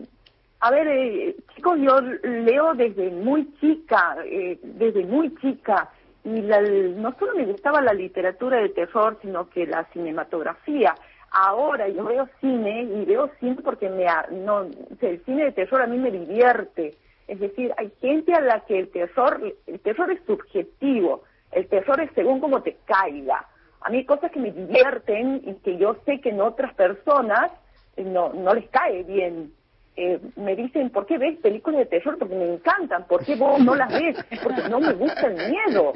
a 0.61 0.71
ver, 0.71 0.87
eh, 0.87 1.35
chicos, 1.55 1.77
yo 1.81 1.99
leo 2.23 2.73
desde 2.73 3.09
muy 3.11 3.47
chica, 3.59 4.17
eh, 4.25 4.59
desde 4.63 5.05
muy 5.05 5.33
chica, 5.41 5.89
y 6.25 6.41
la- 6.41 6.61
no 6.61 7.15
solo 7.17 7.33
me 7.35 7.45
gustaba 7.45 7.81
la 7.81 7.93
literatura 7.93 8.57
de 8.61 8.69
terror, 8.69 9.17
sino 9.21 9.49
que 9.49 9.65
la 9.65 9.85
cinematografía. 9.93 10.93
Ahora 11.31 11.87
yo 11.87 12.03
veo 12.05 12.27
cine 12.41 12.83
y 12.83 13.05
veo 13.05 13.29
cine 13.39 13.57
porque 13.63 13.87
me, 13.87 14.05
no, 14.31 14.63
el 15.01 15.23
cine 15.25 15.45
de 15.45 15.51
terror 15.51 15.81
a 15.83 15.87
mí 15.87 15.97
me 15.97 16.11
divierte. 16.11 16.95
Es 17.29 17.39
decir, 17.39 17.71
hay 17.77 17.91
gente 18.01 18.33
a 18.33 18.41
la 18.41 18.61
que 18.61 18.79
el 18.79 18.89
terror, 18.89 19.39
el 19.67 19.79
terror 19.81 20.11
es 20.11 20.19
subjetivo, 20.25 21.23
el 21.51 21.67
terror 21.67 22.01
es 22.01 22.09
según 22.15 22.39
cómo 22.39 22.63
te 22.63 22.77
caiga. 22.85 23.47
A 23.81 23.89
mí 23.91 23.97
hay 23.97 24.05
cosas 24.05 24.31
que 24.31 24.39
me 24.39 24.51
divierten 24.51 25.41
y 25.45 25.53
que 25.63 25.77
yo 25.77 25.95
sé 26.05 26.19
que 26.21 26.29
en 26.29 26.41
otras 26.41 26.73
personas 26.73 27.51
eh, 27.97 28.03
no, 28.03 28.33
no 28.33 28.55
les 28.55 28.67
cae 28.69 29.03
bien. 29.03 29.53
Eh, 29.95 30.19
me 30.37 30.55
dicen, 30.55 30.89
¿por 30.89 31.05
qué 31.05 31.19
ves 31.19 31.37
películas 31.37 31.81
de 31.81 31.85
terror? 31.85 32.17
Porque 32.17 32.33
me 32.33 32.51
encantan. 32.51 33.05
¿Por 33.05 33.23
qué 33.23 33.35
vos 33.35 33.59
no 33.59 33.75
las 33.75 33.93
ves? 33.93 34.17
Porque 34.41 34.67
no 34.67 34.79
me 34.79 34.93
gusta 34.93 35.27
el 35.27 35.35
miedo. 35.51 35.93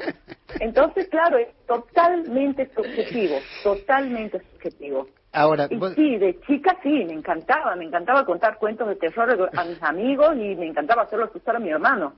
Entonces, 0.60 1.08
claro, 1.08 1.38
es 1.38 1.48
totalmente 1.66 2.70
subjetivo, 2.76 3.38
totalmente 3.64 4.40
subjetivo. 4.52 5.08
Ahora, 5.34 5.66
Y 5.68 5.76
vos- 5.76 5.94
sí, 5.94 6.16
de 6.16 6.38
chica 6.46 6.78
sí, 6.82 6.88
me 7.04 7.12
encantaba, 7.12 7.74
me 7.76 7.84
encantaba 7.84 8.24
contar 8.24 8.56
cuentos 8.58 8.86
de 8.88 8.94
terror 8.96 9.50
a 9.52 9.64
mis 9.64 9.82
amigos 9.82 10.34
y 10.36 10.54
me 10.54 10.66
encantaba 10.68 11.02
hacerlo 11.02 11.24
asustar 11.26 11.56
a 11.56 11.58
mi 11.58 11.70
hermano. 11.70 12.14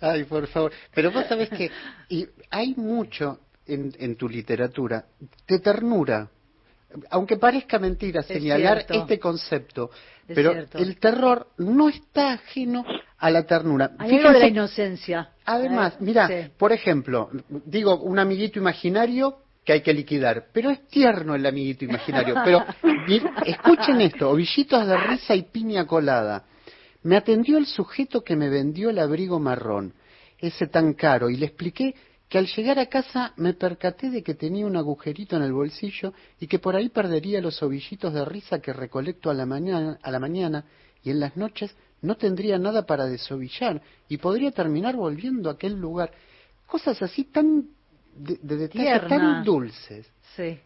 Ay, 0.00 0.24
por 0.24 0.46
favor. 0.48 0.72
Pero 0.94 1.12
vos 1.12 1.24
sabés 1.26 1.48
que 1.50 1.70
y 2.08 2.26
hay 2.50 2.74
mucho 2.76 3.38
en, 3.66 3.92
en 3.98 4.16
tu 4.16 4.28
literatura 4.28 5.04
de 5.46 5.58
ternura. 5.60 6.28
Aunque 7.10 7.36
parezca 7.36 7.78
mentira 7.78 8.22
señalar 8.22 8.84
este 8.90 9.20
concepto, 9.20 9.90
Es 10.26 10.34
pero 10.34 10.50
cierto. 10.52 10.78
el 10.78 10.98
terror 10.98 11.46
no 11.58 11.88
está 11.88 12.32
ajeno 12.32 12.84
a 13.18 13.30
la 13.30 13.44
ternura. 13.44 13.92
Hay 13.98 14.16
algo 14.16 14.32
de 14.32 14.38
la 14.40 14.48
inocencia. 14.48 15.30
Además, 15.44 15.92
Eh, 15.92 15.96
mira, 16.00 16.26
sí. 16.26 16.50
por 16.58 16.72
ejemplo, 16.72 17.30
digo 17.48 18.00
un 18.00 18.18
amiguito 18.18 18.58
imaginario 18.58 19.36
que 19.64 19.72
hay 19.74 19.82
que 19.82 19.92
liquidar, 19.92 20.46
pero 20.52 20.70
es 20.70 20.86
tierno 20.88 21.34
el 21.34 21.44
amiguito 21.44 21.84
imaginario. 21.84 22.34
Pero 22.44 22.64
escuchen 23.44 24.00
esto, 24.00 24.30
ovillitos 24.30 24.86
de 24.86 24.96
risa 24.96 25.34
y 25.34 25.42
piña 25.42 25.86
colada. 25.86 26.44
Me 27.02 27.16
atendió 27.16 27.58
el 27.58 27.66
sujeto 27.66 28.22
que 28.22 28.36
me 28.36 28.48
vendió 28.48 28.90
el 28.90 28.98
abrigo 28.98 29.38
marrón, 29.38 29.94
ese 30.38 30.66
tan 30.66 30.94
caro, 30.94 31.30
y 31.30 31.36
le 31.36 31.46
expliqué 31.46 31.94
que 32.28 32.38
al 32.38 32.46
llegar 32.46 32.78
a 32.78 32.86
casa 32.86 33.32
me 33.36 33.54
percaté 33.54 34.08
de 34.08 34.22
que 34.22 34.34
tenía 34.34 34.64
un 34.64 34.76
agujerito 34.76 35.36
en 35.36 35.42
el 35.42 35.52
bolsillo 35.52 36.12
y 36.38 36.46
que 36.46 36.60
por 36.60 36.76
ahí 36.76 36.88
perdería 36.88 37.40
los 37.40 37.60
ovillitos 37.62 38.14
de 38.14 38.24
risa 38.24 38.60
que 38.60 38.72
recolecto 38.72 39.30
a 39.30 39.34
la 39.34 39.46
mañana, 39.46 39.98
a 40.00 40.10
la 40.12 40.20
mañana 40.20 40.64
y 41.02 41.10
en 41.10 41.18
las 41.18 41.36
noches 41.36 41.74
no 42.02 42.16
tendría 42.16 42.56
nada 42.56 42.86
para 42.86 43.06
desovillar 43.06 43.82
y 44.08 44.18
podría 44.18 44.52
terminar 44.52 44.94
volviendo 44.94 45.50
a 45.50 45.54
aquel 45.54 45.74
lugar. 45.74 46.12
Cosas 46.66 47.02
así 47.02 47.24
tan 47.24 47.70
de, 48.20 48.38
de 48.42 48.56
detalles 48.56 49.08
tan 49.08 49.44
dulces. 49.44 50.12
Sí. 50.36 50.58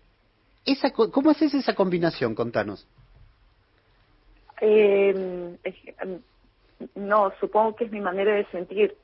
Esa, 0.64 0.90
co- 0.90 1.10
¿Cómo 1.10 1.30
haces 1.30 1.52
esa 1.54 1.74
combinación? 1.74 2.34
Contanos. 2.34 2.86
Eh, 4.60 5.56
no, 6.94 7.32
supongo 7.40 7.76
que 7.76 7.84
es 7.84 7.92
mi 7.92 8.00
manera 8.00 8.34
de 8.34 8.46
sentir. 8.46 8.96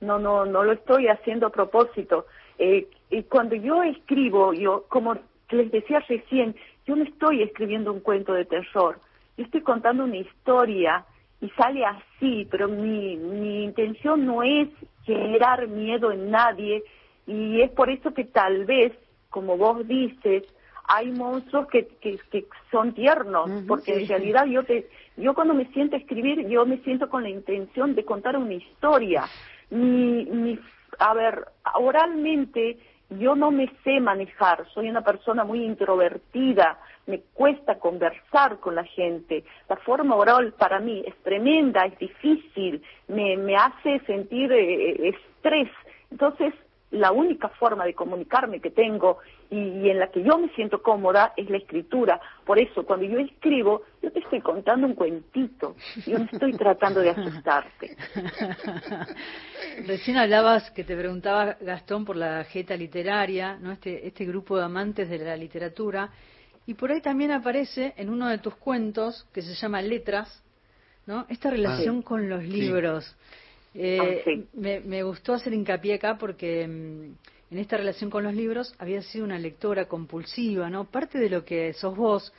No, 0.00 0.18
no, 0.18 0.44
no 0.44 0.64
lo 0.64 0.72
estoy 0.72 1.08
haciendo 1.08 1.46
a 1.46 1.50
propósito. 1.50 2.26
Eh, 2.58 2.88
y 3.10 3.22
cuando 3.24 3.54
yo 3.54 3.82
escribo, 3.82 4.52
yo, 4.52 4.84
como 4.88 5.16
les 5.50 5.70
decía 5.70 6.00
recién, 6.08 6.56
yo 6.86 6.96
no 6.96 7.04
estoy 7.04 7.42
escribiendo 7.42 7.92
un 7.92 8.00
cuento 8.00 8.32
de 8.32 8.44
terror. 8.44 9.00
Yo 9.36 9.44
estoy 9.44 9.60
contando 9.62 10.04
una 10.04 10.16
historia 10.16 11.04
y 11.40 11.48
sale 11.50 11.84
así, 11.84 12.46
pero 12.50 12.68
mi, 12.68 13.16
mi 13.16 13.64
intención 13.64 14.24
no 14.26 14.42
es 14.42 14.68
generar 15.04 15.68
miedo 15.68 16.10
en 16.12 16.30
nadie 16.30 16.82
y 17.26 17.60
es 17.60 17.70
por 17.70 17.90
eso 17.90 18.12
que 18.14 18.24
tal 18.24 18.64
vez, 18.64 18.92
como 19.30 19.56
vos 19.56 19.86
dices, 19.86 20.44
hay 20.84 21.10
monstruos 21.12 21.68
que, 21.68 21.86
que, 22.00 22.18
que 22.30 22.46
son 22.70 22.92
tiernos, 22.92 23.50
porque 23.68 23.94
en 23.94 24.08
realidad 24.08 24.46
yo 24.46 24.64
te, 24.64 24.88
yo 25.16 25.34
cuando 25.34 25.54
me 25.54 25.66
siento 25.72 25.96
a 25.96 25.98
escribir, 25.98 26.46
yo 26.48 26.66
me 26.66 26.78
siento 26.78 27.08
con 27.08 27.22
la 27.22 27.30
intención 27.30 27.94
de 27.94 28.04
contar 28.04 28.36
una 28.36 28.54
historia. 28.54 29.24
Mi, 29.70 30.24
mi, 30.26 30.58
a 30.98 31.14
ver, 31.14 31.46
oralmente 31.74 32.78
yo 33.18 33.34
no 33.34 33.50
me 33.50 33.70
sé 33.84 34.00
manejar, 34.00 34.66
soy 34.72 34.88
una 34.88 35.02
persona 35.02 35.44
muy 35.44 35.64
introvertida, 35.64 36.78
me 37.06 37.20
cuesta 37.32 37.78
conversar 37.78 38.58
con 38.58 38.74
la 38.74 38.84
gente. 38.84 39.44
La 39.68 39.76
forma 39.76 40.16
oral 40.16 40.52
para 40.54 40.80
mí 40.80 41.02
es 41.06 41.14
tremenda, 41.22 41.84
es 41.86 41.98
difícil, 41.98 42.82
me, 43.08 43.36
me 43.36 43.56
hace 43.56 44.00
sentir 44.06 44.52
eh, 44.52 45.08
estrés. 45.08 45.70
Entonces, 46.10 46.54
la 46.92 47.10
única 47.10 47.48
forma 47.48 47.84
de 47.84 47.94
comunicarme 47.94 48.60
que 48.60 48.70
tengo 48.70 49.18
y, 49.50 49.56
y 49.56 49.90
en 49.90 49.98
la 49.98 50.10
que 50.10 50.22
yo 50.22 50.38
me 50.38 50.48
siento 50.50 50.82
cómoda 50.82 51.32
es 51.36 51.48
la 51.50 51.56
escritura. 51.56 52.20
Por 52.44 52.58
eso, 52.58 52.84
cuando 52.84 53.06
yo 53.06 53.18
escribo, 53.18 53.82
yo 54.02 54.12
te 54.12 54.20
estoy 54.20 54.40
contando 54.40 54.86
un 54.86 54.94
cuentito. 54.94 55.74
Yo 56.06 56.18
no 56.18 56.24
estoy 56.30 56.52
tratando 56.52 57.00
de 57.00 57.10
asustarte. 57.10 57.96
Recién 59.86 60.18
hablabas 60.18 60.70
que 60.72 60.84
te 60.84 60.96
preguntaba 60.96 61.56
Gastón 61.60 62.04
por 62.04 62.16
la 62.16 62.44
jeta 62.44 62.76
literaria, 62.76 63.56
¿no? 63.56 63.72
Este, 63.72 64.06
este 64.06 64.24
grupo 64.24 64.58
de 64.58 64.64
amantes 64.64 65.08
de 65.08 65.18
la 65.18 65.36
literatura. 65.36 66.10
Y 66.66 66.74
por 66.74 66.92
ahí 66.92 67.00
también 67.00 67.32
aparece 67.32 67.94
en 67.96 68.10
uno 68.10 68.28
de 68.28 68.38
tus 68.38 68.54
cuentos, 68.56 69.26
que 69.32 69.42
se 69.42 69.54
llama 69.54 69.82
Letras, 69.82 70.42
¿no? 71.06 71.26
Esta 71.28 71.50
relación 71.50 71.98
sí. 71.98 72.04
con 72.04 72.28
los 72.28 72.42
Sí. 72.42 73.16
Eh, 73.74 74.20
Ah, 74.20 74.22
sí. 74.24 74.46
me, 74.54 74.80
me 74.80 75.02
gustó 75.02 75.34
hacer 75.34 75.52
hincapié 75.52 75.94
acá 75.94 76.18
porque 76.18 76.66
mm, 76.66 77.52
en 77.52 77.58
esta 77.58 77.76
relación 77.76 78.10
con 78.10 78.24
los 78.24 78.34
libros 78.34 78.74
había 78.78 79.02
sido 79.02 79.24
una 79.24 79.38
lectora 79.38 79.86
compulsiva, 79.86 80.70
¿no? 80.70 80.84
Parte 80.84 81.18
de 81.18 81.28
lo 81.30 81.44
que 81.44 81.72
sos 81.74 81.96
vos, 81.96 82.32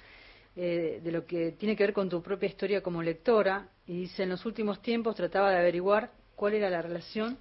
eh, 0.55 1.01
de 1.03 1.11
lo 1.11 1.25
que 1.25 1.51
tiene 1.53 1.75
que 1.75 1.83
ver 1.83 1.93
con 1.93 2.09
tu 2.09 2.21
propia 2.21 2.47
historia 2.49 2.81
como 2.81 3.01
lectora, 3.01 3.69
y 3.85 4.01
dice, 4.01 4.23
en 4.23 4.29
los 4.29 4.45
últimos 4.45 4.81
tiempos 4.81 5.15
trataba 5.15 5.51
de 5.51 5.57
averiguar 5.57 6.11
cuál 6.35 6.53
era 6.53 6.69
la 6.69 6.81
relación 6.81 7.37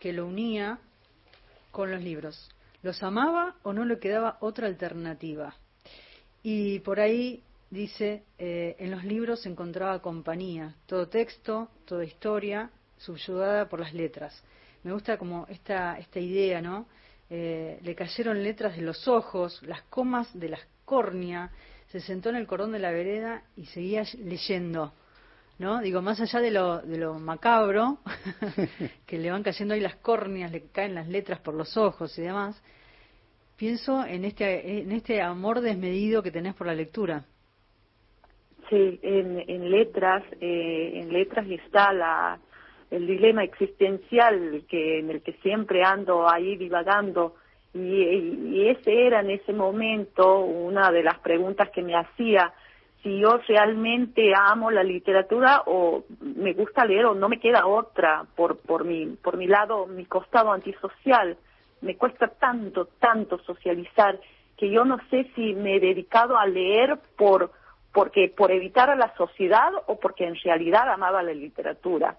que 0.00 0.12
lo 0.12 0.26
unía 0.26 0.78
con 1.70 1.90
los 1.90 2.02
libros. 2.02 2.50
¿Los 2.82 3.02
amaba 3.02 3.56
o 3.62 3.72
no 3.72 3.84
le 3.84 3.98
quedaba 3.98 4.38
otra 4.40 4.66
alternativa? 4.66 5.54
Y 6.42 6.78
por 6.80 7.00
ahí 7.00 7.42
dice, 7.70 8.22
eh, 8.38 8.76
en 8.78 8.90
los 8.90 9.04
libros 9.04 9.44
encontraba 9.46 10.00
compañía, 10.00 10.74
todo 10.86 11.08
texto, 11.08 11.68
toda 11.84 12.04
historia, 12.04 12.70
subyugada 12.98 13.68
por 13.68 13.80
las 13.80 13.94
letras. 13.94 14.42
Me 14.82 14.92
gusta 14.92 15.18
como 15.18 15.46
esta, 15.48 15.98
esta 15.98 16.20
idea, 16.20 16.60
¿no? 16.60 16.86
Eh, 17.28 17.80
le 17.82 17.94
cayeron 17.94 18.42
letras 18.42 18.76
de 18.76 18.82
los 18.82 19.08
ojos, 19.08 19.60
las 19.64 19.82
comas 19.82 20.32
de 20.38 20.48
las 20.48 20.60
córneas, 20.84 21.50
se 21.88 22.00
sentó 22.00 22.30
en 22.30 22.36
el 22.36 22.46
cordón 22.46 22.72
de 22.72 22.78
la 22.78 22.92
vereda 22.92 23.42
y 23.56 23.66
seguía 23.66 24.04
leyendo, 24.18 24.92
¿no? 25.58 25.80
Digo, 25.80 26.02
más 26.02 26.20
allá 26.20 26.40
de 26.40 26.50
lo, 26.50 26.78
de 26.82 26.98
lo 26.98 27.14
macabro, 27.14 27.98
que 29.06 29.18
le 29.18 29.30
van 29.30 29.42
cayendo 29.42 29.74
ahí 29.74 29.80
las 29.80 29.96
córneas, 29.96 30.52
le 30.52 30.68
caen 30.68 30.94
las 30.94 31.08
letras 31.08 31.40
por 31.40 31.54
los 31.54 31.76
ojos 31.76 32.16
y 32.18 32.22
demás, 32.22 32.62
pienso 33.56 34.04
en 34.04 34.24
este, 34.24 34.80
en 34.80 34.92
este 34.92 35.20
amor 35.20 35.60
desmedido 35.60 36.22
que 36.22 36.30
tenés 36.30 36.54
por 36.54 36.66
la 36.68 36.74
lectura. 36.74 37.24
Sí, 38.68 38.98
en, 39.02 39.42
en 39.48 39.70
letras, 39.70 40.24
eh, 40.40 40.92
en 40.94 41.12
letras 41.12 41.46
está 41.48 41.92
la, 41.92 42.38
el 42.90 43.06
dilema 43.06 43.44
existencial 43.44 44.64
que 44.68 45.00
en 45.00 45.10
el 45.10 45.22
que 45.22 45.32
siempre 45.42 45.82
ando 45.82 46.28
ahí 46.28 46.56
divagando 46.56 47.34
y, 47.74 47.80
y 47.80 48.68
ese 48.68 49.06
era 49.06 49.20
en 49.20 49.30
ese 49.30 49.52
momento 49.52 50.40
una 50.40 50.90
de 50.90 51.02
las 51.02 51.18
preguntas 51.18 51.70
que 51.70 51.82
me 51.82 51.96
hacía 51.96 52.52
si 53.02 53.18
yo 53.18 53.38
realmente 53.46 54.32
amo 54.34 54.70
la 54.70 54.82
literatura 54.82 55.62
o 55.66 56.04
me 56.20 56.52
gusta 56.54 56.84
leer 56.84 57.06
o 57.06 57.14
no 57.14 57.28
me 57.28 57.40
queda 57.40 57.66
otra 57.66 58.24
por 58.34 58.58
por 58.58 58.84
mi 58.84 59.06
por 59.06 59.36
mi 59.36 59.46
lado 59.46 59.86
mi 59.86 60.06
costado 60.06 60.52
antisocial 60.52 61.36
me 61.80 61.96
cuesta 61.96 62.28
tanto, 62.28 62.86
tanto 62.98 63.38
socializar 63.38 64.18
que 64.56 64.70
yo 64.70 64.84
no 64.84 64.98
sé 65.10 65.30
si 65.34 65.54
me 65.54 65.76
he 65.76 65.80
dedicado 65.80 66.38
a 66.38 66.46
leer 66.46 66.98
por 67.16 67.52
porque 67.92 68.28
por 68.28 68.50
evitar 68.50 68.90
a 68.90 68.96
la 68.96 69.14
sociedad 69.16 69.70
o 69.86 69.98
porque 69.98 70.26
en 70.26 70.34
realidad 70.34 70.90
amaba 70.90 71.22
la 71.22 71.32
literatura. 71.32 72.18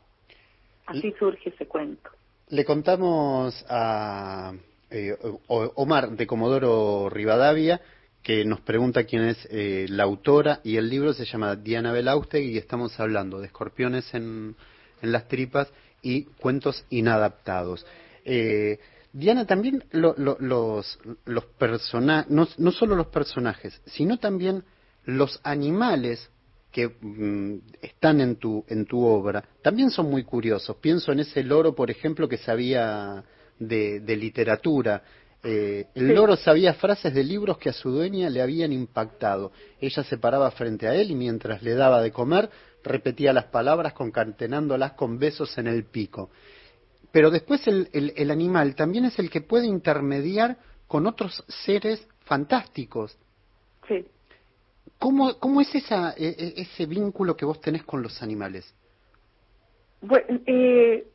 Así 0.87 1.13
surge 1.19 1.49
ese 1.49 1.67
cuento. 1.67 2.09
Le 2.49 2.63
contamos 2.65 3.65
a 3.69 4.53
eh, 4.89 5.15
Omar 5.47 6.11
de 6.11 6.25
Comodoro 6.27 7.09
Rivadavia 7.09 7.81
que 8.23 8.43
nos 8.45 8.61
pregunta 8.61 9.03
quién 9.05 9.23
es 9.25 9.37
eh, 9.51 9.85
la 9.89 10.03
autora 10.03 10.59
y 10.63 10.77
el 10.77 10.89
libro 10.89 11.13
se 11.13 11.25
llama 11.25 11.55
Diana 11.55 11.91
Belaustegui 11.93 12.51
y 12.53 12.57
estamos 12.57 12.99
hablando 12.99 13.39
de 13.39 13.47
escorpiones 13.47 14.13
en, 14.13 14.55
en 15.01 15.11
las 15.11 15.27
tripas 15.27 15.69
y 16.01 16.23
cuentos 16.23 16.85
inadaptados. 16.89 17.85
Eh, 18.25 18.79
Diana, 19.13 19.45
también 19.45 19.83
lo- 19.91 20.13
lo- 20.17 20.37
los, 20.39 20.99
los 21.25 21.45
personajes, 21.45 22.29
no, 22.29 22.47
no 22.57 22.71
solo 22.71 22.95
los 22.95 23.07
personajes, 23.07 23.81
sino 23.85 24.17
también 24.19 24.63
los 25.05 25.39
animales 25.43 26.29
que 26.77 26.89
mm, 27.01 27.57
están 27.81 28.21
en 28.21 28.35
tu, 28.35 28.63
en 28.67 28.85
tu 28.85 29.03
obra, 29.03 29.43
también 29.63 29.89
son 29.89 30.11
muy 30.11 30.23
curiosos. 30.23 30.75
Pienso 30.77 31.11
en 31.11 31.21
ese 31.21 31.41
loro, 31.41 31.73
por 31.73 31.89
ejemplo, 31.89 32.29
que 32.29 32.37
sabía 32.37 33.23
de, 33.57 33.99
de 34.01 34.15
literatura. 34.15 35.01
Eh, 35.43 35.87
el 35.95 36.07
Sí. 36.09 36.13
loro 36.13 36.35
sabía 36.35 36.75
frases 36.75 37.15
de 37.15 37.23
libros 37.23 37.57
que 37.57 37.69
a 37.69 37.73
su 37.73 37.89
dueña 37.89 38.29
le 38.29 38.43
habían 38.43 38.71
impactado. 38.71 39.51
Ella 39.81 40.03
se 40.03 40.19
paraba 40.19 40.51
frente 40.51 40.87
a 40.87 40.93
él 40.93 41.09
y 41.09 41.15
mientras 41.15 41.63
le 41.63 41.73
daba 41.73 41.99
de 42.03 42.11
comer, 42.11 42.47
repetía 42.83 43.33
las 43.33 43.45
palabras 43.45 43.93
concatenándolas 43.93 44.91
con 44.93 45.17
besos 45.17 45.57
en 45.57 45.65
el 45.65 45.83
pico. 45.85 46.29
Pero 47.11 47.31
después 47.31 47.65
el, 47.67 47.89
el- 47.91 48.13
el 48.15 48.29
animal 48.29 48.75
también 48.75 49.05
es 49.05 49.17
el 49.17 49.31
que 49.31 49.41
puede 49.41 49.65
intermediar 49.65 50.57
con 50.85 51.07
otros 51.07 51.43
seres 51.47 52.07
fantásticos. 52.25 53.17
Sí. 53.87 54.05
¿Cómo, 54.99 55.37
cómo 55.39 55.61
es 55.61 55.73
esa, 55.75 56.13
e- 56.17 56.35
e- 56.37 56.61
ese 56.61 56.85
vínculo 56.85 57.35
que 57.35 57.45
vos 57.45 57.61
tenés 57.61 57.83
con 57.83 58.01
los 58.01 58.21
animales? 58.23 58.73
Bueno, 60.01 60.39
eh, 60.45 61.07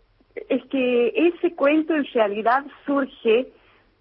es 0.48 0.64
que 0.66 1.08
ese 1.14 1.54
cuento 1.54 1.94
en 1.94 2.04
realidad 2.12 2.64
surge 2.86 3.52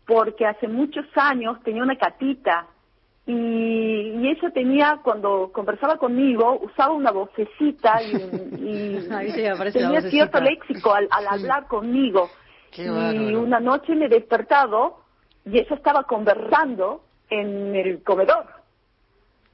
porque 0.05 0.45
hace 0.45 0.67
muchos 0.67 1.05
años 1.15 1.61
tenía 1.63 1.83
una 1.83 1.97
catita 1.97 2.67
y, 3.25 3.33
y 3.33 4.27
ella 4.27 4.49
tenía, 4.51 4.99
cuando 5.03 5.51
conversaba 5.53 5.97
conmigo, 5.97 6.59
usaba 6.61 6.93
una 6.93 7.11
vocecita 7.11 8.01
y, 8.01 8.11
tenía 9.31 9.55
vocecita. 9.55 10.09
cierto 10.09 10.41
léxico 10.41 10.93
al, 10.93 11.07
al 11.11 11.27
hablar 11.27 11.67
conmigo. 11.67 12.29
Qué 12.71 12.85
y 12.85 12.89
bárbaro. 12.89 13.41
una 13.41 13.59
noche 13.59 13.95
me 13.95 14.05
he 14.05 14.09
despertado 14.09 15.01
y 15.45 15.59
ella 15.59 15.75
estaba 15.75 16.03
conversando 16.03 17.03
en 17.29 17.75
el 17.75 18.03
comedor. 18.03 18.60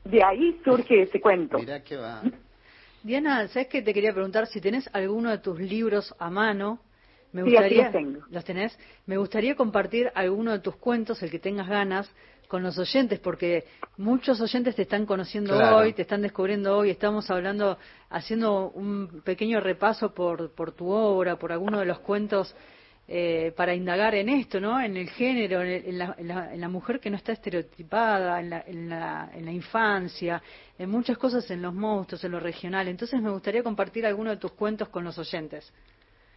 De 0.10 0.24
ahí 0.24 0.60
surge 0.64 1.02
ese 1.04 1.20
cuento. 1.20 1.58
Mirá 1.60 1.84
que 1.84 1.98
va. 1.98 2.22
Diana, 3.04 3.48
¿sabes 3.50 3.68
qué 3.68 3.82
te 3.82 3.94
quería 3.94 4.14
preguntar? 4.14 4.48
Si 4.48 4.60
tenés 4.62 4.90
alguno 4.94 5.30
de 5.32 5.38
tus 5.40 5.60
libros 5.60 6.14
a 6.20 6.30
mano, 6.30 6.80
me 7.32 7.44
Sí, 7.44 7.50
gustaría. 7.50 7.84
los 7.84 7.92
tengo. 7.92 8.22
¿Los 8.30 8.44
tenés? 8.46 8.80
Me 9.06 9.18
gustaría 9.18 9.56
compartir 9.56 10.12
alguno 10.16 10.52
de 10.52 10.60
tus 10.60 10.76
cuentos, 10.76 11.22
el 11.24 11.30
que 11.32 11.40
tengas 11.40 11.68
ganas, 11.68 12.10
con 12.48 12.64
los 12.64 12.78
oyentes, 12.78 13.20
porque 13.20 13.66
muchos 13.98 14.40
oyentes 14.40 14.76
te 14.76 14.84
están 14.84 15.06
conociendo 15.06 15.54
Claro. 15.54 15.78
hoy, 15.78 15.94
te 15.94 16.04
están 16.04 16.22
descubriendo 16.22 16.78
hoy. 16.78 16.90
Estamos 16.90 17.30
hablando, 17.30 17.78
haciendo 18.10 18.70
un 18.72 19.22
pequeño 19.24 19.60
repaso 19.60 20.14
por, 20.14 20.52
por 20.52 20.72
tu 20.72 20.90
obra, 20.90 21.38
por 21.38 21.52
alguno 21.52 21.80
de 21.80 21.86
los 21.86 22.00
cuentos. 22.00 22.56
Eh, 23.10 23.54
para 23.56 23.74
indagar 23.74 24.16
en 24.16 24.28
esto, 24.30 24.60
¿no? 24.60 24.80
En 24.82 24.98
el 24.98 25.10
género, 25.10 25.62
en, 25.62 25.68
el- 25.70 25.86
en 25.86 25.98
la, 25.98 26.16
en 26.18 26.28
la- 26.28 26.54
en 26.54 26.60
la 26.62 26.68
mujer 26.70 27.00
que 27.00 27.10
no 27.10 27.16
está 27.16 27.32
estereotipada, 27.32 28.40
en 28.42 28.50
la, 28.50 28.64
en, 28.68 28.90
la, 28.90 29.30
en 29.34 29.46
la 29.46 29.52
infancia, 29.52 30.42
en 30.78 30.90
muchas 30.90 31.18
cosas, 31.18 31.50
en 31.52 31.62
los 31.62 31.74
monstruos, 31.74 32.24
en 32.26 32.32
lo 32.34 32.40
regional. 32.40 32.88
Entonces 32.88 33.22
me 33.22 33.30
gustaría 33.30 33.64
compartir 33.64 34.06
alguno 34.06 34.32
de 34.32 34.38
tus 34.38 34.52
cuentos 34.52 34.90
con 34.90 35.04
los 35.06 35.18
oyentes. 35.18 35.72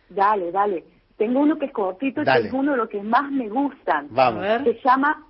Dale, 0.08 0.52
dale. 0.52 0.84
Tengo 1.16 1.40
uno 1.40 1.58
que 1.58 1.66
es 1.66 1.72
cortito, 1.72 2.22
Dale. 2.24 2.42
que 2.42 2.48
es 2.48 2.54
uno 2.54 2.72
de 2.72 2.78
los 2.78 2.88
que 2.88 3.02
más 3.02 3.30
me 3.30 3.48
gustan. 3.48 4.06
Vamos. 4.10 4.44
A 4.44 4.58
ver. 4.58 4.64
Se 4.64 4.80
llama, 4.82 5.26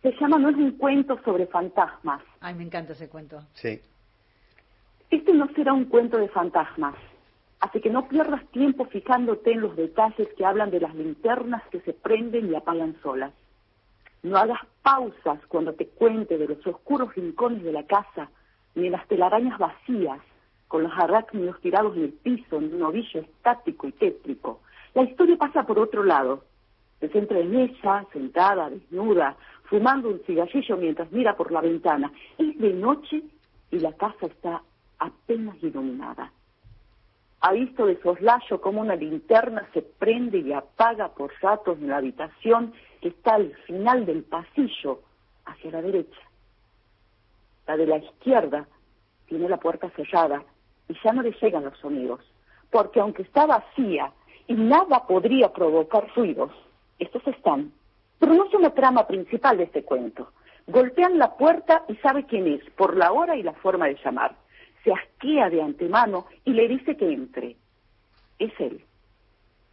se 0.00 0.12
llama 0.12 0.38
No 0.38 0.48
es 0.50 0.56
un 0.56 0.72
cuento 0.78 1.20
sobre 1.24 1.46
fantasmas. 1.46 2.22
Ay, 2.40 2.54
me 2.54 2.62
encanta 2.64 2.92
ese 2.94 3.08
cuento. 3.08 3.42
Sí. 3.54 3.80
Este 5.10 5.32
no 5.34 5.46
será 5.54 5.72
un 5.72 5.84
cuento 5.84 6.18
de 6.18 6.28
fantasmas. 6.28 6.94
Así 7.60 7.80
que 7.80 7.90
no 7.90 8.08
pierdas 8.08 8.44
tiempo 8.50 8.84
fijándote 8.86 9.52
en 9.52 9.60
los 9.60 9.76
detalles 9.76 10.28
que 10.36 10.44
hablan 10.44 10.70
de 10.70 10.80
las 10.80 10.94
linternas 10.94 11.62
que 11.70 11.80
se 11.80 11.92
prenden 11.92 12.50
y 12.50 12.54
apagan 12.54 12.96
solas. 13.02 13.32
No 14.22 14.36
hagas 14.36 14.60
pausas 14.82 15.38
cuando 15.48 15.74
te 15.74 15.86
cuente 15.86 16.38
de 16.38 16.48
los 16.48 16.66
oscuros 16.66 17.14
rincones 17.14 17.62
de 17.62 17.72
la 17.72 17.84
casa, 17.84 18.30
ni 18.74 18.86
en 18.86 18.92
las 18.92 19.06
telarañas 19.06 19.58
vacías, 19.58 20.20
con 20.68 20.82
los 20.82 20.92
arácnidos 20.96 21.60
tirados 21.60 21.96
en 21.96 22.04
el 22.04 22.12
piso 22.12 22.56
en 22.56 22.74
un 22.74 22.82
ovillo 22.82 23.20
estático 23.20 23.86
y 23.86 23.92
tétrico. 23.92 24.60
La 24.94 25.02
historia 25.02 25.36
pasa 25.36 25.64
por 25.64 25.78
otro 25.78 26.02
lado. 26.02 26.44
Se 27.00 27.08
centra 27.08 27.38
en 27.38 27.54
ella, 27.54 28.06
sentada, 28.12 28.70
desnuda, 28.70 29.36
fumando 29.64 30.08
un 30.08 30.20
cigarrillo 30.26 30.76
mientras 30.76 31.12
mira 31.12 31.36
por 31.36 31.52
la 31.52 31.60
ventana. 31.60 32.10
Es 32.38 32.58
de 32.58 32.72
noche 32.72 33.22
y 33.70 33.78
la 33.78 33.92
casa 33.92 34.26
está 34.26 34.62
apenas 34.98 35.62
iluminada. 35.62 36.32
Ha 37.46 37.52
visto 37.52 37.84
de 37.84 38.00
soslayo 38.00 38.58
cómo 38.62 38.80
una 38.80 38.96
linterna 38.96 39.68
se 39.74 39.82
prende 39.82 40.38
y 40.38 40.54
apaga 40.54 41.08
por 41.08 41.30
ratos 41.42 41.76
en 41.76 41.88
la 41.88 41.98
habitación 41.98 42.72
que 43.02 43.08
está 43.08 43.34
al 43.34 43.54
final 43.66 44.06
del 44.06 44.22
pasillo, 44.22 45.02
hacia 45.44 45.72
la 45.72 45.82
derecha. 45.82 46.22
La 47.66 47.76
de 47.76 47.86
la 47.86 47.98
izquierda 47.98 48.66
tiene 49.26 49.46
la 49.50 49.58
puerta 49.58 49.90
cerrada 49.90 50.42
y 50.88 50.94
ya 51.04 51.12
no 51.12 51.20
le 51.20 51.32
llegan 51.32 51.66
los 51.66 51.76
sonidos, 51.80 52.20
porque 52.70 53.00
aunque 53.00 53.24
está 53.24 53.44
vacía 53.44 54.10
y 54.46 54.54
nada 54.54 55.06
podría 55.06 55.52
provocar 55.52 56.10
ruidos, 56.16 56.50
estos 56.98 57.26
están. 57.26 57.74
Pero 58.20 58.32
no 58.32 58.46
es 58.46 58.54
una 58.54 58.70
trama 58.70 59.06
principal 59.06 59.58
de 59.58 59.64
este 59.64 59.84
cuento. 59.84 60.32
Golpean 60.66 61.18
la 61.18 61.36
puerta 61.36 61.84
y 61.88 61.96
sabe 61.96 62.24
quién 62.24 62.46
es, 62.46 62.64
por 62.70 62.96
la 62.96 63.12
hora 63.12 63.36
y 63.36 63.42
la 63.42 63.52
forma 63.52 63.84
de 63.84 63.98
llamar. 64.02 64.34
Se 64.84 64.92
asquea 64.92 65.50
de 65.50 65.62
antemano 65.62 66.26
y 66.44 66.52
le 66.52 66.68
dice 66.68 66.96
que 66.96 67.10
entre. 67.10 67.56
Es 68.38 68.52
él. 68.60 68.84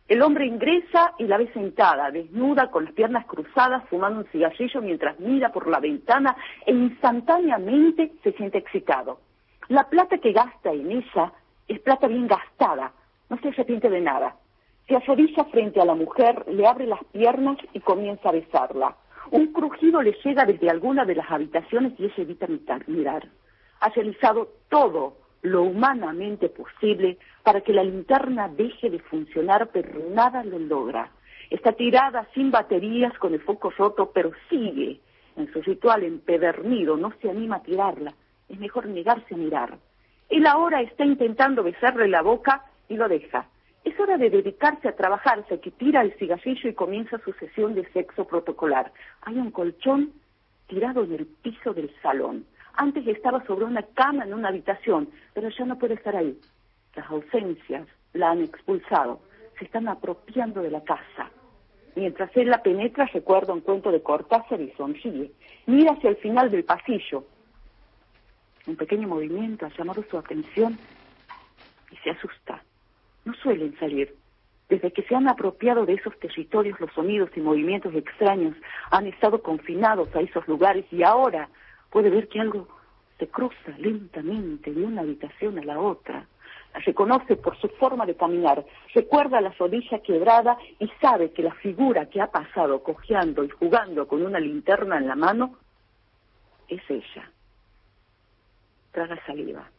El 0.08 0.22
hombre 0.22 0.46
ingresa 0.46 1.14
y 1.20 1.24
la 1.26 1.38
ve 1.38 1.52
sentada, 1.54 2.12
desnuda, 2.12 2.70
con 2.70 2.84
las 2.84 2.94
piernas 2.94 3.26
cruzadas, 3.26 3.88
fumando 3.90 4.20
un 4.20 4.26
cigarrillo 4.26 4.82
mientras 4.82 5.20
mira 5.20 5.52
por 5.54 5.68
la 5.68 5.80
ventana 5.80 6.36
e 6.66 6.74
instantáneamente 6.74 8.12
se 8.24 8.34
siente 8.34 8.58
excitado. 8.58 9.20
La 9.70 9.88
plata 9.90 10.18
que 10.18 10.34
gasta 10.34 10.72
en 10.74 10.92
ella 10.92 11.32
es 11.68 11.80
plata 11.80 12.08
bien 12.08 12.28
gastada, 12.28 12.92
no 13.30 13.38
se 13.38 13.48
arrepiente 13.48 13.90
de 13.90 14.02
nada. 14.02 14.36
Se 14.86 14.98
arrodilla 14.98 15.46
frente 15.46 15.80
a 15.80 15.86
la 15.86 15.96
mujer, 15.96 16.44
le 16.50 16.68
abre 16.68 16.88
las 16.88 17.04
piernas 17.14 17.58
y 17.72 17.80
comienza 17.80 18.28
a 18.28 18.34
besarla. 18.34 18.98
Un 19.30 19.54
crujido 19.54 20.02
le 20.02 20.18
llega 20.26 20.44
desde 20.44 20.70
alguna 20.70 21.06
de 21.06 21.16
las 21.16 21.32
habitaciones 21.32 21.94
y 21.98 22.04
ella 22.04 22.14
evita 22.18 22.48
mirar. 22.88 23.30
Ha 23.82 23.90
realizado 23.90 24.50
todo 24.70 25.18
lo 25.42 25.64
humanamente 25.64 26.50
posible 26.50 27.18
para 27.44 27.62
que 27.62 27.74
la 27.74 27.84
linterna 27.84 28.48
deje 28.48 28.90
de 28.90 29.00
funcionar, 29.00 29.70
pero 29.74 29.90
nada 30.12 30.44
lo 30.44 30.60
logra. 30.60 31.12
Está 31.50 31.74
tirada 31.74 32.28
sin 32.34 32.52
baterías, 32.52 33.18
con 33.18 33.34
el 33.34 33.42
foco 33.42 33.72
roto, 33.72 34.12
pero 34.14 34.32
sigue 34.50 35.00
en 35.36 35.52
su 35.52 35.62
ritual 35.62 36.04
empedernido, 36.04 36.98
no 36.98 37.12
se 37.22 37.30
anima 37.30 37.58
a 37.58 37.64
tirarla. 37.64 38.14
Es 38.50 38.60
mejor 38.60 38.88
negarse 38.88 39.34
a 39.34 39.38
mirar. 39.38 39.78
Él 40.30 40.46
ahora 40.46 40.82
está 40.82 41.04
intentando 41.06 41.64
besarle 41.64 42.08
la 42.08 42.22
boca 42.22 42.66
y 42.88 42.96
lo 42.96 43.08
deja. 43.08 43.48
Es 43.84 44.00
hora 44.00 44.18
de 44.18 44.30
dedicarse 44.30 44.88
a 44.88 44.96
trabajar, 44.96 45.40
así 45.40 45.58
que 45.58 45.72
tira 45.72 46.02
el 46.02 46.14
cigarrillo 46.14 46.70
y 46.70 46.74
comienza 46.74 47.18
su 47.20 47.34
sesión 47.34 47.74
de 47.74 47.90
sexo 47.92 48.26
protocolar. 48.26 48.92
Hay 49.24 49.38
un 49.38 49.52
colchón 49.52 50.14
tirado 50.68 51.04
en 51.04 51.14
el 51.14 51.26
piso 51.26 51.74
del 51.74 51.92
salón. 52.02 52.46
Antes 52.82 53.06
estaba 53.06 53.46
sobre 53.46 53.66
una 53.66 53.84
cama 53.84 54.24
en 54.24 54.34
una 54.34 54.48
habitación, 54.48 55.08
pero 55.36 55.50
ya 55.50 55.66
no 55.66 55.78
puede 55.78 55.94
estar 55.94 56.16
ahí. 56.16 56.36
Las 56.96 57.08
ausencias 57.12 57.88
la 58.14 58.32
han 58.32 58.42
expulsado. 58.42 59.22
Se 59.60 59.66
están 59.66 59.88
apropiando 59.88 60.64
de 60.64 60.72
la 60.72 60.84
casa. 60.84 61.30
Mientras 61.96 62.36
él 62.36 62.50
la 62.50 62.64
penetra, 62.64 63.06
recuerda 63.14 63.54
un 63.54 63.62
cuento 63.62 63.92
de 63.92 64.02
Cortázar 64.02 64.60
y 64.60 64.72
sonríe. 64.72 65.32
Mira 65.68 65.92
hacia 65.92 66.10
el 66.10 66.16
final 66.16 66.50
del 66.50 66.64
pasillo. 66.64 67.24
Un 68.66 68.76
pequeño 68.78 69.08
movimiento 69.08 69.68
ha 69.68 69.78
llamado 69.78 70.04
su 70.10 70.18
atención 70.18 70.76
y 71.92 71.98
se 71.98 72.10
asusta. 72.10 72.64
No 73.26 73.36
suelen 73.36 73.78
salir. 73.78 74.16
Desde 74.70 74.92
que 74.92 75.04
se 75.04 75.14
han 75.14 75.30
apropiado 75.30 75.86
de 75.86 75.94
esos 75.94 76.18
territorios, 76.18 76.80
los 76.80 76.92
sonidos 76.94 77.30
y 77.36 77.42
movimientos 77.42 77.94
extraños 77.94 78.56
han 78.90 79.06
estado 79.06 79.44
confinados 79.44 80.10
a 80.16 80.22
esos 80.22 80.48
lugares 80.48 80.86
y 80.92 81.04
ahora 81.04 81.48
puede 81.92 82.10
ver 82.10 82.28
que 82.28 82.40
algo 82.40 82.68
se 83.20 83.28
cruza 83.28 83.78
lentamente 83.78 84.74
de 84.74 84.84
una 84.84 85.02
habitación 85.02 85.60
a 85.60 85.64
la 85.64 85.80
otra. 85.80 86.26
La 86.74 86.80
reconoce 86.80 87.36
por 87.36 87.60
su 87.60 87.68
forma 87.68 88.06
de 88.06 88.16
caminar, 88.16 88.66
recuerda 88.96 89.42
la 89.42 89.50
rodilla 89.52 90.00
quebrada 90.00 90.58
y 90.80 90.88
sabe 91.02 91.32
que 91.32 91.44
la 91.44 91.54
figura 91.56 92.08
que 92.08 92.22
ha 92.22 92.32
pasado 92.32 92.82
cojeando 92.82 93.44
y 93.44 93.50
jugando 93.50 94.08
con 94.08 94.26
una 94.26 94.40
linterna 94.40 94.98
en 94.98 95.08
la 95.08 95.16
mano 95.16 95.58
es 96.70 96.82
ella. 96.90 97.30
Traga 98.92 99.24
saliva, 99.26 99.70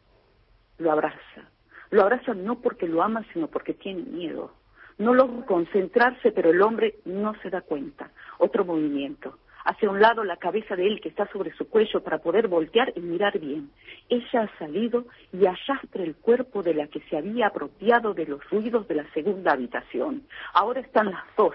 lo 0.77 0.91
abraza. 0.91 1.49
Lo 1.89 2.03
abraza 2.03 2.33
no 2.33 2.59
porque 2.59 2.87
lo 2.87 3.03
ama, 3.03 3.23
sino 3.33 3.47
porque 3.47 3.73
tiene 3.73 4.03
miedo. 4.03 4.53
No 4.99 5.13
logra 5.13 5.45
concentrarse, 5.45 6.31
pero 6.31 6.51
el 6.51 6.61
hombre 6.61 6.99
no 7.05 7.33
se 7.41 7.49
da 7.49 7.61
cuenta. 7.61 8.11
Otro 8.37 8.65
movimiento 8.65 9.37
hacia 9.65 9.89
un 9.89 9.99
lado 9.99 10.23
la 10.23 10.37
cabeza 10.37 10.75
de 10.75 10.87
él 10.87 11.01
que 11.01 11.09
está 11.09 11.27
sobre 11.31 11.53
su 11.53 11.69
cuello 11.69 12.01
para 12.03 12.19
poder 12.19 12.47
voltear 12.47 12.93
y 12.95 12.99
mirar 12.99 13.39
bien. 13.39 13.69
Ella 14.09 14.43
ha 14.43 14.59
salido 14.59 15.05
y 15.31 15.45
arrastra 15.45 16.03
el 16.03 16.15
cuerpo 16.15 16.63
de 16.63 16.73
la 16.73 16.87
que 16.87 17.01
se 17.09 17.17
había 17.17 17.47
apropiado 17.47 18.13
de 18.13 18.25
los 18.25 18.47
ruidos 18.49 18.87
de 18.87 18.95
la 18.95 19.13
segunda 19.13 19.53
habitación. 19.53 20.23
Ahora 20.53 20.81
están 20.81 21.11
las 21.11 21.23
dos 21.37 21.53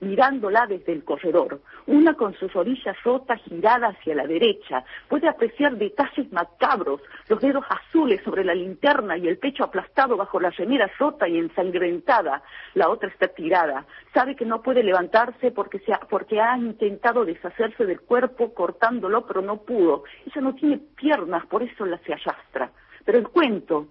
mirándola 0.00 0.66
desde 0.66 0.92
el 0.92 1.04
corredor, 1.04 1.60
una 1.86 2.14
con 2.14 2.34
sus 2.34 2.54
orillas 2.56 2.96
rotas 3.02 3.40
girada 3.42 3.88
hacia 3.88 4.14
la 4.14 4.26
derecha. 4.26 4.84
Puede 5.08 5.28
apreciar 5.28 5.76
detalles 5.76 6.32
macabros, 6.32 7.00
los 7.28 7.40
dedos 7.40 7.64
azules 7.68 8.22
sobre 8.24 8.44
la 8.44 8.54
linterna 8.54 9.16
y 9.16 9.28
el 9.28 9.38
pecho 9.38 9.64
aplastado 9.64 10.16
bajo 10.16 10.40
la 10.40 10.50
remera 10.50 10.90
rota 10.98 11.28
y 11.28 11.38
ensangrentada. 11.38 12.42
La 12.74 12.88
otra 12.88 13.08
está 13.08 13.28
tirada. 13.28 13.86
Sabe 14.14 14.36
que 14.36 14.44
no 14.44 14.62
puede 14.62 14.82
levantarse 14.82 15.50
porque, 15.50 15.78
se 15.80 15.92
ha, 15.92 16.00
porque 16.00 16.40
ha 16.40 16.56
intentado 16.56 17.24
deshacerse 17.24 17.84
del 17.86 18.00
cuerpo 18.00 18.54
cortándolo, 18.54 19.26
pero 19.26 19.42
no 19.42 19.58
pudo. 19.58 20.04
Ella 20.26 20.40
no 20.40 20.54
tiene 20.54 20.78
piernas, 20.78 21.46
por 21.46 21.62
eso 21.62 21.84
la 21.86 21.98
se 21.98 22.14
arrastra. 22.14 22.70
Pero 23.04 23.18
el 23.18 23.28
cuento 23.28 23.86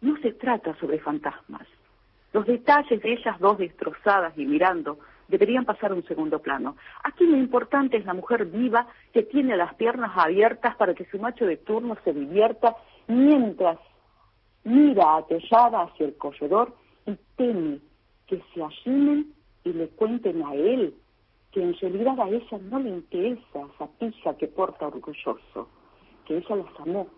no 0.00 0.16
se 0.18 0.32
trata 0.32 0.74
sobre 0.78 0.98
fantasmas. 0.98 1.66
Los 2.32 2.46
detalles 2.46 3.02
de 3.02 3.12
ellas 3.12 3.38
dos 3.40 3.58
destrozadas 3.58 4.36
y 4.38 4.46
mirando 4.46 4.98
deberían 5.28 5.64
pasar 5.64 5.92
a 5.92 5.94
un 5.94 6.04
segundo 6.04 6.40
plano. 6.40 6.76
Aquí 7.04 7.24
lo 7.26 7.36
importante 7.36 7.96
es 7.96 8.04
la 8.04 8.14
mujer 8.14 8.46
viva 8.46 8.86
que 9.12 9.22
tiene 9.22 9.56
las 9.56 9.74
piernas 9.74 10.12
abiertas 10.16 10.76
para 10.76 10.94
que 10.94 11.04
su 11.06 11.18
macho 11.18 11.46
de 11.46 11.56
turno 11.56 11.96
se 12.04 12.12
divierta 12.12 12.76
mientras 13.06 13.78
mira 14.64 15.16
aterrada 15.16 15.82
hacia 15.82 16.06
el 16.06 16.16
corredor 16.16 16.74
y 17.06 17.16
teme 17.36 17.78
que 18.26 18.42
se 18.52 18.62
arrimen 18.62 19.32
y 19.64 19.72
le 19.72 19.88
cuenten 19.88 20.42
a 20.42 20.54
él 20.54 20.94
que 21.52 21.62
en 21.62 21.74
realidad 21.74 22.20
a 22.20 22.28
ella 22.28 22.58
no 22.62 22.78
le 22.78 22.90
interesa 22.90 23.66
esa 23.74 23.88
pija 23.98 24.36
que 24.36 24.46
porta 24.46 24.86
orgulloso, 24.86 25.68
que 26.24 26.36
ella 26.36 26.56
las 26.56 26.80
amó 26.80 27.08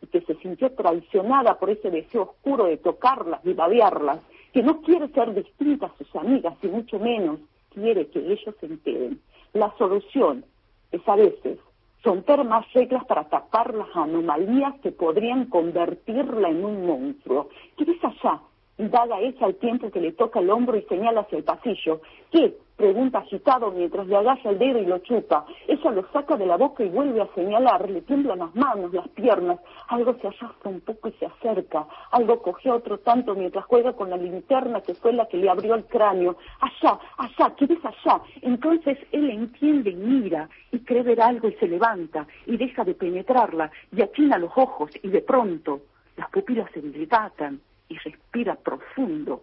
y 0.00 0.06
que 0.06 0.20
se 0.22 0.34
sintió 0.36 0.70
traicionada 0.72 1.58
por 1.58 1.70
ese 1.70 1.90
deseo 1.90 2.22
oscuro 2.22 2.66
de 2.66 2.76
tocarlas, 2.76 3.42
de 3.42 3.54
babearlas, 3.54 4.20
que 4.52 4.62
no 4.62 4.80
quiere 4.82 5.08
ser 5.08 5.34
distinta 5.34 5.86
a 5.86 5.96
sus 5.98 6.14
amigas 6.16 6.54
y 6.62 6.68
mucho 6.68 6.98
menos 6.98 7.40
quiere 7.72 8.08
que 8.08 8.18
ellos 8.18 8.54
se 8.58 8.66
enteren. 8.66 9.20
La 9.52 9.72
solución 9.78 10.44
es 10.92 11.06
a 11.08 11.16
veces 11.16 11.58
romper 12.02 12.44
más 12.44 12.70
reglas 12.72 13.04
para 13.04 13.28
tapar 13.28 13.74
las 13.74 13.94
anomalías 13.94 14.74
que 14.80 14.92
podrían 14.92 15.46
convertirla 15.46 16.48
en 16.48 16.64
un 16.64 16.86
monstruo. 16.86 17.48
¿Qué 17.76 17.84
ves 17.84 18.02
allá? 18.02 18.40
Indaga 18.78 19.20
ella 19.20 19.46
al 19.46 19.56
tiempo 19.56 19.90
que 19.90 20.00
le 20.00 20.12
toca 20.12 20.40
el 20.40 20.50
hombro 20.50 20.76
y 20.76 20.82
señala 20.82 21.20
hacia 21.20 21.38
el 21.38 21.44
pasillo. 21.44 22.00
¿Qué? 22.30 22.56
Pregunta 22.80 23.18
agitado 23.18 23.70
mientras 23.72 24.06
le 24.06 24.16
agacha 24.16 24.48
el 24.48 24.58
dedo 24.58 24.78
y 24.78 24.86
lo 24.86 25.00
chupa. 25.00 25.44
Ella 25.68 25.90
lo 25.90 26.10
saca 26.14 26.38
de 26.38 26.46
la 26.46 26.56
boca 26.56 26.82
y 26.82 26.88
vuelve 26.88 27.20
a 27.20 27.28
señalar. 27.34 27.90
Le 27.90 28.00
tiemblan 28.00 28.38
las 28.38 28.54
manos, 28.54 28.94
las 28.94 29.06
piernas. 29.08 29.60
Algo 29.88 30.14
se 30.14 30.28
arrastra 30.28 30.70
un 30.70 30.80
poco 30.80 31.08
y 31.08 31.12
se 31.12 31.26
acerca. 31.26 31.86
Algo 32.10 32.40
coge 32.40 32.70
a 32.70 32.76
otro 32.76 32.96
tanto 33.00 33.34
mientras 33.34 33.66
juega 33.66 33.92
con 33.92 34.08
la 34.08 34.16
linterna 34.16 34.80
que 34.80 34.94
fue 34.94 35.12
la 35.12 35.28
que 35.28 35.36
le 35.36 35.50
abrió 35.50 35.74
el 35.74 35.84
cráneo. 35.84 36.38
Allá, 36.58 36.98
allá, 37.18 37.54
¿qué 37.54 37.66
ves 37.66 37.84
allá? 37.84 38.22
Entonces 38.40 38.96
él 39.12 39.28
entiende 39.28 39.90
y 39.90 39.96
mira 39.96 40.48
y 40.72 40.78
cree 40.78 41.02
ver 41.02 41.20
algo 41.20 41.48
y 41.48 41.52
se 41.56 41.68
levanta 41.68 42.26
y 42.46 42.56
deja 42.56 42.82
de 42.82 42.94
penetrarla 42.94 43.70
y 43.94 44.00
achina 44.00 44.38
los 44.38 44.52
ojos 44.56 44.90
y 45.02 45.08
de 45.08 45.20
pronto 45.20 45.82
las 46.16 46.30
pupilas 46.30 46.70
se 46.72 46.80
dilatan 46.80 47.60
y 47.90 47.98
respira 47.98 48.54
profundo 48.54 49.42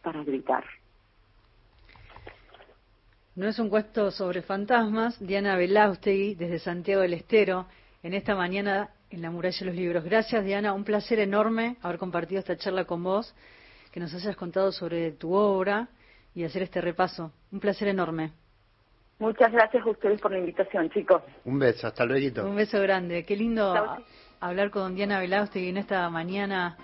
para 0.00 0.24
gritar. 0.24 0.64
No 3.36 3.46
es 3.46 3.58
un 3.58 3.68
cuento 3.68 4.10
sobre 4.10 4.40
fantasmas. 4.40 5.20
Diana 5.20 5.56
Belaustegui, 5.56 6.36
desde 6.36 6.58
Santiago 6.58 7.02
del 7.02 7.12
Estero, 7.12 7.66
en 8.02 8.14
esta 8.14 8.34
mañana 8.34 8.88
en 9.10 9.20
la 9.20 9.30
muralla 9.30 9.58
de 9.58 9.66
los 9.66 9.74
libros. 9.74 10.04
Gracias, 10.04 10.42
Diana. 10.42 10.72
Un 10.72 10.84
placer 10.84 11.18
enorme 11.18 11.76
haber 11.82 11.98
compartido 11.98 12.38
esta 12.38 12.56
charla 12.56 12.86
con 12.86 13.02
vos, 13.02 13.34
que 13.92 14.00
nos 14.00 14.14
hayas 14.14 14.34
contado 14.36 14.72
sobre 14.72 15.12
tu 15.12 15.34
obra 15.34 15.86
y 16.34 16.44
hacer 16.44 16.62
este 16.62 16.80
repaso. 16.80 17.30
Un 17.52 17.60
placer 17.60 17.88
enorme. 17.88 18.32
Muchas 19.18 19.52
gracias 19.52 19.84
a 19.84 19.90
ustedes 19.90 20.18
por 20.18 20.30
la 20.32 20.38
invitación, 20.38 20.88
chicos. 20.88 21.20
Un 21.44 21.58
beso, 21.58 21.88
hasta 21.88 22.06
luego. 22.06 22.42
Un 22.42 22.56
beso 22.56 22.80
grande. 22.80 23.26
Qué 23.26 23.36
lindo 23.36 23.98
hablar 24.40 24.70
con 24.70 24.94
Diana 24.94 25.20
Belaustegui 25.20 25.68
en 25.68 25.76
esta 25.76 26.08
mañana 26.08 26.78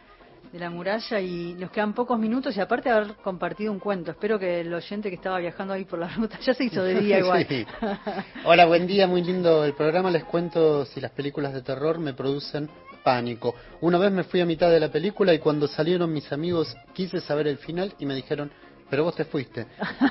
de 0.50 0.58
la 0.58 0.70
muralla 0.70 1.20
y 1.20 1.54
nos 1.54 1.70
quedan 1.70 1.94
pocos 1.94 2.18
minutos 2.18 2.56
y 2.56 2.60
aparte 2.60 2.88
de 2.88 2.94
haber 2.96 3.14
compartido 3.16 3.72
un 3.72 3.78
cuento. 3.78 4.10
Espero 4.10 4.38
que 4.38 4.60
el 4.60 4.72
oyente 4.72 5.08
que 5.08 5.16
estaba 5.16 5.38
viajando 5.38 5.74
ahí 5.74 5.84
por 5.84 5.98
la 5.98 6.08
ruta 6.16 6.38
ya 6.40 6.54
se 6.54 6.64
hizo 6.64 6.82
de 6.82 7.00
día 7.00 7.18
igual. 7.18 7.46
Sí. 7.48 7.66
Hola, 8.44 8.66
buen 8.66 8.86
día, 8.86 9.06
muy 9.06 9.22
lindo 9.22 9.64
el 9.64 9.74
programa. 9.74 10.10
Les 10.10 10.24
cuento 10.24 10.84
si 10.84 11.00
las 11.00 11.12
películas 11.12 11.54
de 11.54 11.62
terror 11.62 11.98
me 11.98 12.14
producen 12.14 12.68
pánico. 13.02 13.54
Una 13.80 13.98
vez 13.98 14.12
me 14.12 14.24
fui 14.24 14.40
a 14.40 14.46
mitad 14.46 14.70
de 14.70 14.80
la 14.80 14.90
película 14.90 15.34
y 15.34 15.38
cuando 15.38 15.66
salieron 15.66 16.12
mis 16.12 16.30
amigos 16.32 16.76
quise 16.92 17.20
saber 17.20 17.48
el 17.48 17.58
final 17.58 17.94
y 17.98 18.06
me 18.06 18.14
dijeron, 18.14 18.50
pero 18.92 19.04
vos 19.04 19.14
te 19.14 19.24
fuiste. 19.24 19.66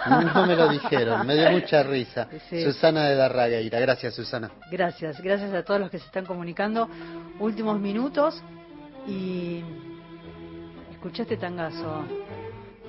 No 0.09 0.45
me 0.47 0.55
lo 0.55 0.67
dijeron, 0.67 1.25
me 1.25 1.35
dio 1.35 1.51
mucha 1.51 1.83
risa. 1.83 2.27
Sí. 2.49 2.63
Susana 2.63 3.09
de 3.09 3.15
Darragueira, 3.15 3.79
gracias 3.79 4.15
Susana. 4.15 4.51
Gracias, 4.71 5.21
gracias 5.21 5.53
a 5.53 5.63
todos 5.63 5.79
los 5.79 5.91
que 5.91 5.99
se 5.99 6.05
están 6.07 6.25
comunicando. 6.25 6.89
Últimos 7.39 7.79
minutos 7.79 8.41
y 9.07 9.63
escuché 11.01 11.23
este 11.23 11.37
tangazo. 11.37 12.05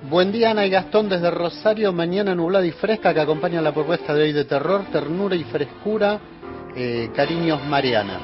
Buen 0.03 0.31
día 0.31 0.51
Ana 0.51 0.67
y 0.67 0.69
Gastón 0.69 1.09
desde 1.09 1.31
Rosario, 1.31 1.91
mañana 1.91 2.35
nublada 2.35 2.63
y 2.63 2.71
fresca 2.71 3.11
que 3.11 3.19
acompaña 3.19 3.59
la 3.59 3.73
propuesta 3.73 4.13
de 4.13 4.21
hoy 4.21 4.31
de 4.31 4.45
terror, 4.45 4.83
ternura 4.91 5.35
y 5.35 5.43
frescura, 5.45 6.19
eh, 6.75 7.09
cariños 7.15 7.65
Mariana. 7.65 8.19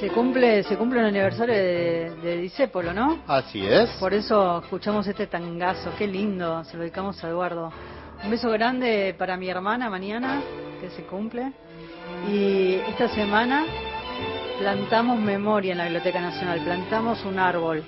Se 0.00 0.08
cumple, 0.08 0.64
se 0.64 0.76
cumple 0.76 0.98
el 0.98 1.06
aniversario 1.06 1.54
de, 1.54 2.16
de 2.20 2.36
Disépolo, 2.38 2.92
¿no? 2.92 3.20
Así 3.28 3.64
es. 3.64 3.88
Por 4.00 4.12
eso 4.12 4.58
escuchamos 4.58 5.06
este 5.06 5.28
tangazo, 5.28 5.92
qué 5.96 6.08
lindo, 6.08 6.64
se 6.64 6.76
lo 6.76 6.80
dedicamos 6.80 7.22
a 7.22 7.28
Eduardo. 7.28 7.72
Un 8.24 8.30
beso 8.32 8.50
grande 8.50 9.14
para 9.16 9.36
mi 9.36 9.48
hermana 9.48 9.88
mañana, 9.88 10.42
que 10.80 10.90
se 10.90 11.04
cumple. 11.04 11.52
Y 12.28 12.80
esta 12.88 13.08
semana 13.10 13.64
plantamos 14.58 15.20
memoria 15.20 15.70
en 15.70 15.78
la 15.78 15.84
Biblioteca 15.84 16.20
Nacional, 16.20 16.60
plantamos 16.64 17.24
un 17.24 17.38
árbol. 17.38 17.84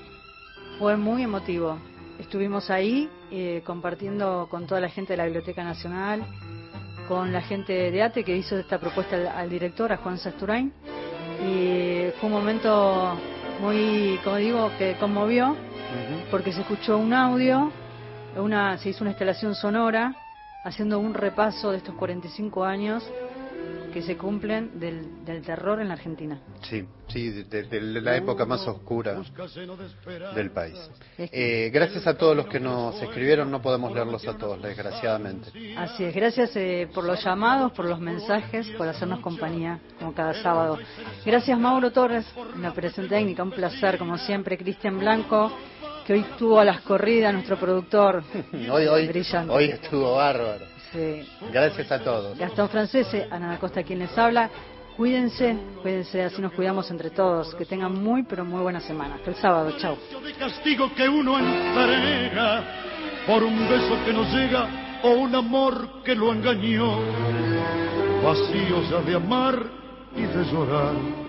Fue 0.78 0.96
muy 0.96 1.24
emotivo. 1.24 1.76
Estuvimos 2.20 2.70
ahí 2.70 3.08
eh, 3.32 3.62
compartiendo 3.66 4.46
con 4.48 4.68
toda 4.68 4.80
la 4.80 4.88
gente 4.88 5.14
de 5.14 5.16
la 5.16 5.24
Biblioteca 5.24 5.64
Nacional, 5.64 6.22
con 7.08 7.32
la 7.32 7.40
gente 7.40 7.90
de 7.90 8.00
ATE 8.00 8.22
que 8.22 8.36
hizo 8.36 8.56
esta 8.56 8.78
propuesta 8.78 9.16
al, 9.16 9.26
al 9.26 9.50
director, 9.50 9.92
a 9.92 9.96
Juan 9.96 10.18
Sasturain. 10.18 10.72
Y 11.44 12.12
fue 12.20 12.28
un 12.28 12.32
momento 12.32 13.18
muy, 13.60 14.20
como 14.22 14.36
digo, 14.36 14.70
que 14.78 14.96
conmovió, 15.00 15.56
porque 16.30 16.52
se 16.52 16.60
escuchó 16.60 16.96
un 16.96 17.12
audio, 17.12 17.72
una, 18.36 18.78
se 18.78 18.90
hizo 18.90 19.02
una 19.02 19.10
instalación 19.10 19.56
sonora, 19.56 20.14
haciendo 20.64 21.00
un 21.00 21.12
repaso 21.12 21.72
de 21.72 21.78
estos 21.78 21.96
45 21.96 22.64
años 22.64 23.04
que 23.92 24.00
se 24.02 24.16
cumplen 24.16 24.78
del, 24.78 25.24
del 25.24 25.42
terror 25.42 25.80
en 25.80 25.88
la 25.88 25.94
Argentina. 25.94 26.38
Sí, 26.62 26.86
sí, 27.08 27.30
de, 27.44 27.62
de 27.64 27.80
la 28.00 28.16
época 28.16 28.44
más 28.44 28.66
oscura 28.66 29.20
del 30.34 30.50
país. 30.50 30.76
Eh, 31.18 31.70
gracias 31.72 32.06
a 32.06 32.16
todos 32.16 32.36
los 32.36 32.46
que 32.46 32.60
nos 32.60 33.00
escribieron, 33.02 33.50
no 33.50 33.60
podemos 33.60 33.92
leerlos 33.92 34.26
a 34.26 34.36
todos, 34.36 34.60
desgraciadamente. 34.62 35.50
Así 35.76 36.04
es, 36.04 36.14
gracias 36.14 36.54
eh, 36.56 36.88
por 36.92 37.04
los 37.04 37.22
llamados, 37.24 37.72
por 37.72 37.84
los 37.84 38.00
mensajes, 38.00 38.68
por 38.70 38.88
hacernos 38.88 39.20
compañía 39.20 39.80
como 39.98 40.14
cada 40.14 40.34
sábado. 40.42 40.78
Gracias 41.24 41.58
Mauro 41.58 41.90
Torres 41.90 42.26
en 42.54 42.62
la 42.62 42.70
operación 42.70 43.08
técnica, 43.08 43.42
un 43.42 43.50
placer 43.50 43.98
como 43.98 44.16
siempre. 44.18 44.56
Cristian 44.58 44.98
Blanco, 44.98 45.52
que 46.06 46.14
hoy 46.14 46.20
estuvo 46.20 46.58
a 46.58 46.64
las 46.64 46.80
corridas, 46.82 47.32
nuestro 47.32 47.58
productor. 47.58 48.22
hoy, 48.70 48.86
hoy, 48.86 49.06
brillante. 49.08 49.52
hoy 49.52 49.64
estuvo 49.66 50.16
bárbaro. 50.16 50.64
Sí. 50.92 51.28
Gracias 51.52 51.92
a 51.92 52.02
todos. 52.02 52.38
Gastón 52.38 52.68
Francese, 52.68 53.28
Ana 53.30 53.58
Costa 53.58 53.82
quien 53.82 53.98
les 53.98 54.16
habla. 54.16 54.50
Cuídense, 54.98 55.56
cuídense, 55.80 56.24
así 56.24 56.42
nos 56.42 56.52
cuidamos 56.54 56.90
entre 56.90 57.10
todos. 57.10 57.54
Que 57.54 57.64
tengan 57.64 57.92
muy, 58.02 58.24
pero 58.24 58.44
muy 58.44 58.60
buena 58.62 58.80
semana. 58.80 59.14
Hasta 59.14 59.30
el 59.30 59.36
sábado, 59.36 59.72
chao. 59.78 59.96
Vacío 68.24 69.02
de 69.06 69.14
amar 69.14 69.70
y 70.16 70.22
de 70.22 70.44
llorar 70.50 71.27